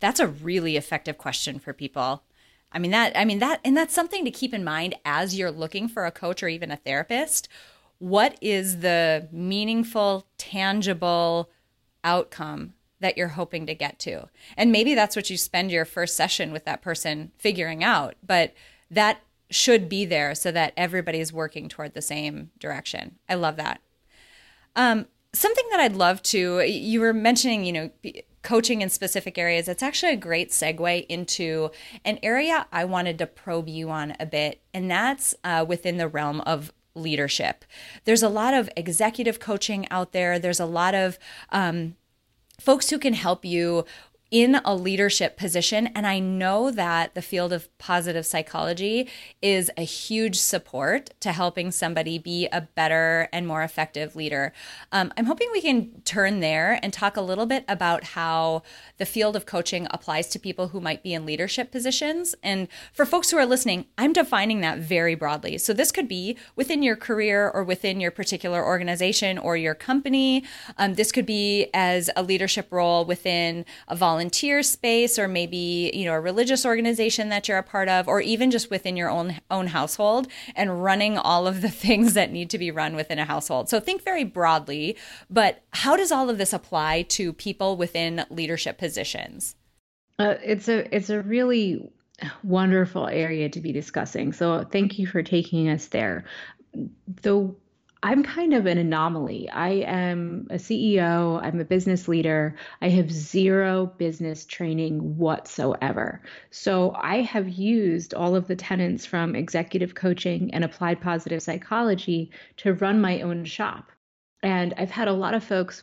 That's 0.00 0.20
a 0.20 0.26
really 0.26 0.76
effective 0.76 1.18
question 1.18 1.58
for 1.58 1.72
people. 1.72 2.22
I 2.70 2.78
mean 2.78 2.90
that 2.90 3.16
I 3.16 3.24
mean 3.24 3.38
that 3.38 3.60
and 3.64 3.76
that's 3.76 3.94
something 3.94 4.24
to 4.24 4.30
keep 4.30 4.52
in 4.52 4.62
mind 4.62 4.94
as 5.04 5.36
you're 5.36 5.50
looking 5.50 5.88
for 5.88 6.04
a 6.04 6.10
coach 6.10 6.42
or 6.42 6.48
even 6.48 6.70
a 6.70 6.76
therapist. 6.76 7.48
What 7.98 8.36
is 8.40 8.80
the 8.80 9.28
meaningful, 9.32 10.26
tangible 10.36 11.50
outcome 12.04 12.74
that 13.00 13.16
you're 13.16 13.28
hoping 13.28 13.66
to 13.66 13.74
get 13.74 13.98
to? 14.00 14.28
And 14.56 14.70
maybe 14.70 14.94
that's 14.94 15.16
what 15.16 15.30
you 15.30 15.36
spend 15.36 15.72
your 15.72 15.84
first 15.84 16.14
session 16.14 16.52
with 16.52 16.64
that 16.64 16.82
person 16.82 17.32
figuring 17.38 17.82
out, 17.82 18.14
but 18.24 18.52
that 18.90 19.20
should 19.50 19.88
be 19.88 20.04
there 20.04 20.34
so 20.34 20.52
that 20.52 20.74
everybody's 20.76 21.32
working 21.32 21.68
toward 21.68 21.94
the 21.94 22.02
same 22.02 22.50
direction. 22.58 23.16
I 23.28 23.34
love 23.34 23.56
that. 23.56 23.80
Um, 24.76 25.06
something 25.32 25.64
that 25.70 25.80
I'd 25.80 25.96
love 25.96 26.22
to, 26.24 26.60
you 26.60 27.00
were 27.00 27.12
mentioning, 27.12 27.64
you 27.64 27.72
know, 27.72 27.90
coaching 28.42 28.80
in 28.80 28.88
specific 28.88 29.38
areas, 29.38 29.68
it's 29.68 29.82
actually 29.82 30.12
a 30.12 30.16
great 30.16 30.50
segue 30.50 31.06
into 31.08 31.70
an 32.04 32.18
area 32.22 32.66
I 32.72 32.84
wanted 32.84 33.18
to 33.18 33.26
probe 33.26 33.68
you 33.68 33.90
on 33.90 34.14
a 34.20 34.26
bit, 34.26 34.62
and 34.72 34.90
that's 34.90 35.34
uh, 35.44 35.64
within 35.66 35.96
the 35.96 36.08
realm 36.08 36.40
of 36.42 36.72
leadership. 36.94 37.64
There's 38.04 38.22
a 38.22 38.28
lot 38.28 38.54
of 38.54 38.68
executive 38.76 39.40
coaching 39.40 39.88
out 39.90 40.12
there, 40.12 40.38
there's 40.38 40.60
a 40.60 40.66
lot 40.66 40.94
of 40.94 41.18
um, 41.50 41.96
folks 42.60 42.90
who 42.90 42.98
can 42.98 43.14
help 43.14 43.44
you 43.44 43.84
in 44.30 44.56
a 44.64 44.74
leadership 44.74 45.36
position. 45.36 45.86
And 45.88 46.06
I 46.06 46.18
know 46.18 46.70
that 46.70 47.14
the 47.14 47.22
field 47.22 47.52
of 47.52 47.76
positive 47.78 48.26
psychology 48.26 49.08
is 49.40 49.70
a 49.76 49.82
huge 49.82 50.38
support 50.38 51.10
to 51.20 51.32
helping 51.32 51.70
somebody 51.70 52.18
be 52.18 52.46
a 52.52 52.60
better 52.60 53.28
and 53.32 53.46
more 53.46 53.62
effective 53.62 54.14
leader. 54.14 54.52
Um, 54.92 55.12
I'm 55.16 55.26
hoping 55.26 55.48
we 55.52 55.62
can 55.62 56.02
turn 56.02 56.40
there 56.40 56.78
and 56.82 56.92
talk 56.92 57.16
a 57.16 57.22
little 57.22 57.46
bit 57.46 57.64
about 57.68 58.04
how 58.04 58.62
the 58.98 59.06
field 59.06 59.34
of 59.34 59.46
coaching 59.46 59.86
applies 59.90 60.28
to 60.28 60.38
people 60.38 60.68
who 60.68 60.80
might 60.80 61.02
be 61.02 61.14
in 61.14 61.24
leadership 61.24 61.72
positions. 61.72 62.34
And 62.42 62.68
for 62.92 63.06
folks 63.06 63.30
who 63.30 63.38
are 63.38 63.46
listening, 63.46 63.86
I'm 63.96 64.12
defining 64.12 64.60
that 64.60 64.78
very 64.78 65.14
broadly. 65.14 65.56
So 65.56 65.72
this 65.72 65.90
could 65.90 66.08
be 66.08 66.36
within 66.54 66.82
your 66.82 66.96
career 66.96 67.48
or 67.48 67.64
within 67.64 67.98
your 67.98 68.10
particular 68.10 68.64
organization 68.64 69.38
or 69.38 69.56
your 69.56 69.74
company. 69.74 70.44
Um, 70.76 70.94
this 70.94 71.12
could 71.12 71.26
be 71.26 71.68
as 71.72 72.10
a 72.14 72.22
leadership 72.22 72.70
role 72.70 73.06
within 73.06 73.64
a 73.86 73.96
volunteer 73.96 74.17
volunteer 74.18 74.64
space 74.64 75.16
or 75.16 75.28
maybe 75.28 75.92
you 75.94 76.04
know 76.04 76.12
a 76.12 76.18
religious 76.20 76.66
organization 76.66 77.28
that 77.28 77.46
you're 77.46 77.56
a 77.56 77.62
part 77.62 77.88
of 77.88 78.08
or 78.08 78.20
even 78.20 78.50
just 78.50 78.68
within 78.68 78.96
your 78.96 79.08
own 79.08 79.38
own 79.48 79.68
household 79.68 80.26
and 80.56 80.82
running 80.82 81.16
all 81.16 81.46
of 81.46 81.62
the 81.62 81.70
things 81.86 82.14
that 82.14 82.32
need 82.32 82.50
to 82.50 82.58
be 82.58 82.72
run 82.72 82.96
within 82.96 83.20
a 83.20 83.24
household. 83.24 83.68
So 83.68 83.78
think 83.78 84.02
very 84.02 84.24
broadly 84.24 84.96
but 85.30 85.62
how 85.70 85.96
does 85.96 86.10
all 86.10 86.28
of 86.28 86.36
this 86.36 86.52
apply 86.52 87.02
to 87.02 87.32
people 87.32 87.76
within 87.76 88.26
leadership 88.28 88.76
positions? 88.76 89.54
Uh, 90.18 90.34
it's 90.42 90.68
a 90.68 90.92
it's 90.92 91.10
a 91.10 91.22
really 91.22 91.88
wonderful 92.42 93.06
area 93.06 93.48
to 93.48 93.60
be 93.60 93.70
discussing. 93.70 94.32
So 94.32 94.64
thank 94.64 94.98
you 94.98 95.06
for 95.06 95.22
taking 95.22 95.68
us 95.68 95.86
there. 95.86 96.24
The 97.22 97.54
I'm 98.02 98.22
kind 98.22 98.54
of 98.54 98.66
an 98.66 98.78
anomaly. 98.78 99.50
I 99.50 99.70
am 99.70 100.46
a 100.50 100.54
CEO, 100.54 101.42
I'm 101.42 101.58
a 101.58 101.64
business 101.64 102.06
leader. 102.06 102.54
I 102.80 102.90
have 102.90 103.10
zero 103.10 103.86
business 103.98 104.44
training 104.44 105.16
whatsoever. 105.16 106.22
So 106.50 106.92
I 106.94 107.22
have 107.22 107.48
used 107.48 108.14
all 108.14 108.36
of 108.36 108.46
the 108.46 108.54
tenets 108.54 109.04
from 109.04 109.34
executive 109.34 109.96
coaching 109.96 110.54
and 110.54 110.62
applied 110.62 111.00
positive 111.00 111.42
psychology 111.42 112.30
to 112.58 112.74
run 112.74 113.00
my 113.00 113.20
own 113.22 113.44
shop. 113.44 113.90
And 114.44 114.74
I've 114.76 114.90
had 114.90 115.08
a 115.08 115.12
lot 115.12 115.34
of 115.34 115.42
folks 115.42 115.82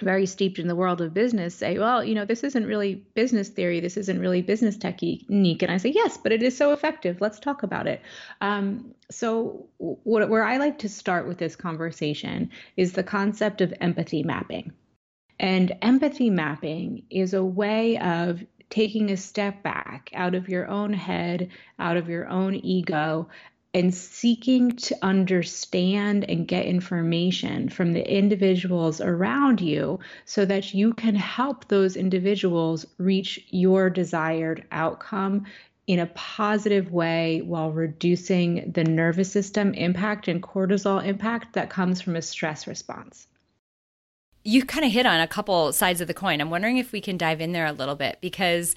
very 0.00 0.26
steeped 0.26 0.58
in 0.58 0.68
the 0.68 0.76
world 0.76 1.00
of 1.00 1.14
business 1.14 1.54
say, 1.54 1.78
well, 1.78 2.02
you 2.04 2.14
know, 2.14 2.24
this 2.24 2.44
isn't 2.44 2.66
really 2.66 2.94
business 3.14 3.48
theory. 3.48 3.80
This 3.80 3.96
isn't 3.96 4.18
really 4.18 4.42
business 4.42 4.76
technique. 4.76 5.62
And 5.62 5.70
I 5.70 5.76
say, 5.76 5.90
yes, 5.90 6.16
but 6.16 6.32
it 6.32 6.42
is 6.42 6.56
so 6.56 6.72
effective. 6.72 7.20
Let's 7.20 7.38
talk 7.38 7.62
about 7.62 7.86
it. 7.86 8.00
Um, 8.40 8.94
so, 9.10 9.66
what, 9.78 10.28
where 10.28 10.44
I 10.44 10.56
like 10.56 10.78
to 10.78 10.88
start 10.88 11.28
with 11.28 11.38
this 11.38 11.56
conversation 11.56 12.50
is 12.76 12.92
the 12.92 13.02
concept 13.02 13.60
of 13.60 13.74
empathy 13.80 14.22
mapping. 14.22 14.72
And 15.38 15.76
empathy 15.82 16.30
mapping 16.30 17.02
is 17.10 17.34
a 17.34 17.44
way 17.44 17.98
of 17.98 18.44
taking 18.70 19.10
a 19.10 19.16
step 19.16 19.62
back 19.62 20.10
out 20.14 20.34
of 20.34 20.48
your 20.48 20.66
own 20.66 20.94
head, 20.94 21.50
out 21.78 21.98
of 21.98 22.08
your 22.08 22.26
own 22.28 22.54
ego, 22.54 23.28
and 23.74 23.94
seeking 23.94 24.72
to 24.72 24.96
understand 25.02 26.28
and 26.28 26.46
get 26.46 26.66
information 26.66 27.68
from 27.68 27.92
the 27.92 28.06
individuals 28.06 29.00
around 29.00 29.60
you 29.60 29.98
so 30.26 30.44
that 30.44 30.74
you 30.74 30.92
can 30.92 31.14
help 31.14 31.68
those 31.68 31.96
individuals 31.96 32.84
reach 32.98 33.40
your 33.50 33.88
desired 33.88 34.66
outcome 34.72 35.46
in 35.86 35.98
a 35.98 36.06
positive 36.06 36.92
way 36.92 37.40
while 37.44 37.72
reducing 37.72 38.70
the 38.72 38.84
nervous 38.84 39.32
system 39.32 39.74
impact 39.74 40.28
and 40.28 40.42
cortisol 40.42 41.04
impact 41.04 41.54
that 41.54 41.70
comes 41.70 42.00
from 42.00 42.14
a 42.14 42.22
stress 42.22 42.66
response. 42.66 43.26
You 44.44 44.64
kind 44.64 44.84
of 44.84 44.92
hit 44.92 45.06
on 45.06 45.20
a 45.20 45.28
couple 45.28 45.72
sides 45.72 46.00
of 46.00 46.08
the 46.08 46.14
coin. 46.14 46.40
I'm 46.40 46.50
wondering 46.50 46.76
if 46.76 46.92
we 46.92 47.00
can 47.00 47.16
dive 47.16 47.40
in 47.40 47.52
there 47.52 47.66
a 47.66 47.72
little 47.72 47.94
bit 47.94 48.18
because 48.20 48.74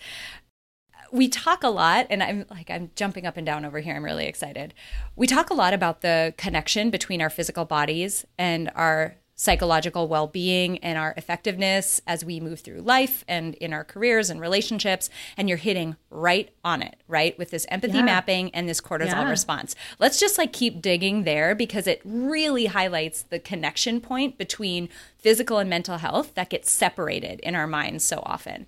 we 1.15 1.30
talk 1.30 1.63
a 1.63 1.69
lot 1.69 2.06
and 2.10 2.21
i'm 2.21 2.45
like 2.49 2.69
i'm 2.69 2.91
jumping 2.95 3.25
up 3.25 3.38
and 3.38 3.45
down 3.45 3.65
over 3.65 3.80
here. 3.80 3.95
I'm 3.95 4.04
really 4.04 4.25
excited. 4.25 4.73
We 5.15 5.28
talk 5.28 5.49
a 5.49 5.54
lot 5.54 5.73
about 5.73 6.01
the 6.01 6.34
connection 6.38 6.89
between 6.89 7.21
our 7.21 7.30
physical 7.30 7.65
bodies 7.65 8.25
and 8.38 8.71
our 8.75 9.15
psychological 9.38 10.08
well-being 10.08 10.78
and 10.78 10.97
our 10.97 11.13
effectiveness 11.17 11.99
as 12.08 12.23
we 12.23 12.39
move 12.39 12.62
through 12.62 12.80
life 12.80 13.25
and 13.28 13.54
in 13.56 13.73
our 13.73 13.84
careers 13.84 14.30
and 14.30 14.39
relationships 14.39 15.10
and 15.36 15.49
you're 15.49 15.58
hitting 15.58 15.97
right 16.10 16.51
on 16.63 16.82
it 16.82 16.95
right? 17.10 17.38
With 17.38 17.51
this 17.51 17.65
empathy 17.69 17.97
yeah. 17.97 18.04
mapping 18.04 18.49
and 18.56 18.67
this 18.67 18.80
cortisol 18.80 19.08
yeah. 19.08 19.30
response. 19.30 19.75
Let's 19.99 20.19
just 20.19 20.38
like 20.38 20.54
keep 20.54 20.82
digging 20.82 21.23
there 21.23 21.54
because 21.54 21.86
it 21.86 22.01
really 22.06 22.67
highlights 22.67 23.23
the 23.23 23.39
connection 23.39 23.99
point 23.99 24.38
between 24.38 24.88
physical 25.17 25.58
and 25.58 25.69
mental 25.69 25.97
health 25.97 26.34
that 26.36 26.49
gets 26.49 26.71
separated 26.71 27.41
in 27.41 27.56
our 27.56 27.67
minds 27.67 28.06
so 28.06 28.21
often 28.25 28.67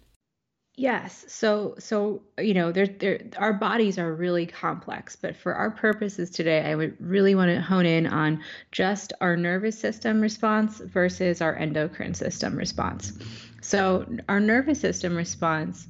Yes. 0.79 1.25
So 1.27 1.73
so 1.79 2.21
you 2.37 2.53
know, 2.53 2.71
there 2.71 2.85
there 2.85 3.19
our 3.37 3.51
bodies 3.53 3.97
are 3.97 4.13
really 4.13 4.45
complex, 4.45 5.15
but 5.15 5.35
for 5.35 5.55
our 5.55 5.71
purposes 5.71 6.29
today, 6.29 6.61
I 6.69 6.75
would 6.75 6.95
really 6.99 7.33
want 7.33 7.49
to 7.49 7.59
hone 7.59 7.87
in 7.87 8.05
on 8.05 8.43
just 8.71 9.11
our 9.19 9.35
nervous 9.35 9.79
system 9.79 10.21
response 10.21 10.77
versus 10.79 11.41
our 11.41 11.55
endocrine 11.55 12.13
system 12.13 12.55
response. 12.55 13.11
So 13.59 14.05
our 14.29 14.39
nervous 14.39 14.79
system 14.79 15.15
response 15.15 15.87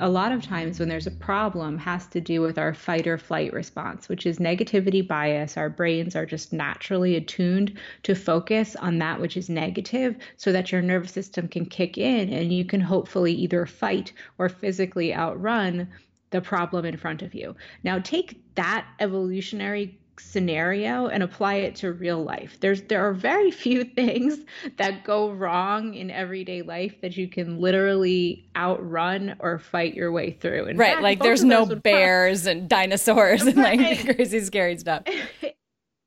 a 0.00 0.08
lot 0.08 0.32
of 0.32 0.42
times 0.42 0.78
when 0.78 0.88
there's 0.88 1.06
a 1.06 1.10
problem 1.10 1.78
has 1.78 2.06
to 2.08 2.20
do 2.20 2.40
with 2.40 2.58
our 2.58 2.74
fight 2.74 3.06
or 3.06 3.18
flight 3.18 3.52
response 3.52 4.08
which 4.08 4.26
is 4.26 4.38
negativity 4.38 5.06
bias 5.06 5.56
our 5.56 5.70
brains 5.70 6.14
are 6.14 6.26
just 6.26 6.52
naturally 6.52 7.16
attuned 7.16 7.76
to 8.02 8.14
focus 8.14 8.76
on 8.76 8.98
that 8.98 9.20
which 9.20 9.36
is 9.36 9.48
negative 9.48 10.16
so 10.36 10.52
that 10.52 10.72
your 10.72 10.82
nervous 10.82 11.12
system 11.12 11.48
can 11.48 11.64
kick 11.66 11.96
in 11.98 12.32
and 12.32 12.52
you 12.52 12.64
can 12.64 12.80
hopefully 12.80 13.32
either 13.32 13.66
fight 13.66 14.12
or 14.38 14.48
physically 14.48 15.14
outrun 15.14 15.88
the 16.30 16.40
problem 16.40 16.84
in 16.84 16.96
front 16.96 17.22
of 17.22 17.34
you. 17.34 17.54
Now 17.84 17.98
take 17.98 18.40
that 18.56 18.86
evolutionary 19.00 19.98
scenario 20.20 21.06
and 21.08 21.22
apply 21.22 21.54
it 21.54 21.76
to 21.76 21.92
real 21.92 22.22
life. 22.22 22.58
There's 22.60 22.82
there 22.82 23.06
are 23.06 23.12
very 23.12 23.50
few 23.66 23.84
things 23.84 24.38
that 24.76 25.04
go 25.04 25.30
wrong 25.30 25.94
in 25.94 26.10
everyday 26.10 26.62
life 26.62 27.00
that 27.00 27.16
you 27.16 27.28
can 27.28 27.60
literally 27.60 28.48
outrun 28.56 29.36
or 29.38 29.58
fight 29.58 29.94
your 29.94 30.12
way 30.12 30.32
through. 30.32 30.66
In 30.66 30.76
right, 30.76 30.92
fact, 30.92 31.02
like 31.02 31.20
there's 31.20 31.44
no 31.44 31.66
bears 31.66 32.46
and 32.46 32.68
dinosaurs 32.68 33.42
and 33.42 33.56
like 33.56 34.04
crazy 34.16 34.40
scary 34.40 34.78
stuff. 34.78 35.02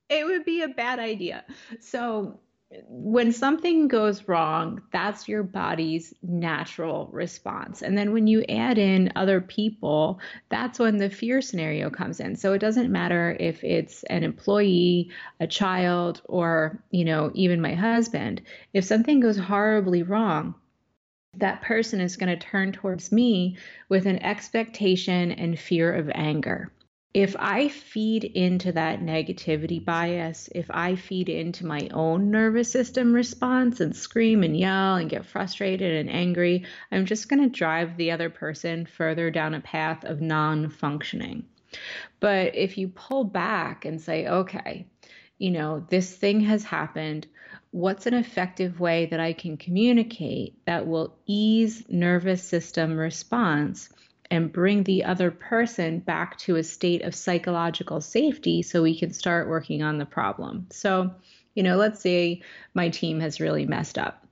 it 0.10 0.26
would 0.26 0.46
be 0.46 0.62
a 0.62 0.68
bad 0.68 1.00
idea. 1.00 1.46
So 1.80 2.40
when 2.88 3.32
something 3.32 3.88
goes 3.88 4.28
wrong, 4.28 4.82
that's 4.92 5.28
your 5.28 5.42
body's 5.42 6.14
natural 6.22 7.10
response. 7.12 7.82
And 7.82 7.98
then 7.98 8.14
when 8.14 8.28
you 8.28 8.44
add 8.48 8.78
in 8.78 9.12
other 9.16 9.42
people, 9.42 10.20
that's 10.50 10.78
when 10.78 10.98
the 10.98 11.10
fear 11.10 11.42
scenario 11.42 11.90
comes 11.90 12.20
in. 12.20 12.36
So 12.36 12.54
it 12.54 12.60
doesn't 12.60 12.92
matter 12.92 13.36
if 13.40 13.64
it's 13.64 14.04
an 14.04 14.24
employee, 14.24 15.10
a 15.40 15.48
child, 15.48 16.22
or, 16.26 16.84
you 16.92 17.06
know, 17.06 17.32
even 17.34 17.60
my 17.60 17.74
husband. 17.74 18.44
If 18.74 18.86
something 18.86 19.20
goes 19.20 19.38
horribly 19.38 20.04
wrong, 20.04 20.54
that 21.38 21.64
person 21.64 22.00
is 22.00 22.18
going 22.18 22.38
to 22.38 22.46
turn 22.46 22.72
towards 22.72 23.12
me 23.12 23.58
with 23.88 24.06
an 24.06 24.22
expectation 24.24 25.32
and 25.32 25.58
fear 25.58 25.92
of 25.92 26.12
anger 26.14 26.72
if 27.14 27.36
I 27.40 27.70
feed 27.70 28.24
into 28.24 28.72
that 28.74 29.02
negativity 29.02 29.84
bias, 29.84 30.48
if 30.54 30.68
I 30.70 30.96
feed 30.96 31.28
into 31.28 31.66
my 31.66 31.90
own 31.92 32.30
nervous 32.30 32.72
system 32.72 33.14
response 33.14 33.80
and 33.80 33.96
scream 33.96 34.44
and 34.44 34.56
yell 34.56 34.96
and 34.96 35.10
get 35.10 35.26
frustrated 35.26 35.96
and 35.96 36.10
angry, 36.10 36.66
I'm 36.92 37.06
just 37.06 37.28
going 37.28 37.42
to 37.42 37.50
drive 37.50 37.98
the 37.98 38.12
other 38.12 38.30
person 38.30 38.86
further 38.86 39.32
down 39.32 39.56
a 39.56 39.60
path 39.60 40.04
of 40.04 40.22
non 40.22 40.70
functioning. 40.70 41.46
But 42.20 42.56
if 42.56 42.78
you 42.78 42.90
pull 42.90 43.24
back 43.24 43.86
and 43.86 44.00
say, 44.00 44.28
okay, 44.28 44.86
you 45.40 45.52
know, 45.52 45.86
this 45.90 46.16
thing 46.16 46.42
has 46.42 46.64
happened. 46.64 47.26
What's 47.72 48.06
an 48.06 48.14
effective 48.14 48.80
way 48.80 49.08
that 49.08 49.20
I 49.20 49.34
can 49.34 49.58
communicate 49.58 50.64
that 50.66 50.86
will 50.86 51.16
ease 51.26 51.86
nervous 51.88 52.44
system 52.44 52.98
response? 52.98 53.90
And 54.32 54.52
bring 54.52 54.84
the 54.84 55.04
other 55.04 55.32
person 55.32 56.00
back 56.00 56.38
to 56.38 56.56
a 56.56 56.64
state 56.64 57.02
of 57.02 57.16
psychological 57.16 58.00
safety 58.00 58.62
so 58.62 58.84
we 58.84 58.98
can 58.98 59.12
start 59.12 59.50
working 59.50 59.82
on 59.82 59.98
the 59.98 60.06
problem. 60.06 60.68
So, 60.72 61.12
you 61.56 61.64
know, 61.64 61.78
let's 61.78 62.00
say 62.00 62.42
my 62.74 62.90
team 62.90 63.20
has 63.22 63.40
really 63.40 63.66
messed 63.66 63.98
up. 63.98 64.26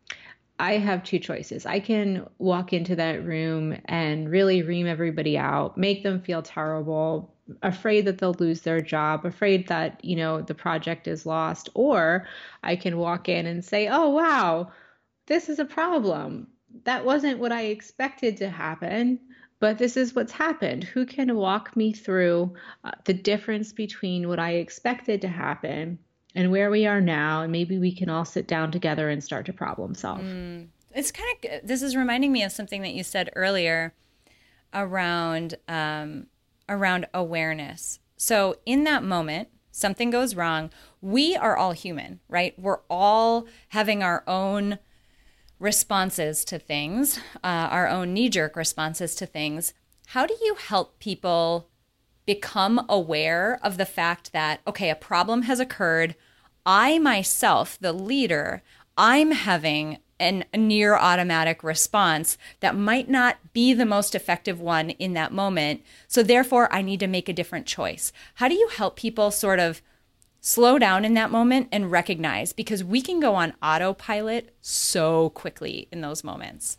I 0.59 0.77
have 0.77 1.03
two 1.03 1.19
choices. 1.19 1.65
I 1.65 1.79
can 1.79 2.27
walk 2.39 2.73
into 2.73 2.95
that 2.95 3.23
room 3.23 3.79
and 3.85 4.29
really 4.29 4.63
ream 4.63 4.87
everybody 4.87 5.37
out, 5.37 5.77
make 5.77 6.03
them 6.03 6.21
feel 6.21 6.41
terrible, 6.41 7.33
afraid 7.61 8.05
that 8.05 8.17
they'll 8.17 8.35
lose 8.39 8.61
their 8.61 8.81
job, 8.81 9.25
afraid 9.25 9.67
that, 9.67 10.03
you 10.03 10.15
know, 10.15 10.41
the 10.41 10.55
project 10.55 11.07
is 11.07 11.25
lost, 11.25 11.69
or 11.75 12.27
I 12.63 12.75
can 12.75 12.97
walk 12.97 13.29
in 13.29 13.45
and 13.45 13.63
say, 13.63 13.87
"Oh, 13.87 14.09
wow, 14.09 14.71
this 15.27 15.47
is 15.47 15.59
a 15.59 15.65
problem. 15.65 16.47
That 16.83 17.05
wasn't 17.05 17.39
what 17.39 17.51
I 17.51 17.65
expected 17.65 18.37
to 18.37 18.49
happen 18.49 19.19
but 19.59 19.77
this 19.77 19.97
is 19.97 20.15
what's 20.15 20.31
happened. 20.31 20.83
Who 20.83 21.05
can 21.05 21.35
walk 21.35 21.75
me 21.75 21.91
through 21.93 22.53
uh, 22.83 22.91
the 23.05 23.13
difference 23.13 23.73
between 23.73 24.27
what 24.27 24.39
I 24.39 24.51
expected 24.51 25.21
to 25.21 25.27
happen 25.27 25.99
and 26.35 26.51
where 26.51 26.69
we 26.69 26.85
are 26.85 27.01
now? 27.01 27.41
And 27.41 27.51
maybe 27.51 27.77
we 27.77 27.91
can 27.91 28.09
all 28.09 28.25
sit 28.25 28.47
down 28.47 28.71
together 28.71 29.09
and 29.09 29.23
start 29.23 29.45
to 29.47 29.53
problem 29.53 29.95
solve. 29.95 30.21
Mm. 30.21 30.67
It's 30.93 31.11
kind 31.11 31.29
of, 31.43 31.67
this 31.67 31.81
is 31.81 31.95
reminding 31.95 32.31
me 32.31 32.43
of 32.43 32.51
something 32.51 32.81
that 32.81 32.93
you 32.93 33.03
said 33.03 33.29
earlier 33.35 33.93
around, 34.73 35.55
um, 35.67 36.27
around 36.69 37.07
awareness. 37.13 37.99
So 38.15 38.55
in 38.65 38.83
that 38.85 39.03
moment, 39.03 39.49
something 39.71 40.09
goes 40.09 40.35
wrong. 40.35 40.71
We 41.01 41.35
are 41.35 41.55
all 41.55 41.71
human, 41.71 42.19
right? 42.27 42.57
We're 42.57 42.81
all 42.89 43.47
having 43.69 44.01
our 44.01 44.23
own 44.27 44.79
responses 45.59 46.45
to 46.45 46.59
things, 46.59 47.19
uh, 47.43 47.67
our 47.71 47.87
own 47.87 48.13
knee 48.13 48.29
jerk 48.29 48.55
responses 48.55 49.15
to 49.15 49.25
things. 49.25 49.73
How 50.07 50.25
do 50.25 50.35
you 50.41 50.55
help 50.55 50.99
people 50.99 51.69
become 52.25 52.85
aware 52.87 53.59
of 53.63 53.77
the 53.77 53.85
fact 53.85 54.33
that, 54.33 54.61
okay, 54.67 54.89
a 54.89 54.95
problem 54.95 55.43
has 55.43 55.59
occurred? 55.59 56.15
I 56.65 56.99
myself, 56.99 57.77
the 57.79 57.93
leader, 57.93 58.61
I'm 58.97 59.31
having 59.31 59.99
an, 60.19 60.45
a 60.53 60.57
near 60.57 60.95
automatic 60.95 61.63
response 61.63 62.37
that 62.59 62.75
might 62.75 63.09
not 63.09 63.37
be 63.53 63.73
the 63.73 63.85
most 63.85 64.15
effective 64.15 64.59
one 64.59 64.89
in 64.91 65.13
that 65.13 65.31
moment. 65.31 65.81
So, 66.07 66.23
therefore, 66.23 66.73
I 66.73 66.81
need 66.81 66.99
to 67.01 67.07
make 67.07 67.29
a 67.29 67.33
different 67.33 67.65
choice. 67.65 68.11
How 68.35 68.47
do 68.47 68.55
you 68.55 68.67
help 68.69 68.95
people 68.95 69.31
sort 69.31 69.59
of 69.59 69.81
slow 70.41 70.77
down 70.77 71.05
in 71.05 71.13
that 71.15 71.31
moment 71.31 71.67
and 71.71 71.91
recognize 71.91 72.53
because 72.53 72.83
we 72.83 73.01
can 73.01 73.19
go 73.19 73.35
on 73.35 73.53
autopilot 73.61 74.55
so 74.61 75.29
quickly 75.31 75.87
in 75.91 76.01
those 76.01 76.23
moments. 76.23 76.77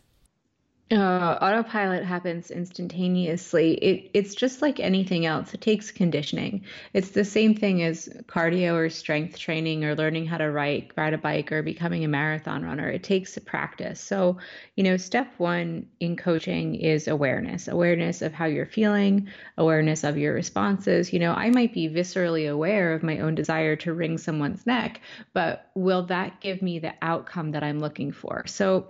Uh, 0.91 1.37
autopilot 1.39 2.03
happens 2.03 2.49
instantaneously. 2.49 3.73
It, 3.75 4.09
it's 4.15 4.33
just 4.33 4.63
like 4.63 4.79
anything 4.79 5.23
else. 5.23 5.53
It 5.53 5.61
takes 5.61 5.91
conditioning. 5.91 6.65
It's 6.93 7.11
the 7.11 7.23
same 7.23 7.53
thing 7.53 7.83
as 7.83 8.09
cardio 8.25 8.73
or 8.73 8.89
strength 8.89 9.37
training 9.37 9.85
or 9.85 9.93
learning 9.93 10.25
how 10.25 10.39
to 10.39 10.49
ride, 10.49 10.91
ride 10.97 11.13
a 11.13 11.19
bike 11.19 11.51
or 11.51 11.61
becoming 11.61 12.05
a 12.05 12.07
marathon 12.07 12.63
runner. 12.63 12.89
It 12.89 13.03
takes 13.03 13.37
practice. 13.37 14.01
So, 14.01 14.39
you 14.75 14.83
know, 14.83 14.97
step 14.97 15.31
one 15.37 15.85
in 15.99 16.17
coaching 16.17 16.73
is 16.73 17.07
awareness 17.07 17.67
awareness 17.67 18.23
of 18.23 18.33
how 18.33 18.45
you're 18.45 18.65
feeling, 18.65 19.27
awareness 19.59 20.03
of 20.03 20.17
your 20.17 20.33
responses. 20.33 21.13
You 21.13 21.19
know, 21.19 21.33
I 21.33 21.51
might 21.51 21.71
be 21.71 21.87
viscerally 21.87 22.49
aware 22.49 22.95
of 22.95 23.03
my 23.03 23.19
own 23.19 23.35
desire 23.35 23.75
to 23.75 23.93
wring 23.93 24.17
someone's 24.17 24.65
neck, 24.65 25.01
but 25.33 25.69
will 25.75 26.07
that 26.07 26.41
give 26.41 26.63
me 26.63 26.79
the 26.79 26.95
outcome 27.03 27.51
that 27.51 27.61
I'm 27.61 27.79
looking 27.79 28.11
for? 28.11 28.45
So, 28.47 28.87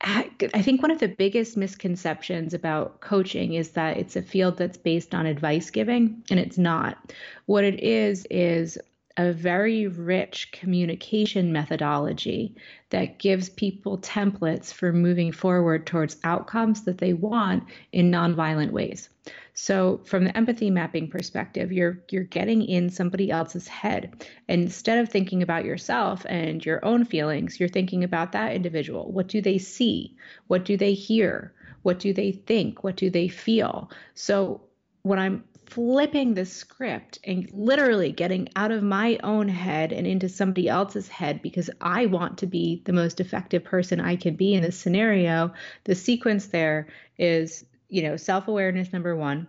I 0.00 0.60
think 0.62 0.82
one 0.82 0.90
of 0.90 0.98
the 0.98 1.08
biggest 1.08 1.56
misconceptions 1.56 2.52
about 2.52 3.00
coaching 3.00 3.54
is 3.54 3.70
that 3.70 3.96
it's 3.96 4.16
a 4.16 4.22
field 4.22 4.58
that's 4.58 4.76
based 4.76 5.14
on 5.14 5.24
advice 5.24 5.70
giving, 5.70 6.22
and 6.30 6.38
it's 6.38 6.58
not. 6.58 7.12
What 7.46 7.64
it 7.64 7.80
is, 7.80 8.26
is 8.30 8.76
a 9.16 9.32
very 9.32 9.86
rich 9.86 10.50
communication 10.50 11.52
methodology 11.52 12.54
that 12.90 13.18
gives 13.18 13.48
people 13.48 13.98
templates 13.98 14.72
for 14.72 14.92
moving 14.92 15.30
forward 15.30 15.86
towards 15.86 16.16
outcomes 16.24 16.82
that 16.84 16.98
they 16.98 17.12
want 17.12 17.62
in 17.92 18.10
nonviolent 18.10 18.70
ways. 18.70 19.08
So 19.54 20.00
from 20.04 20.24
the 20.24 20.36
empathy 20.36 20.68
mapping 20.68 21.08
perspective, 21.08 21.70
you're 21.70 22.02
you're 22.10 22.24
getting 22.24 22.62
in 22.62 22.90
somebody 22.90 23.30
else's 23.30 23.68
head. 23.68 24.26
And 24.48 24.62
instead 24.62 24.98
of 24.98 25.08
thinking 25.08 25.42
about 25.42 25.64
yourself 25.64 26.26
and 26.28 26.64
your 26.64 26.84
own 26.84 27.04
feelings, 27.04 27.60
you're 27.60 27.68
thinking 27.68 28.02
about 28.02 28.32
that 28.32 28.52
individual. 28.52 29.12
What 29.12 29.28
do 29.28 29.40
they 29.40 29.58
see? 29.58 30.16
What 30.48 30.64
do 30.64 30.76
they 30.76 30.94
hear? 30.94 31.52
What 31.82 32.00
do 32.00 32.12
they 32.12 32.32
think? 32.32 32.82
What 32.82 32.96
do 32.96 33.10
they 33.10 33.28
feel? 33.28 33.90
So 34.14 34.60
when 35.02 35.20
I'm 35.20 35.44
flipping 35.66 36.34
the 36.34 36.44
script 36.44 37.18
and 37.24 37.48
literally 37.52 38.12
getting 38.12 38.48
out 38.56 38.70
of 38.70 38.82
my 38.82 39.18
own 39.22 39.48
head 39.48 39.92
and 39.92 40.06
into 40.06 40.28
somebody 40.28 40.68
else's 40.68 41.08
head 41.08 41.42
because 41.42 41.70
I 41.80 42.06
want 42.06 42.38
to 42.38 42.46
be 42.46 42.82
the 42.84 42.92
most 42.92 43.20
effective 43.20 43.64
person 43.64 44.00
I 44.00 44.16
can 44.16 44.36
be 44.36 44.54
in 44.54 44.62
this 44.62 44.78
scenario, 44.78 45.52
the 45.84 45.94
sequence 45.94 46.46
there 46.46 46.88
is, 47.18 47.64
you 47.88 48.02
know, 48.02 48.16
self 48.16 48.48
awareness 48.48 48.92
number 48.92 49.16
one, 49.16 49.46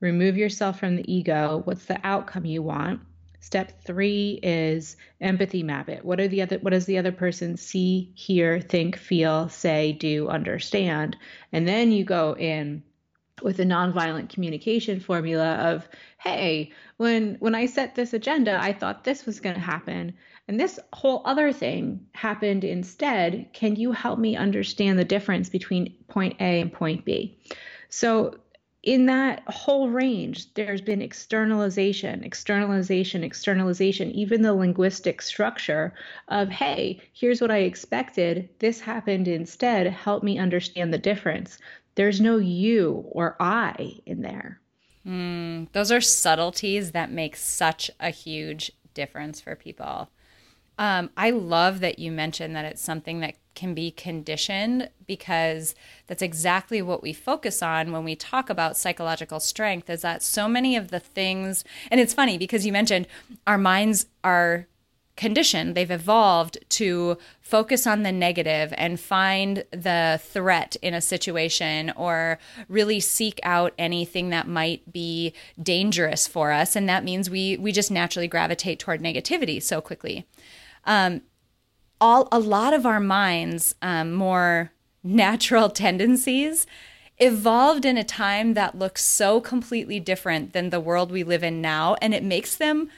remove 0.00 0.36
yourself 0.36 0.78
from 0.78 0.96
the 0.96 1.12
ego. 1.12 1.62
What's 1.64 1.86
the 1.86 2.00
outcome 2.04 2.44
you 2.44 2.62
want? 2.62 3.00
Step 3.40 3.82
three 3.82 4.40
is 4.42 4.96
empathy 5.20 5.62
map 5.62 5.88
it. 5.88 6.04
What 6.04 6.20
are 6.20 6.28
the 6.28 6.42
other 6.42 6.58
what 6.58 6.72
does 6.72 6.86
the 6.86 6.98
other 6.98 7.12
person 7.12 7.56
see, 7.56 8.12
hear, 8.14 8.60
think, 8.60 8.96
feel, 8.96 9.48
say, 9.48 9.92
do, 9.92 10.28
understand? 10.28 11.16
And 11.52 11.66
then 11.66 11.92
you 11.92 12.04
go 12.04 12.36
in 12.36 12.82
with 13.42 13.60
a 13.60 13.64
nonviolent 13.64 14.28
communication 14.28 15.00
formula 15.00 15.54
of 15.54 15.88
hey 16.18 16.72
when 16.96 17.36
when 17.40 17.54
i 17.54 17.66
set 17.66 17.94
this 17.94 18.12
agenda 18.12 18.58
i 18.60 18.72
thought 18.72 19.04
this 19.04 19.26
was 19.26 19.40
going 19.40 19.54
to 19.54 19.60
happen 19.60 20.12
and 20.48 20.58
this 20.58 20.80
whole 20.92 21.22
other 21.24 21.52
thing 21.52 22.00
happened 22.12 22.64
instead 22.64 23.48
can 23.52 23.76
you 23.76 23.92
help 23.92 24.18
me 24.18 24.36
understand 24.36 24.98
the 24.98 25.04
difference 25.04 25.48
between 25.48 25.94
point 26.08 26.34
a 26.40 26.60
and 26.60 26.72
point 26.72 27.04
b? 27.04 27.38
So 27.90 28.34
in 28.84 29.06
that 29.06 29.42
whole 29.48 29.90
range 29.90 30.54
there's 30.54 30.80
been 30.80 31.02
externalization 31.02 32.22
externalization 32.22 33.24
externalization 33.24 34.10
even 34.12 34.40
the 34.42 34.54
linguistic 34.54 35.20
structure 35.20 35.92
of 36.28 36.48
hey 36.48 37.00
here's 37.12 37.40
what 37.40 37.50
i 37.50 37.58
expected 37.58 38.48
this 38.60 38.80
happened 38.80 39.26
instead 39.26 39.88
help 39.88 40.22
me 40.22 40.38
understand 40.38 40.94
the 40.94 40.98
difference 40.98 41.58
there's 41.98 42.20
no 42.20 42.36
you 42.36 43.02
or 43.10 43.34
I 43.40 43.98
in 44.06 44.22
there. 44.22 44.60
Mm, 45.04 45.66
those 45.72 45.90
are 45.90 46.00
subtleties 46.00 46.92
that 46.92 47.10
make 47.10 47.34
such 47.34 47.90
a 47.98 48.10
huge 48.10 48.70
difference 48.94 49.40
for 49.40 49.56
people. 49.56 50.08
Um, 50.78 51.10
I 51.16 51.30
love 51.30 51.80
that 51.80 51.98
you 51.98 52.12
mentioned 52.12 52.54
that 52.54 52.64
it's 52.64 52.80
something 52.80 53.18
that 53.18 53.34
can 53.56 53.74
be 53.74 53.90
conditioned 53.90 54.90
because 55.08 55.74
that's 56.06 56.22
exactly 56.22 56.80
what 56.80 57.02
we 57.02 57.12
focus 57.12 57.64
on 57.64 57.90
when 57.90 58.04
we 58.04 58.14
talk 58.14 58.48
about 58.48 58.76
psychological 58.76 59.40
strength 59.40 59.90
is 59.90 60.02
that 60.02 60.22
so 60.22 60.46
many 60.46 60.76
of 60.76 60.92
the 60.92 61.00
things 61.00 61.64
and 61.90 62.00
it's 62.00 62.14
funny 62.14 62.38
because 62.38 62.64
you 62.64 62.70
mentioned 62.70 63.08
our 63.44 63.58
minds 63.58 64.06
are 64.22 64.68
conditioned, 65.18 65.74
they've 65.74 65.90
evolved 65.90 66.56
to 66.70 67.18
focus 67.40 67.86
on 67.86 68.04
the 68.04 68.12
negative 68.12 68.72
and 68.78 68.98
find 68.98 69.64
the 69.72 70.18
threat 70.22 70.76
in 70.80 70.94
a 70.94 71.00
situation 71.00 71.92
or 71.96 72.38
really 72.68 73.00
seek 73.00 73.40
out 73.42 73.74
anything 73.76 74.30
that 74.30 74.46
might 74.46 74.90
be 74.90 75.34
dangerous 75.60 76.26
for 76.26 76.52
us. 76.52 76.76
And 76.76 76.88
that 76.88 77.04
means 77.04 77.28
we, 77.28 77.56
we 77.58 77.72
just 77.72 77.90
naturally 77.90 78.28
gravitate 78.28 78.78
toward 78.78 79.02
negativity 79.02 79.60
so 79.60 79.80
quickly. 79.80 80.24
Um, 80.84 81.22
all 82.00 82.28
a 82.30 82.38
lot 82.38 82.72
of 82.72 82.86
our 82.86 83.00
minds, 83.00 83.74
um, 83.82 84.12
more 84.12 84.72
natural 85.02 85.68
tendencies, 85.84 86.66
evolved 87.18 87.84
in 87.84 87.98
a 87.98 88.04
time 88.04 88.54
that 88.54 88.78
looks 88.78 89.04
so 89.04 89.40
completely 89.40 89.98
different 89.98 90.52
than 90.52 90.70
the 90.70 90.78
world 90.78 91.10
we 91.10 91.24
live 91.24 91.42
in 91.42 91.60
now, 91.60 91.96
and 92.00 92.14
it 92.14 92.22
makes 92.22 92.54
them 92.54 92.88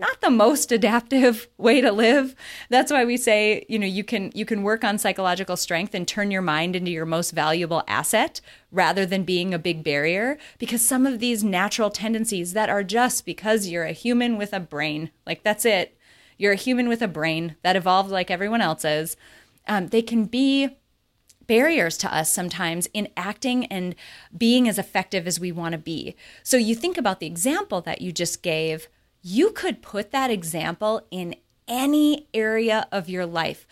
not 0.00 0.20
the 0.20 0.30
most 0.30 0.72
adaptive 0.72 1.48
way 1.58 1.80
to 1.80 1.92
live. 1.92 2.34
That's 2.70 2.90
why 2.90 3.04
we 3.04 3.16
say, 3.16 3.64
you 3.68 3.78
know, 3.78 3.86
you 3.86 4.02
can 4.02 4.32
you 4.34 4.44
can 4.44 4.62
work 4.62 4.82
on 4.82 4.98
psychological 4.98 5.56
strength 5.56 5.94
and 5.94 6.08
turn 6.08 6.30
your 6.30 6.42
mind 6.42 6.74
into 6.74 6.90
your 6.90 7.06
most 7.06 7.30
valuable 7.30 7.84
asset 7.86 8.40
rather 8.72 9.04
than 9.06 9.24
being 9.24 9.52
a 9.52 9.58
big 9.58 9.84
barrier 9.84 10.38
because 10.58 10.82
some 10.82 11.06
of 11.06 11.18
these 11.18 11.44
natural 11.44 11.90
tendencies 11.90 12.54
that 12.54 12.70
are 12.70 12.82
just 12.82 13.24
because 13.24 13.68
you're 13.68 13.84
a 13.84 13.92
human 13.92 14.36
with 14.36 14.52
a 14.52 14.60
brain, 14.60 15.10
like 15.26 15.42
that's 15.42 15.64
it. 15.64 15.96
You're 16.38 16.52
a 16.52 16.56
human 16.56 16.88
with 16.88 17.02
a 17.02 17.08
brain 17.08 17.56
that 17.62 17.76
evolved 17.76 18.10
like 18.10 18.30
everyone 18.30 18.62
else's. 18.62 19.16
Um, 19.68 19.88
they 19.88 20.02
can 20.02 20.24
be 20.24 20.70
barriers 21.46 21.98
to 21.98 22.14
us 22.14 22.32
sometimes 22.32 22.86
in 22.94 23.08
acting 23.16 23.66
and 23.66 23.94
being 24.36 24.68
as 24.68 24.78
effective 24.78 25.26
as 25.26 25.40
we 25.40 25.50
want 25.52 25.72
to 25.72 25.78
be. 25.78 26.14
So 26.44 26.56
you 26.56 26.74
think 26.74 26.96
about 26.96 27.20
the 27.20 27.26
example 27.26 27.80
that 27.82 28.00
you 28.00 28.12
just 28.12 28.40
gave 28.40 28.88
you 29.22 29.50
could 29.50 29.82
put 29.82 30.10
that 30.10 30.30
example 30.30 31.06
in 31.10 31.34
any 31.68 32.26
area 32.34 32.86
of 32.90 33.08
your 33.08 33.26
life. 33.26 33.66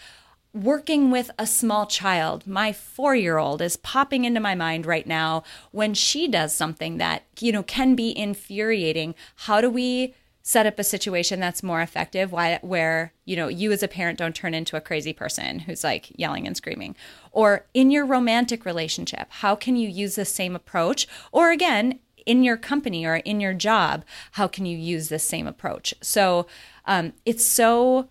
Working 0.55 1.11
with 1.11 1.31
a 1.39 1.47
small 1.47 1.87
child, 1.87 2.47
my 2.47 2.73
four 2.73 3.15
year 3.15 3.39
old 3.39 3.61
is 3.61 3.77
popping 3.77 4.25
into 4.25 4.41
my 4.41 4.55
mind 4.55 4.87
right 4.87 5.07
now 5.07 5.45
when 5.73 5.95
she 5.95 6.27
does 6.27 6.55
something 6.55 6.99
that, 6.99 7.25
you 7.39 7.53
know, 7.53 7.63
can 7.63 7.95
be 7.95 8.17
infuriating. 8.17 9.15
How 9.37 9.61
do 9.61 9.69
we 9.69 10.15
set 10.49 10.65
up 10.65 10.79
a 10.79 10.85
situation 10.85 11.41
that's 11.41 11.63
more 11.63 11.83
effective 11.83 12.33
why, 12.33 12.59
where 12.63 13.13
you 13.27 13.37
know 13.37 13.49
you 13.49 13.71
as 13.71 13.83
a 13.83 13.89
parent 13.89 14.19
don't 14.19 14.35
turn 14.35 14.55
into 14.55 14.79
a 14.79 14.81
crazy 14.81 15.13
person 15.13 15.59
who's 15.59 15.85
like 15.85 16.11
yelling 16.19 16.47
and 16.47 16.57
screaming 16.57 16.97
or 17.33 17.67
in 17.75 17.91
your 17.91 18.07
romantic 18.07 18.65
relationship 18.65 19.27
how 19.29 19.55
can 19.55 19.77
you 19.77 19.87
use 19.87 20.15
the 20.15 20.25
same 20.25 20.57
approach 20.57 21.07
or 21.33 21.51
again 21.51 21.99
in 22.29 22.45
your 22.45 22.59
company 22.59 23.05
or 23.07 23.17
in 23.17 23.41
your 23.41 23.55
job, 23.55 24.05
how 24.33 24.47
can 24.47 24.67
you 24.67 24.77
use 24.77 25.09
this 25.09 25.25
same 25.25 25.47
approach? 25.49 25.95
So 26.03 26.47
um, 26.85 27.15
it's 27.25 27.45
so 27.45 28.09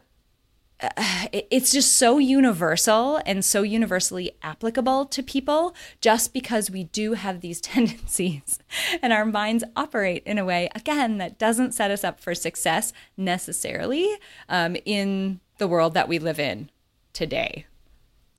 uh, 0.80 1.28
it's 1.32 1.72
just 1.72 1.96
so 1.96 2.18
universal 2.18 3.20
and 3.26 3.44
so 3.44 3.64
universally 3.64 4.32
applicable 4.44 5.06
to 5.06 5.24
people 5.24 5.74
just 6.02 6.34
because 6.34 6.70
we 6.70 6.84
do 6.84 7.14
have 7.14 7.42
these 7.42 7.62
tendencies 7.74 8.60
and 9.02 9.14
our 9.14 9.26
minds 9.26 9.64
operate 9.76 10.24
in 10.26 10.38
a 10.38 10.46
way 10.46 10.70
again 10.76 11.18
that 11.18 11.40
doesn't 11.40 11.74
set 11.74 11.90
us 11.90 12.04
up 12.04 12.20
for 12.20 12.36
success 12.36 12.94
necessarily 13.16 14.08
um, 14.50 14.76
in 14.86 15.40
the 15.58 15.68
world 15.68 15.96
that 15.96 16.08
we 16.08 16.20
live 16.20 16.40
in 16.40 16.70
today 17.12 17.66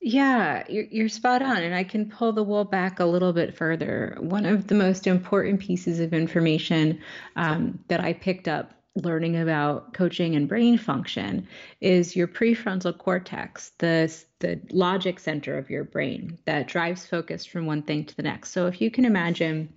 yeah, 0.01 0.63
you're, 0.69 0.85
you're 0.85 1.09
spot 1.09 1.41
on. 1.41 1.57
And 1.57 1.75
I 1.75 1.83
can 1.83 2.09
pull 2.09 2.31
the 2.31 2.43
wool 2.43 2.63
back 2.63 2.99
a 2.99 3.05
little 3.05 3.33
bit 3.33 3.55
further. 3.55 4.17
One 4.19 4.45
of 4.45 4.67
the 4.67 4.75
most 4.75 5.07
important 5.07 5.59
pieces 5.59 5.99
of 5.99 6.13
information 6.13 6.99
um, 7.35 7.79
that 7.89 7.99
I 7.99 8.13
picked 8.13 8.47
up 8.47 8.73
learning 8.95 9.37
about 9.37 9.93
coaching 9.93 10.35
and 10.35 10.47
brain 10.47 10.77
function 10.77 11.47
is 11.79 12.15
your 12.15 12.27
prefrontal 12.27 12.97
cortex, 12.97 13.71
the, 13.77 14.13
the 14.39 14.59
logic 14.71 15.19
center 15.19 15.57
of 15.57 15.69
your 15.69 15.83
brain 15.83 16.37
that 16.45 16.67
drives 16.67 17.05
focus 17.05 17.45
from 17.45 17.65
one 17.65 17.81
thing 17.81 18.05
to 18.05 18.15
the 18.15 18.23
next. 18.23 18.51
So 18.51 18.67
if 18.67 18.81
you 18.81 18.89
can 18.89 19.05
imagine 19.05 19.73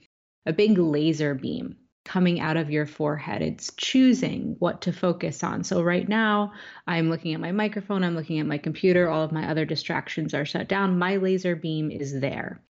a 0.47 0.53
big 0.53 0.79
laser 0.79 1.35
beam 1.35 1.77
coming 2.05 2.41
out 2.41 2.57
of 2.57 2.71
your 2.71 2.87
forehead. 2.87 3.43
It's 3.43 3.73
choosing 3.77 4.57
what 4.59 4.83
to 4.83 4.93
focus 4.93 5.45
on. 5.45 5.65
So, 5.65 5.83
right 5.83 6.09
now, 6.09 6.53
I'm 6.87 7.11
looking 7.11 7.35
at 7.35 7.41
my 7.41 7.53
microphone, 7.53 8.05
I'm 8.05 8.17
looking 8.17 8.39
at 8.39 8.47
my 8.47 8.59
computer, 8.59 9.09
all 9.09 9.23
of 9.23 9.33
my 9.33 9.49
other 9.51 9.65
distractions 9.65 10.35
are 10.35 10.45
shut 10.45 10.69
down. 10.69 10.99
My 10.99 11.17
laser 11.17 11.57
beam 11.57 11.91
is 11.91 12.21
there. 12.21 12.61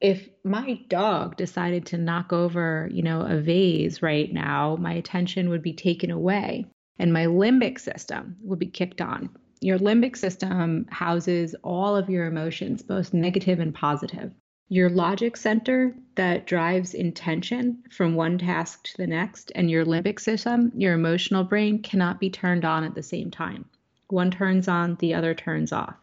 If 0.00 0.28
my 0.44 0.80
dog 0.88 1.36
decided 1.36 1.86
to 1.86 1.98
knock 1.98 2.32
over, 2.32 2.88
you 2.90 3.02
know, 3.02 3.20
a 3.20 3.38
vase 3.40 4.02
right 4.02 4.32
now, 4.32 4.76
my 4.76 4.94
attention 4.94 5.50
would 5.50 5.62
be 5.62 5.74
taken 5.74 6.10
away 6.10 6.66
and 6.98 7.12
my 7.12 7.26
limbic 7.26 7.78
system 7.78 8.36
would 8.42 8.58
be 8.58 8.66
kicked 8.66 9.00
on. 9.00 9.30
Your 9.60 9.78
limbic 9.78 10.16
system 10.16 10.86
houses 10.90 11.54
all 11.62 11.96
of 11.96 12.08
your 12.08 12.26
emotions, 12.26 12.82
both 12.82 13.12
negative 13.12 13.60
and 13.60 13.74
positive 13.74 14.32
your 14.70 14.88
logic 14.88 15.36
center 15.36 15.92
that 16.14 16.46
drives 16.46 16.94
intention 16.94 17.82
from 17.90 18.14
one 18.14 18.38
task 18.38 18.84
to 18.84 18.96
the 18.96 19.06
next, 19.06 19.50
and 19.56 19.68
your 19.68 19.84
limbic 19.84 20.20
system, 20.20 20.70
your 20.76 20.94
emotional 20.94 21.42
brain, 21.42 21.82
cannot 21.82 22.20
be 22.20 22.30
turned 22.30 22.64
on 22.64 22.84
at 22.84 22.94
the 22.94 23.02
same 23.02 23.32
time. 23.32 23.64
One 24.10 24.30
turns 24.30 24.68
on, 24.68 24.94
the 25.00 25.12
other 25.12 25.34
turns 25.34 25.72
off. 25.72 25.96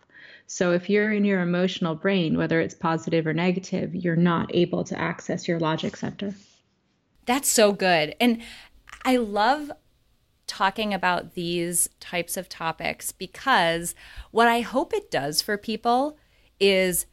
So 0.48 0.74
if 0.74 0.90
you're 0.90 1.14
in 1.14 1.24
your 1.24 1.40
emotional 1.40 1.96
brain, 1.96 2.38
whether 2.38 2.60
it's 2.60 2.76
positive 2.76 3.26
or 3.26 3.34
negative, 3.34 3.96
you're 3.96 4.18
not 4.18 4.54
able 4.54 4.84
to 4.84 5.00
access 5.00 5.48
your 5.48 5.62
logic 5.62 5.96
center. 5.96 6.36
That's 7.26 7.50
so 7.50 7.72
good. 7.72 8.16
And 8.20 8.42
I 9.06 9.16
love 9.16 9.72
talking 10.46 10.94
about 10.94 11.36
these 11.36 11.90
types 12.02 12.36
of 12.36 12.50
topics 12.50 13.14
because 13.14 13.96
what 14.32 14.50
I 14.50 14.60
hope 14.60 14.94
it 14.94 15.10
does 15.10 15.42
for 15.42 15.58
people 15.58 16.18
is 16.60 17.06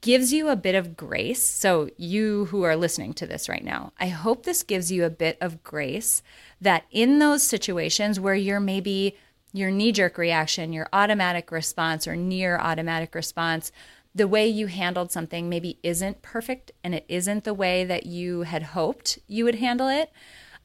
gives 0.00 0.32
you 0.32 0.48
a 0.48 0.56
bit 0.56 0.74
of 0.74 0.96
grace. 0.96 1.44
So, 1.44 1.90
you 1.96 2.46
who 2.46 2.62
are 2.62 2.76
listening 2.76 3.12
to 3.14 3.26
this 3.26 3.48
right 3.48 3.64
now, 3.64 3.92
I 3.98 4.08
hope 4.08 4.44
this 4.44 4.62
gives 4.62 4.90
you 4.90 5.04
a 5.04 5.10
bit 5.10 5.36
of 5.40 5.62
grace 5.62 6.22
that 6.60 6.84
in 6.90 7.18
those 7.18 7.42
situations 7.42 8.18
where 8.18 8.34
you're 8.34 8.60
maybe 8.60 9.16
your 9.52 9.70
knee 9.70 9.92
jerk 9.92 10.16
reaction, 10.16 10.72
your 10.72 10.88
automatic 10.92 11.50
response, 11.50 12.06
or 12.06 12.16
near 12.16 12.58
automatic 12.58 13.14
response, 13.14 13.72
the 14.14 14.28
way 14.28 14.46
you 14.46 14.66
handled 14.66 15.12
something 15.12 15.48
maybe 15.48 15.78
isn't 15.82 16.22
perfect 16.22 16.72
and 16.82 16.94
it 16.94 17.04
isn't 17.08 17.44
the 17.44 17.54
way 17.54 17.84
that 17.84 18.06
you 18.06 18.42
had 18.42 18.62
hoped 18.62 19.18
you 19.26 19.44
would 19.44 19.56
handle 19.56 19.88
it. 19.88 20.12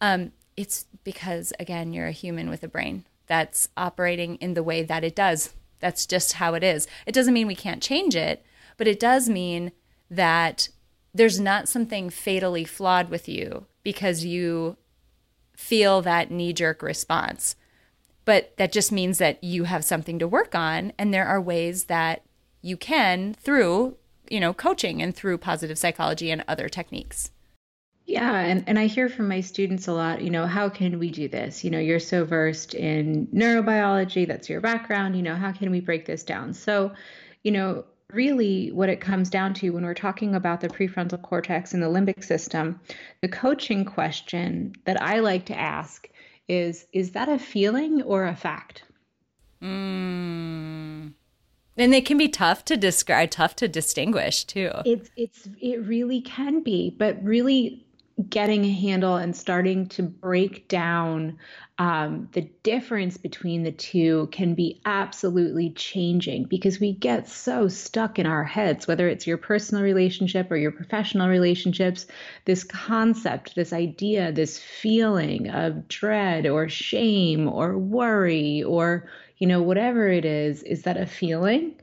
Um, 0.02 0.32
it's 0.58 0.86
because, 1.04 1.54
again, 1.60 1.94
you're 1.94 2.08
a 2.08 2.12
human 2.12 2.50
with 2.50 2.64
a 2.64 2.68
brain 2.68 3.06
that's 3.28 3.70
operating 3.76 4.36
in 4.36 4.54
the 4.54 4.64
way 4.64 4.84
that 4.84 5.04
it 5.04 5.16
does. 5.16 5.54
That's 5.80 6.06
just 6.06 6.34
how 6.34 6.54
it 6.54 6.64
is. 6.64 6.88
It 7.06 7.14
doesn't 7.14 7.34
mean 7.34 7.48
we 7.48 7.56
can't 7.56 7.84
change 7.84 8.16
it 8.16 8.46
but 8.78 8.88
it 8.88 9.00
does 9.00 9.30
mean 9.30 9.72
that 10.10 10.70
there's 11.14 11.40
not 11.40 11.70
something 11.70 12.10
fatally 12.10 12.66
flawed 12.66 13.10
with 13.10 13.28
you 13.30 13.66
because 13.84 14.26
you 14.26 14.78
feel 15.56 16.02
that 16.02 16.32
knee 16.32 16.54
jerk 16.54 16.82
response. 16.82 17.56
But 18.26 18.58
that 18.58 18.72
just 18.72 18.92
means 18.92 19.20
that 19.20 19.44
you 19.44 19.66
have 19.66 19.86
something 19.86 20.20
to 20.20 20.28
work 20.28 20.56
on. 20.56 20.92
And 20.98 21.14
there 21.14 21.28
are 21.28 21.40
ways 21.40 21.86
that 21.86 22.24
you 22.62 22.76
can 22.76 23.36
through, 23.36 23.96
you 24.30 24.40
know, 24.40 24.54
coaching 24.54 25.02
and 25.02 25.16
through 25.16 25.38
positive 25.38 25.78
psychology 25.78 26.32
and 26.32 26.44
other 26.48 26.68
techniques. 26.68 27.32
Yeah, 28.08 28.38
and, 28.38 28.64
and 28.68 28.78
I 28.78 28.86
hear 28.86 29.10
from 29.10 29.28
my 29.28 29.42
students 29.42 29.88
a 29.88 29.94
lot, 29.94 30.22
you 30.22 30.30
know, 30.30 30.46
how 30.46 30.70
can 30.70 31.00
we 31.00 31.10
do 31.10 31.28
this? 31.28 31.64
You 31.64 31.72
know, 31.72 31.80
you're 31.80 32.00
so 32.00 32.24
versed 32.24 32.76
in 32.76 33.28
neurobiology, 33.28 34.28
that's 34.28 34.48
your 34.48 34.62
background, 34.62 35.16
you 35.16 35.24
know, 35.24 35.34
how 35.34 35.52
can 35.52 35.72
we 35.72 35.80
break 35.80 36.06
this 36.06 36.24
down? 36.24 36.54
So, 36.54 36.92
you 37.44 37.52
know, 37.52 37.86
really 38.12 38.72
what 38.72 38.90
it 38.90 39.02
comes 39.02 39.30
down 39.30 39.54
to 39.56 39.72
when 39.72 39.84
we're 39.84 39.94
talking 39.94 40.36
about 40.36 40.62
the 40.62 40.70
prefrontal 40.70 41.22
cortex 41.22 41.74
and 41.74 41.82
the 41.82 41.88
limbic 41.88 42.24
system, 42.24 42.80
the 43.22 43.28
coaching 43.28 43.86
question 43.86 44.74
that 44.86 45.02
I 45.02 45.20
like 45.20 45.46
to 45.46 45.58
ask 45.58 46.08
is 46.48 46.86
is 46.94 47.12
that 47.12 47.30
a 47.30 47.40
feeling 47.40 48.02
or 48.04 48.26
a 48.26 48.36
fact? 48.36 48.84
Mm. 49.62 51.14
And 51.78 51.94
they 51.94 52.02
can 52.02 52.18
be 52.18 52.30
tough 52.30 52.64
to 52.66 52.78
describe, 52.78 53.32
tough 53.32 53.56
to 53.58 53.68
distinguish 53.68 54.46
too. 54.46 54.72
It's 54.86 55.10
it's 55.18 55.50
it 55.60 55.86
really 55.86 56.22
can 56.22 56.62
be, 56.62 56.96
but 56.98 57.22
really 57.24 57.85
getting 58.30 58.64
a 58.64 58.72
handle 58.72 59.18
and 59.18 59.36
starting 59.36 59.88
to 59.88 60.04
break 60.04 60.68
down 60.70 61.38
um, 61.78 62.30
the 62.32 62.50
difference 62.64 63.18
between 63.18 63.64
the 63.64 63.72
two 63.72 64.30
can 64.32 64.56
be 64.56 64.80
absolutely 64.86 65.72
changing 65.72 66.46
because 66.46 66.80
we 66.80 66.94
get 66.94 67.28
so 67.28 67.68
stuck 67.68 68.18
in 68.18 68.26
our 68.26 68.46
heads, 68.46 68.88
whether 68.88 69.10
it's 69.10 69.28
your 69.28 69.38
personal 69.38 69.84
relationship 69.84 70.50
or 70.50 70.56
your 70.56 70.72
professional 70.72 71.28
relationships, 71.28 72.08
this 72.46 72.64
concept, 72.64 73.56
this 73.56 73.74
idea, 73.74 74.32
this 74.32 74.58
feeling 74.60 75.50
of 75.50 75.88
dread 75.90 76.48
or 76.48 76.70
shame 76.70 77.50
or 77.50 77.78
worry 77.78 78.64
or, 78.64 79.10
you 79.38 79.48
know, 79.48 79.62
whatever 79.62 80.08
it 80.08 80.24
is, 80.24 80.64
is 80.64 80.84
that 80.84 80.96
a 80.96 81.06
feeling? 81.06 81.76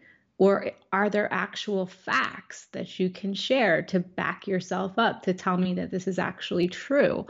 Or 0.42 0.72
are 0.92 1.08
there 1.08 1.32
actual 1.32 1.86
facts 1.86 2.66
that 2.72 2.98
you 2.98 3.10
can 3.10 3.32
share 3.32 3.80
to 3.82 4.00
back 4.00 4.48
yourself 4.48 4.98
up, 4.98 5.22
to 5.22 5.32
tell 5.32 5.56
me 5.56 5.72
that 5.74 5.92
this 5.92 6.08
is 6.08 6.18
actually 6.18 6.66
true? 6.66 7.24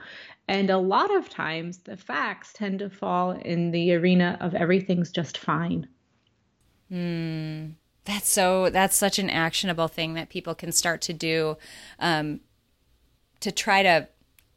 And 0.48 0.70
a 0.70 0.78
lot 0.78 1.14
of 1.14 1.28
times 1.28 1.76
the 1.80 1.98
facts 1.98 2.54
tend 2.54 2.78
to 2.78 2.88
fall 2.88 3.32
in 3.32 3.70
the 3.70 3.92
arena 3.92 4.38
of 4.40 4.54
everything's 4.54 5.10
just 5.10 5.36
fine. 5.36 5.86
Hmm. 6.88 7.72
That's 8.06 8.30
so, 8.30 8.70
that's 8.70 8.96
such 8.96 9.18
an 9.18 9.28
actionable 9.28 9.88
thing 9.88 10.14
that 10.14 10.30
people 10.30 10.54
can 10.54 10.72
start 10.72 11.02
to 11.02 11.12
do 11.12 11.58
um, 11.98 12.40
to 13.40 13.52
try 13.52 13.82
to 13.82 14.08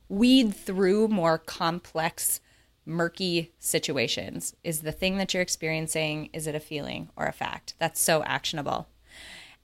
weed 0.07 0.55
through 0.55 1.09
more 1.09 1.39
complex 1.39 2.39
murky 2.85 3.53
situations. 3.59 4.55
Is 4.63 4.81
the 4.81 4.91
thing 4.91 5.17
that 5.17 5.33
you're 5.33 5.43
experiencing, 5.43 6.29
is 6.33 6.47
it 6.47 6.55
a 6.55 6.59
feeling 6.59 7.09
or 7.15 7.25
a 7.25 7.33
fact? 7.33 7.73
That's 7.79 7.99
so 7.99 8.23
actionable. 8.23 8.87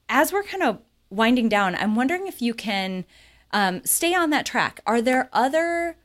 As 0.10 0.34
we're 0.34 0.44
kind 0.44 0.64
of 0.64 0.80
winding 1.10 1.50
down, 1.50 1.76
I'm 1.76 1.96
wondering 1.96 2.28
if 2.28 2.42
you 2.42 2.54
can 2.54 3.06
um, 3.52 3.84
stay 3.86 4.14
on 4.14 4.30
that 4.32 4.46
track. 4.46 4.82
Are 4.86 5.02
there 5.02 5.30
other 5.34 5.98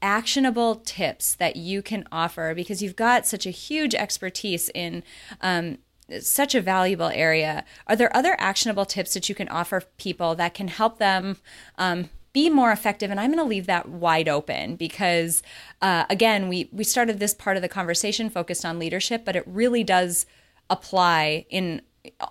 actionable 0.00 0.76
tips 0.76 1.34
that 1.34 1.56
you 1.56 1.82
can 1.82 2.06
offer 2.12 2.54
because 2.54 2.82
you've 2.82 2.96
got 2.96 3.26
such 3.26 3.46
a 3.46 3.50
huge 3.50 3.94
expertise 3.94 4.70
in 4.74 5.02
um, 5.40 5.78
such 6.20 6.54
a 6.54 6.60
valuable 6.60 7.08
area. 7.08 7.64
Are 7.86 7.96
there 7.96 8.14
other 8.16 8.34
actionable 8.38 8.86
tips 8.86 9.14
that 9.14 9.28
you 9.28 9.34
can 9.34 9.48
offer 9.48 9.82
people 9.98 10.34
that 10.36 10.54
can 10.54 10.68
help 10.68 10.98
them 10.98 11.36
um, 11.76 12.10
be 12.32 12.50
more 12.50 12.70
effective 12.70 13.10
and 13.10 13.18
i'm 13.18 13.30
going 13.30 13.38
to 13.38 13.48
leave 13.48 13.66
that 13.66 13.88
wide 13.88 14.28
open 14.28 14.76
because 14.76 15.42
uh, 15.82 16.04
again 16.10 16.48
we 16.48 16.68
we 16.72 16.84
started 16.84 17.18
this 17.18 17.34
part 17.34 17.56
of 17.56 17.62
the 17.62 17.68
conversation 17.68 18.30
focused 18.30 18.64
on 18.64 18.78
leadership 18.78 19.24
but 19.24 19.36
it 19.36 19.44
really 19.46 19.82
does 19.82 20.26
apply 20.70 21.46
in 21.48 21.82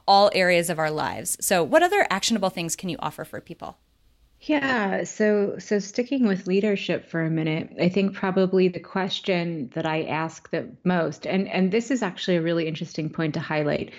all 0.07 0.31
areas 0.33 0.69
of 0.69 0.79
our 0.79 0.91
lives. 0.91 1.37
So 1.39 1.63
what 1.63 1.83
other 1.83 2.05
actionable 2.09 2.49
things 2.49 2.75
can 2.75 2.89
you 2.89 2.97
offer 2.99 3.25
for 3.25 3.41
people? 3.41 3.77
Yeah, 4.41 5.03
so 5.03 5.57
so 5.57 5.79
sticking 5.79 6.27
with 6.27 6.45
leadership 6.45 7.09
for 7.09 7.23
a 7.23 7.29
minute, 7.29 7.73
I 7.81 7.89
think 7.89 8.13
probably 8.13 8.67
the 8.67 8.79
question 8.79 9.71
that 9.73 9.87
I 9.87 10.03
ask 10.03 10.51
the 10.51 10.69
most, 10.83 11.25
and 11.25 11.47
and 11.47 11.71
this 11.71 11.89
is 11.89 12.03
actually 12.03 12.37
a 12.37 12.41
really 12.43 12.67
interesting 12.67 13.09
point 13.09 13.33
to 13.33 13.39
highlight, 13.39 13.91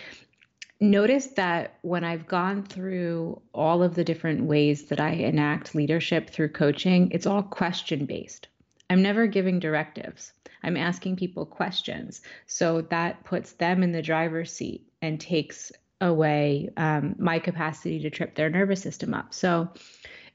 notice 0.81 1.29
that 1.29 1.79
when 1.83 2.05
I've 2.05 2.27
gone 2.27 2.63
through 2.63 3.41
all 3.53 3.83
of 3.83 3.95
the 3.95 4.05
different 4.05 4.45
ways 4.45 4.87
that 4.87 5.01
I 5.01 5.11
enact 5.11 5.75
leadership 5.75 6.31
through 6.31 6.51
coaching, 6.51 7.11
it's 7.11 7.27
all 7.27 7.43
question 7.43 8.07
based. 8.07 8.49
I'm 8.91 9.03
never 9.03 9.27
giving 9.27 9.59
directives. 9.59 10.33
I'm 10.63 10.77
asking 10.77 11.17
people 11.17 11.47
questions. 11.47 12.23
So 12.47 12.83
that 12.83 13.25
puts 13.25 13.53
them 13.53 13.83
in 13.83 13.93
the 13.93 14.03
driver's 14.03 14.53
seat 14.53 14.89
and 15.03 15.21
takes 15.21 15.73
away 16.01 16.71
um, 16.77 17.17
my 17.19 17.39
capacity 17.39 18.01
to 18.01 18.11
trip 18.11 18.35
their 18.35 18.51
nervous 18.51 18.81
system 18.81 19.15
up. 19.15 19.35
So 19.35 19.69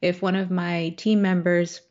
if 0.02 0.22
one 0.22 0.36
of 0.36 0.52
my 0.52 0.90
team 0.98 1.22
members 1.22 1.82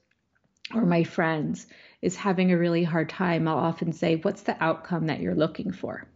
or 0.75 0.85
my 0.85 1.05
friends 1.05 1.67
is 2.01 2.17
having 2.17 2.53
a 2.53 2.59
really 2.59 2.85
hard 2.85 3.09
time, 3.09 3.49
I'll 3.49 3.57
often 3.57 3.93
say, 3.93 4.17
What's 4.17 4.43
the 4.43 4.63
outcome 4.63 5.07
that 5.07 5.21
you're 5.21 5.35
looking 5.35 5.73
for? 5.73 6.07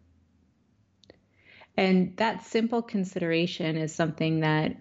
And 1.76 2.16
that 2.16 2.44
simple 2.44 2.82
consideration 2.82 3.76
is 3.76 3.94
something 3.94 4.40
that 4.40 4.76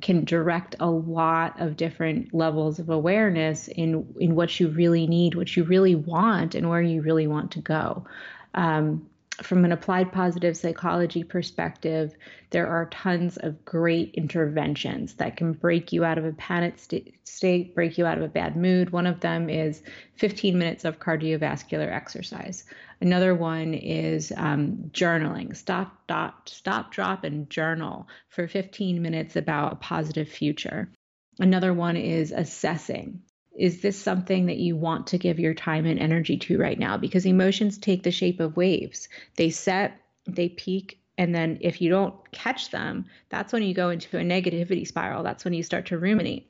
can 0.00 0.24
direct 0.24 0.74
a 0.80 0.90
lot 0.90 1.60
of 1.60 1.76
different 1.76 2.32
levels 2.32 2.78
of 2.78 2.88
awareness 2.88 3.68
in 3.68 4.14
in 4.18 4.34
what 4.34 4.58
you 4.58 4.68
really 4.68 5.06
need, 5.06 5.34
what 5.34 5.54
you 5.56 5.64
really 5.64 5.94
want, 5.94 6.54
and 6.54 6.68
where 6.68 6.82
you 6.82 7.02
really 7.02 7.26
want 7.26 7.52
to 7.52 7.60
go. 7.60 8.06
Um, 8.54 9.08
from 9.40 9.64
an 9.64 9.72
applied 9.72 10.12
positive 10.12 10.56
psychology 10.56 11.24
perspective, 11.24 12.14
there 12.50 12.66
are 12.66 12.86
tons 12.90 13.38
of 13.38 13.64
great 13.64 14.14
interventions 14.14 15.14
that 15.14 15.36
can 15.36 15.52
break 15.52 15.92
you 15.92 16.04
out 16.04 16.18
of 16.18 16.24
a 16.24 16.32
panic 16.32 16.78
st- 16.78 17.14
state, 17.24 17.74
break 17.74 17.96
you 17.96 18.04
out 18.04 18.18
of 18.18 18.24
a 18.24 18.28
bad 18.28 18.56
mood. 18.56 18.90
One 18.90 19.06
of 19.06 19.20
them 19.20 19.48
is 19.48 19.82
15 20.16 20.58
minutes 20.58 20.84
of 20.84 21.00
cardiovascular 21.00 21.90
exercise. 21.90 22.64
Another 23.00 23.34
one 23.34 23.72
is 23.74 24.32
um, 24.36 24.90
journaling. 24.92 25.56
Stop, 25.56 26.06
dot, 26.06 26.50
stop, 26.52 26.92
drop, 26.92 27.24
and 27.24 27.48
journal 27.48 28.08
for 28.28 28.46
15 28.46 29.00
minutes 29.00 29.36
about 29.36 29.72
a 29.72 29.76
positive 29.76 30.28
future. 30.28 30.92
Another 31.38 31.72
one 31.72 31.96
is 31.96 32.32
assessing 32.32 33.22
is 33.56 33.82
this 33.82 34.00
something 34.00 34.46
that 34.46 34.56
you 34.56 34.76
want 34.76 35.08
to 35.08 35.18
give 35.18 35.38
your 35.38 35.54
time 35.54 35.86
and 35.86 35.98
energy 35.98 36.36
to 36.38 36.58
right 36.58 36.78
now? 36.78 36.96
Because 36.96 37.26
emotions 37.26 37.78
take 37.78 38.02
the 38.02 38.10
shape 38.10 38.40
of 38.40 38.56
waves. 38.56 39.08
They 39.36 39.50
set, 39.50 40.00
they 40.26 40.48
peak, 40.48 40.98
and 41.18 41.34
then 41.34 41.58
if 41.60 41.80
you 41.80 41.90
don't 41.90 42.14
catch 42.32 42.70
them, 42.70 43.06
that's 43.28 43.52
when 43.52 43.62
you 43.62 43.74
go 43.74 43.90
into 43.90 44.18
a 44.18 44.22
negativity 44.22 44.86
spiral. 44.86 45.22
That's 45.22 45.44
when 45.44 45.54
you 45.54 45.62
start 45.62 45.86
to 45.86 45.98
ruminate. 45.98 46.48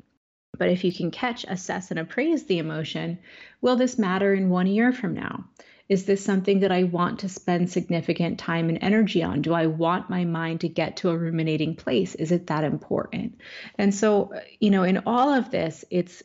But 0.57 0.69
if 0.69 0.85
you 0.85 0.93
can 0.93 1.11
catch, 1.11 1.45
assess, 1.49 1.91
and 1.91 1.99
appraise 1.99 2.45
the 2.45 2.59
emotion, 2.59 3.19
will 3.61 3.77
this 3.77 3.99
matter 3.99 4.35
in 4.35 4.51
one 4.51 4.67
year 4.67 4.93
from 4.93 5.15
now? 5.15 5.45
Is 5.89 6.05
this 6.05 6.25
something 6.25 6.61
that 6.61 6.73
I 6.73 6.85
want 6.85 7.21
to 7.21 7.29
spend 7.29 7.71
significant 7.71 8.39
time 8.39 8.69
and 8.69 8.79
energy 8.81 9.23
on? 9.23 9.43
Do 9.43 9.53
I 9.53 9.67
want 9.67 10.09
my 10.09 10.25
mind 10.25 10.61
to 10.61 10.69
get 10.69 10.99
to 10.99 11.11
a 11.11 11.17
ruminating 11.17 11.75
place? 11.75 12.15
Is 12.15 12.33
it 12.33 12.47
that 12.47 12.65
important? 12.65 13.39
And 13.77 13.95
so, 13.95 14.33
uh, 14.35 14.41
you 14.61 14.71
know, 14.71 14.85
in 14.85 15.03
all 15.07 15.31
of 15.35 15.51
this, 15.51 15.85
it's 15.91 16.23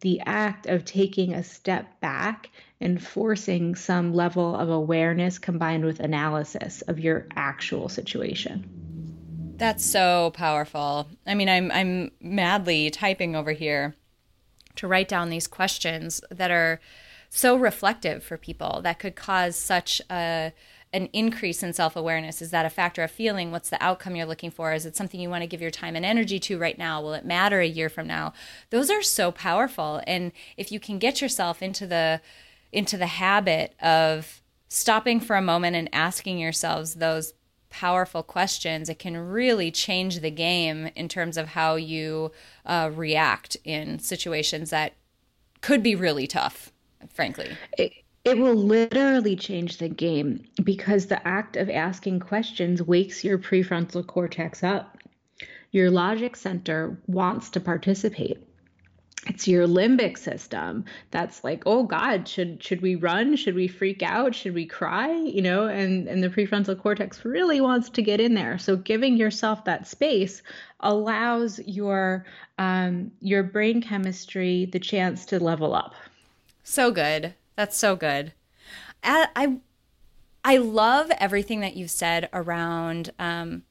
the 0.00 0.20
act 0.26 0.66
of 0.66 0.84
taking 0.84 1.32
a 1.32 1.44
step 1.44 2.00
back 2.00 2.50
and 2.80 3.02
forcing 3.02 3.74
some 3.74 4.12
level 4.12 4.56
of 4.56 4.68
awareness 4.68 5.38
combined 5.38 5.84
with 5.84 6.00
analysis 6.00 6.82
of 6.82 6.98
your 6.98 7.26
actual 7.36 7.88
situation. 7.88 8.68
That's 9.56 9.84
so 9.84 10.32
powerful. 10.34 11.08
I 11.26 11.34
mean, 11.34 11.48
I'm 11.48 11.70
I'm 11.70 12.10
madly 12.20 12.90
typing 12.90 13.34
over 13.34 13.52
here 13.52 13.94
to 14.76 14.88
write 14.88 15.08
down 15.08 15.30
these 15.30 15.46
questions 15.46 16.20
that 16.30 16.50
are 16.50 16.80
so 17.30 17.56
reflective 17.56 18.22
for 18.22 18.36
people 18.36 18.80
that 18.82 18.98
could 18.98 19.16
cause 19.16 19.56
such 19.56 20.02
a 20.10 20.52
an 20.96 21.10
increase 21.12 21.62
in 21.62 21.74
self 21.74 21.94
awareness? 21.94 22.40
Is 22.40 22.50
that 22.50 22.64
a 22.64 22.70
factor 22.70 23.02
of 23.02 23.10
feeling? 23.10 23.52
What's 23.52 23.68
the 23.68 23.82
outcome 23.84 24.16
you're 24.16 24.26
looking 24.26 24.50
for? 24.50 24.72
Is 24.72 24.86
it 24.86 24.96
something 24.96 25.20
you 25.20 25.28
want 25.28 25.42
to 25.42 25.46
give 25.46 25.60
your 25.60 25.70
time 25.70 25.94
and 25.94 26.04
energy 26.04 26.40
to 26.40 26.58
right 26.58 26.78
now? 26.78 27.02
Will 27.02 27.12
it 27.12 27.24
matter 27.24 27.60
a 27.60 27.66
year 27.66 27.90
from 27.90 28.06
now? 28.06 28.32
Those 28.70 28.90
are 28.90 29.02
so 29.02 29.30
powerful. 29.30 30.00
And 30.06 30.32
if 30.56 30.72
you 30.72 30.80
can 30.80 30.98
get 30.98 31.20
yourself 31.20 31.62
into 31.62 31.86
the 31.86 32.20
into 32.72 32.96
the 32.96 33.06
habit 33.06 33.74
of 33.80 34.40
stopping 34.68 35.20
for 35.20 35.36
a 35.36 35.42
moment 35.42 35.76
and 35.76 35.88
asking 35.92 36.38
yourselves 36.38 36.94
those 36.94 37.34
powerful 37.68 38.22
questions, 38.22 38.88
it 38.88 38.98
can 38.98 39.16
really 39.16 39.70
change 39.70 40.20
the 40.20 40.30
game 40.30 40.90
in 40.96 41.08
terms 41.08 41.36
of 41.36 41.48
how 41.48 41.76
you 41.76 42.32
uh, 42.64 42.90
react 42.92 43.56
in 43.64 43.98
situations 43.98 44.70
that 44.70 44.94
could 45.60 45.82
be 45.82 45.94
really 45.94 46.26
tough, 46.26 46.72
frankly. 47.12 47.50
It- 47.76 47.92
it 48.26 48.38
will 48.38 48.56
literally 48.56 49.36
change 49.36 49.78
the 49.78 49.88
game 49.88 50.42
because 50.64 51.06
the 51.06 51.26
act 51.26 51.56
of 51.56 51.70
asking 51.70 52.18
questions 52.18 52.82
wakes 52.82 53.22
your 53.22 53.38
prefrontal 53.38 54.04
cortex 54.04 54.64
up. 54.64 54.98
Your 55.70 55.92
logic 55.92 56.34
center 56.34 56.98
wants 57.06 57.50
to 57.50 57.60
participate. 57.60 58.42
It's 59.28 59.46
your 59.46 59.68
limbic 59.68 60.18
system 60.18 60.86
that's 61.12 61.44
like, 61.44 61.62
oh 61.66 61.84
God, 61.84 62.26
should 62.26 62.60
should 62.64 62.82
we 62.82 62.96
run? 62.96 63.36
Should 63.36 63.54
we 63.54 63.68
freak 63.68 64.02
out? 64.02 64.34
Should 64.34 64.54
we 64.54 64.66
cry? 64.66 65.12
You 65.12 65.42
know, 65.42 65.68
and 65.68 66.08
and 66.08 66.20
the 66.20 66.28
prefrontal 66.28 66.80
cortex 66.80 67.24
really 67.24 67.60
wants 67.60 67.90
to 67.90 68.02
get 68.02 68.20
in 68.20 68.34
there. 68.34 68.58
So 68.58 68.74
giving 68.74 69.16
yourself 69.16 69.64
that 69.66 69.86
space 69.86 70.42
allows 70.80 71.60
your 71.60 72.26
um, 72.58 73.12
your 73.20 73.44
brain 73.44 73.80
chemistry 73.82 74.64
the 74.66 74.80
chance 74.80 75.26
to 75.26 75.38
level 75.38 75.76
up. 75.76 75.94
So 76.64 76.90
good. 76.90 77.32
That's 77.56 77.76
so 77.76 77.96
good. 77.96 78.32
I 79.02 79.58
I, 80.44 80.56
love 80.58 81.10
everything 81.18 81.60
that 81.60 81.76
you've 81.76 81.90
said 81.90 82.28
around 82.32 83.10
um, 83.18 83.62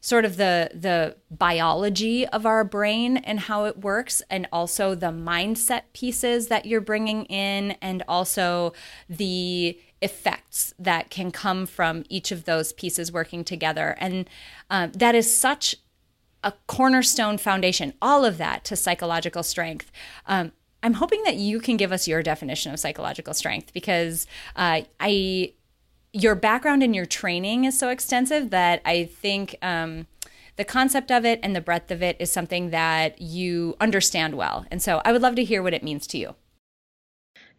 sort 0.00 0.24
of 0.24 0.36
the 0.36 0.70
the 0.74 1.16
biology 1.30 2.26
of 2.26 2.46
our 2.46 2.64
brain 2.64 3.18
and 3.18 3.40
how 3.40 3.64
it 3.64 3.78
works 3.78 4.22
and 4.30 4.48
also 4.52 4.94
the 4.94 5.08
mindset 5.08 5.82
pieces 5.92 6.48
that 6.48 6.66
you're 6.66 6.80
bringing 6.80 7.24
in 7.26 7.72
and 7.82 8.02
also 8.08 8.72
the 9.08 9.78
effects 10.02 10.72
that 10.78 11.10
can 11.10 11.30
come 11.30 11.66
from 11.66 12.04
each 12.08 12.32
of 12.32 12.44
those 12.44 12.72
pieces 12.72 13.12
working 13.12 13.44
together 13.44 13.94
and 13.98 14.28
uh, 14.70 14.88
that 14.94 15.14
is 15.14 15.32
such 15.32 15.76
a 16.42 16.52
cornerstone 16.66 17.36
foundation 17.36 17.92
all 18.00 18.24
of 18.24 18.38
that 18.38 18.64
to 18.64 18.74
psychological 18.74 19.42
strength 19.42 19.92
um, 20.26 20.52
I'm 20.82 20.94
hoping 20.94 21.22
that 21.24 21.36
you 21.36 21.60
can 21.60 21.76
give 21.76 21.92
us 21.92 22.08
your 22.08 22.22
definition 22.22 22.72
of 22.72 22.80
psychological 22.80 23.34
strength 23.34 23.72
because 23.72 24.26
uh, 24.56 24.82
I 24.98 25.52
your 26.12 26.34
background 26.34 26.82
and 26.82 26.94
your 26.94 27.06
training 27.06 27.64
is 27.64 27.78
so 27.78 27.88
extensive 27.88 28.50
that 28.50 28.82
I 28.84 29.04
think 29.04 29.56
um, 29.62 30.06
the 30.56 30.64
concept 30.64 31.12
of 31.12 31.24
it 31.24 31.38
and 31.42 31.54
the 31.54 31.60
breadth 31.60 31.90
of 31.90 32.02
it 32.02 32.16
is 32.18 32.32
something 32.32 32.70
that 32.70 33.20
you 33.20 33.76
understand 33.80 34.34
well. 34.34 34.66
And 34.70 34.82
so 34.82 35.00
I 35.04 35.12
would 35.12 35.22
love 35.22 35.36
to 35.36 35.44
hear 35.44 35.62
what 35.62 35.74
it 35.74 35.84
means 35.84 36.06
to 36.08 36.18
you. 36.18 36.34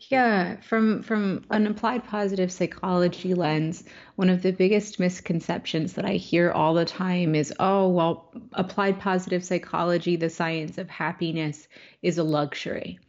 Yeah, 0.10 0.56
from 0.62 1.04
from 1.04 1.46
an 1.52 1.68
applied 1.68 2.04
positive 2.04 2.52
psychology 2.52 3.36
lens, 3.36 3.84
one 4.16 4.30
of 4.30 4.42
the 4.42 4.52
biggest 4.52 5.00
misconceptions 5.00 5.94
that 5.94 6.06
I 6.06 6.14
hear 6.14 6.52
all 6.52 6.74
the 6.74 6.86
time 6.86 7.36
is, 7.36 7.54
"Oh, 7.60 7.88
well, 7.88 8.32
applied 8.54 9.00
positive 9.00 9.46
psychology, 9.46 10.16
the 10.16 10.30
science 10.30 10.80
of 10.80 10.90
happiness 10.90 11.68
is 12.02 12.18
a 12.18 12.24
luxury." 12.24 13.00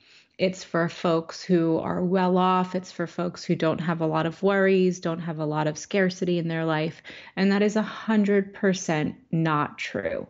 It's 0.43 0.65
for 0.65 0.89
folks 0.89 1.41
who 1.41 1.79
are 1.79 2.03
well 2.05 2.37
off. 2.37 2.75
It's 2.75 2.91
for 2.91 3.07
folks 3.07 3.45
who 3.45 3.55
don't 3.55 3.81
have 3.81 4.01
a 4.01 4.09
lot 4.09 4.27
of 4.27 4.43
worries, 4.43 4.99
don't 4.99 5.21
have 5.21 5.39
a 5.39 5.47
lot 5.47 5.69
of 5.69 5.79
scarcity 5.79 6.37
in 6.37 6.49
their 6.49 6.65
life. 6.65 7.01
And 7.37 7.53
that 7.53 7.63
is 7.63 7.77
100% 7.77 9.15
not 9.31 9.79
true. 9.79 10.27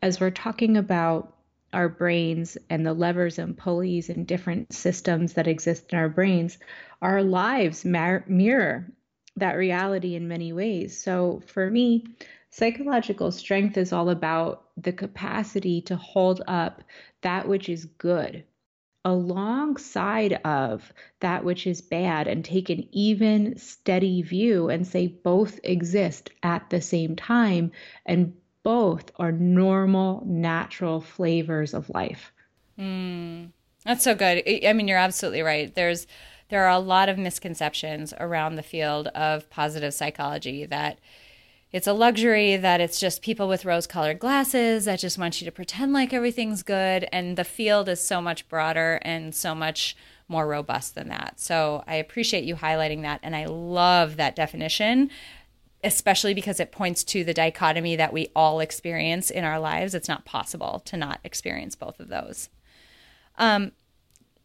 As 0.00 0.20
we're 0.20 0.30
talking 0.30 0.76
about 0.76 1.34
our 1.72 1.88
brains 1.88 2.56
and 2.70 2.86
the 2.86 2.94
levers 2.94 3.40
and 3.40 3.58
pulleys 3.58 4.08
and 4.08 4.24
different 4.24 4.72
systems 4.72 5.32
that 5.32 5.48
exist 5.48 5.92
in 5.92 5.98
our 5.98 6.08
brains, 6.08 6.58
our 7.02 7.24
lives 7.24 7.84
mar- 7.84 8.24
mirror 8.28 8.86
that 9.34 9.54
reality 9.54 10.14
in 10.14 10.28
many 10.28 10.52
ways. 10.52 10.96
So 10.96 11.42
for 11.44 11.68
me, 11.68 12.04
psychological 12.50 13.32
strength 13.32 13.76
is 13.76 13.92
all 13.92 14.10
about 14.10 14.68
the 14.76 14.92
capacity 14.92 15.80
to 15.80 15.96
hold 15.96 16.40
up 16.46 16.84
that 17.22 17.48
which 17.48 17.68
is 17.68 17.84
good 17.84 18.44
alongside 19.06 20.32
of 20.44 20.92
that 21.20 21.44
which 21.44 21.64
is 21.64 21.80
bad 21.80 22.26
and 22.26 22.44
take 22.44 22.68
an 22.68 22.88
even 22.90 23.56
steady 23.56 24.20
view 24.20 24.68
and 24.68 24.84
say 24.84 25.06
both 25.06 25.60
exist 25.62 26.30
at 26.42 26.68
the 26.70 26.80
same 26.80 27.14
time 27.14 27.70
and 28.04 28.34
both 28.64 29.12
are 29.14 29.30
normal, 29.30 30.24
natural 30.26 31.00
flavors 31.00 31.72
of 31.72 31.88
life. 31.90 32.32
Mm, 32.76 33.52
that's 33.84 34.02
so 34.02 34.16
good. 34.16 34.42
I 34.66 34.72
mean, 34.72 34.88
you're 34.88 34.98
absolutely 34.98 35.42
right. 35.42 35.72
There's 35.72 36.08
there 36.48 36.64
are 36.64 36.70
a 36.70 36.80
lot 36.80 37.08
of 37.08 37.16
misconceptions 37.16 38.12
around 38.18 38.56
the 38.56 38.62
field 38.62 39.06
of 39.08 39.48
positive 39.50 39.94
psychology 39.94 40.66
that 40.66 40.98
it's 41.76 41.86
a 41.86 41.92
luxury 41.92 42.56
that 42.56 42.80
it's 42.80 42.98
just 42.98 43.20
people 43.20 43.48
with 43.48 43.66
rose 43.66 43.86
colored 43.86 44.18
glasses 44.18 44.86
that 44.86 44.98
just 44.98 45.18
want 45.18 45.42
you 45.42 45.44
to 45.44 45.52
pretend 45.52 45.92
like 45.92 46.14
everything's 46.14 46.62
good 46.62 47.06
and 47.12 47.36
the 47.36 47.44
field 47.44 47.86
is 47.86 48.00
so 48.00 48.22
much 48.22 48.48
broader 48.48 48.98
and 49.02 49.34
so 49.34 49.54
much 49.54 49.94
more 50.26 50.46
robust 50.46 50.94
than 50.94 51.08
that. 51.08 51.38
So 51.38 51.84
I 51.86 51.96
appreciate 51.96 52.44
you 52.44 52.56
highlighting 52.56 53.02
that 53.02 53.20
and 53.22 53.36
I 53.36 53.44
love 53.44 54.16
that 54.16 54.34
definition 54.34 55.10
especially 55.84 56.32
because 56.32 56.58
it 56.60 56.72
points 56.72 57.04
to 57.04 57.24
the 57.24 57.34
dichotomy 57.34 57.94
that 57.94 58.10
we 58.10 58.28
all 58.34 58.60
experience 58.60 59.30
in 59.30 59.44
our 59.44 59.60
lives. 59.60 59.94
It's 59.94 60.08
not 60.08 60.24
possible 60.24 60.80
to 60.86 60.96
not 60.96 61.20
experience 61.24 61.76
both 61.76 62.00
of 62.00 62.08
those. 62.08 62.48
Um, 63.36 63.72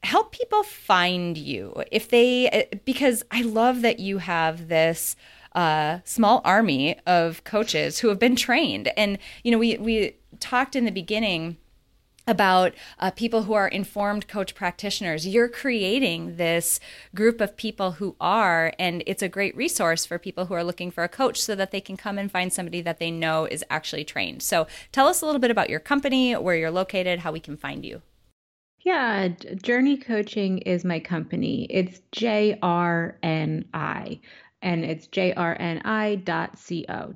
help 0.03 0.33
people 0.33 0.63
find 0.63 1.37
you 1.37 1.81
if 1.93 2.09
they, 2.09 2.67
because 2.83 3.23
I 3.31 3.43
love 3.43 3.83
that 3.83 3.99
you 3.99 4.17
have 4.17 4.67
this 4.67 5.15
uh, 5.53 5.99
small 6.03 6.41
army 6.43 6.99
of 7.05 7.43
coaches 7.43 7.99
who 7.99 8.07
have 8.09 8.19
been 8.19 8.35
trained. 8.35 8.91
And, 8.97 9.17
you 9.43 9.51
know, 9.51 9.57
we, 9.57 9.77
we 9.77 10.15
talked 10.39 10.75
in 10.75 10.85
the 10.85 10.91
beginning 10.91 11.57
about 12.27 12.73
uh, 12.99 13.09
people 13.09 13.43
who 13.43 13.53
are 13.53 13.67
informed 13.67 14.27
coach 14.27 14.53
practitioners. 14.53 15.27
You're 15.27 15.49
creating 15.49 16.37
this 16.37 16.79
group 17.15 17.41
of 17.41 17.57
people 17.57 17.93
who 17.93 18.15
are, 18.21 18.73
and 18.77 19.03
it's 19.07 19.23
a 19.23 19.27
great 19.27 19.55
resource 19.57 20.05
for 20.05 20.19
people 20.19 20.45
who 20.45 20.53
are 20.53 20.63
looking 20.63 20.91
for 20.91 21.03
a 21.03 21.09
coach 21.09 21.41
so 21.41 21.55
that 21.55 21.71
they 21.71 21.81
can 21.81 21.97
come 21.97 22.19
and 22.19 22.31
find 22.31 22.53
somebody 22.53 22.79
that 22.81 22.99
they 22.99 23.09
know 23.09 23.45
is 23.45 23.65
actually 23.71 24.05
trained. 24.05 24.43
So 24.43 24.67
tell 24.91 25.07
us 25.07 25.21
a 25.21 25.25
little 25.25 25.41
bit 25.41 25.51
about 25.51 25.69
your 25.69 25.79
company, 25.79 26.33
where 26.33 26.55
you're 26.55 26.71
located, 26.71 27.19
how 27.19 27.31
we 27.31 27.39
can 27.39 27.57
find 27.57 27.83
you. 27.83 28.03
Yeah, 28.83 29.29
Journey 29.61 29.97
Coaching 29.97 30.59
is 30.59 30.85
my 30.85 30.99
company. 30.99 31.67
It's 31.69 32.01
J 32.11 32.57
R 32.61 33.17
N 33.23 33.65
I 33.73 34.19
and 34.61 34.85
it's 34.85 35.07
jrni.co, 35.07 36.25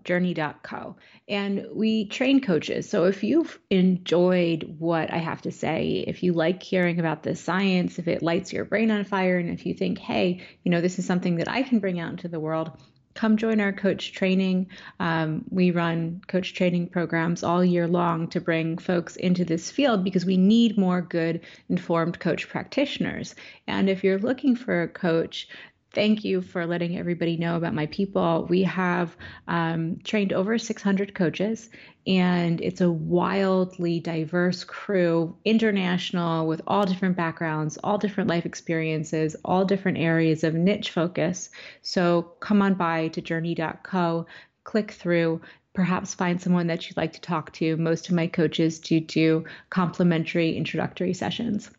journey.co. 0.04 0.96
And 1.28 1.68
we 1.74 2.06
train 2.08 2.42
coaches. 2.42 2.90
So 2.90 3.06
if 3.06 3.24
you've 3.24 3.60
enjoyed 3.70 4.76
what 4.80 5.12
I 5.14 5.18
have 5.18 5.42
to 5.44 5.52
say, 5.52 6.04
if 6.08 6.24
you 6.24 6.34
like 6.34 6.64
hearing 6.64 7.00
about 7.00 7.24
the 7.24 7.36
science, 7.36 8.00
if 8.00 8.08
it 8.08 8.24
lights 8.24 8.52
your 8.52 8.66
brain 8.66 8.92
on 8.92 9.04
fire, 9.04 9.38
and 9.38 9.50
if 9.50 9.66
you 9.66 9.74
think, 9.74 10.00
hey, 10.00 10.46
you 10.64 10.72
know, 10.72 10.82
this 10.82 11.00
is 11.00 11.06
something 11.06 11.38
that 11.38 11.50
I 11.50 11.64
can 11.64 11.80
bring 11.80 12.00
out 12.00 12.12
into 12.12 12.28
the 12.28 12.40
world, 12.40 12.72
come 13.16 13.38
join 13.38 13.62
our 13.62 13.72
coach 13.72 14.12
training. 14.12 14.68
Um, 15.00 15.46
we 15.50 15.72
run 15.72 16.22
coach 16.28 16.54
training 16.54 16.90
programs 16.90 17.44
all 17.44 17.64
year 17.64 17.88
long 17.88 18.28
to 18.30 18.42
bring 18.42 18.78
folks 18.78 19.16
into 19.16 19.46
this 19.46 19.72
field 19.72 20.04
because 20.04 20.26
we 20.26 20.38
need 20.38 20.78
more 20.78 21.02
good, 21.02 21.42
informed 21.70 22.20
coach 22.20 22.48
practitioners. 22.50 23.34
And 23.68 23.90
if 23.90 24.04
you're 24.04 24.20
looking 24.20 24.56
for 24.56 24.84
a 24.84 24.88
coach 24.88 25.48
thank 25.96 26.24
you 26.26 26.42
for 26.42 26.68
letting 26.68 26.98
everybody 26.98 27.38
know 27.38 27.56
about 27.56 27.74
my 27.74 27.88
people. 27.88 28.46
We 28.50 28.64
have 28.64 29.16
um, 29.48 29.98
trained 30.04 30.34
over 30.34 30.58
600 30.58 31.16
coaches, 31.16 31.70
and 32.06 32.62
it's 32.62 32.82
a 32.82 32.92
wildly 32.92 34.02
diverse 34.02 34.64
crew, 34.64 35.36
international, 35.46 36.46
with 36.46 36.62
all 36.68 36.86
different 36.86 37.16
backgrounds, 37.16 37.78
all 37.84 37.98
different 37.98 38.30
life 38.30 38.46
experiences, 38.46 39.36
all 39.46 39.66
different 39.66 39.98
areas 39.98 40.44
of 40.44 40.54
niche 40.54 40.92
focus. 40.92 41.50
So 41.82 42.34
come 42.42 42.62
on 42.62 42.76
by 42.76 43.08
to 43.10 43.22
journey.co, 43.22 44.28
click 44.66 44.92
through. 44.92 45.42
Perhaps 45.74 46.14
find 46.14 46.42
someone 46.42 46.68
that 46.68 46.88
you'd 46.88 46.98
like 46.98 47.14
to 47.14 47.22
talk 47.22 47.52
to. 47.54 47.76
Most 47.78 48.08
of 48.08 48.16
my 48.16 48.28
coaches 48.28 48.80
do 48.80 49.00
do 49.00 49.46
complimentary 49.70 50.56
introductory 50.56 51.14
sessions. 51.14 51.70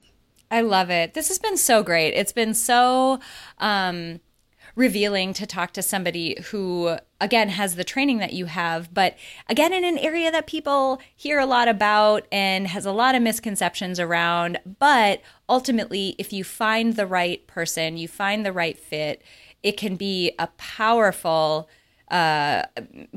I 0.50 0.60
love 0.60 0.90
it. 0.90 1.14
This 1.14 1.28
has 1.28 1.38
been 1.38 1.56
so 1.56 1.82
great. 1.82 2.12
It's 2.12 2.32
been 2.32 2.54
so 2.54 3.18
um, 3.58 4.20
revealing 4.76 5.32
to 5.32 5.46
talk 5.46 5.72
to 5.72 5.82
somebody 5.82 6.40
who, 6.50 6.96
again, 7.20 7.48
has 7.48 7.74
the 7.74 7.82
training 7.82 8.18
that 8.18 8.32
you 8.32 8.44
have, 8.44 8.92
but 8.92 9.16
again, 9.48 9.72
in 9.72 9.84
an 9.84 9.98
area 9.98 10.30
that 10.30 10.46
people 10.46 11.00
hear 11.16 11.38
a 11.38 11.46
lot 11.46 11.66
about 11.66 12.26
and 12.30 12.68
has 12.68 12.84
a 12.86 12.92
lot 12.92 13.14
of 13.14 13.22
misconceptions 13.22 13.98
around. 13.98 14.58
But 14.78 15.20
ultimately, 15.48 16.14
if 16.18 16.32
you 16.32 16.44
find 16.44 16.94
the 16.94 17.06
right 17.06 17.44
person, 17.46 17.96
you 17.96 18.06
find 18.06 18.44
the 18.44 18.52
right 18.52 18.78
fit, 18.78 19.22
it 19.62 19.76
can 19.76 19.96
be 19.96 20.32
a 20.38 20.48
powerful 20.58 21.68
uh, 22.08 22.62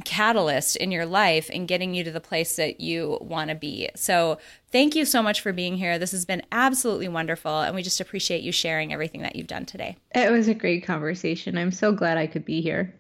catalyst 0.04 0.76
in 0.76 0.92
your 0.92 1.06
life 1.06 1.50
and 1.54 1.68
getting 1.68 1.94
you 1.94 2.04
to 2.04 2.12
the 2.12 2.20
place 2.20 2.56
that 2.56 2.82
you 2.82 3.18
want 3.22 3.50
to 3.50 3.56
be. 3.56 3.90
So, 3.96 4.40
thank 4.72 4.96
you 4.96 5.06
so 5.06 5.22
much 5.22 5.42
for 5.42 5.54
being 5.54 5.78
here. 5.78 6.00
This 6.00 6.12
has 6.12 6.26
been 6.26 6.42
absolutely 6.52 7.08
wonderful, 7.08 7.62
and 7.62 7.76
we 7.76 7.84
just 7.84 8.02
appreciate 8.02 8.42
you 8.42 8.52
sharing 8.52 8.92
everything 8.92 9.22
that 9.22 9.36
you've 9.36 9.48
done 9.48 9.66
today. 9.66 9.98
It 10.16 10.32
was 10.32 10.48
a 10.48 10.54
great 10.54 10.86
conversation. 10.86 11.58
I'm 11.58 11.72
so 11.72 11.92
glad 11.92 12.18
I 12.18 12.28
could 12.28 12.46
be 12.46 12.62
here. 12.62 12.96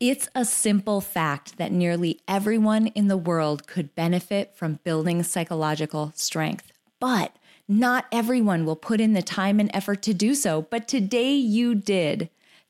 It's 0.00 0.28
a 0.32 0.44
simple 0.44 1.00
fact 1.00 1.58
that 1.58 1.72
nearly 1.72 2.20
everyone 2.28 2.86
in 2.88 3.08
the 3.08 3.16
world 3.16 3.66
could 3.66 3.96
benefit 3.96 4.54
from 4.54 4.78
building 4.84 5.24
psychological 5.24 6.12
strength, 6.14 6.70
but 7.00 7.34
not 7.66 8.06
everyone 8.12 8.64
will 8.64 8.76
put 8.76 9.00
in 9.00 9.12
the 9.12 9.22
time 9.22 9.58
and 9.58 9.70
effort 9.74 10.02
to 10.02 10.14
do 10.14 10.36
so. 10.36 10.62
But 10.62 10.86
today 10.86 11.34
you 11.34 11.74
did. 11.74 12.30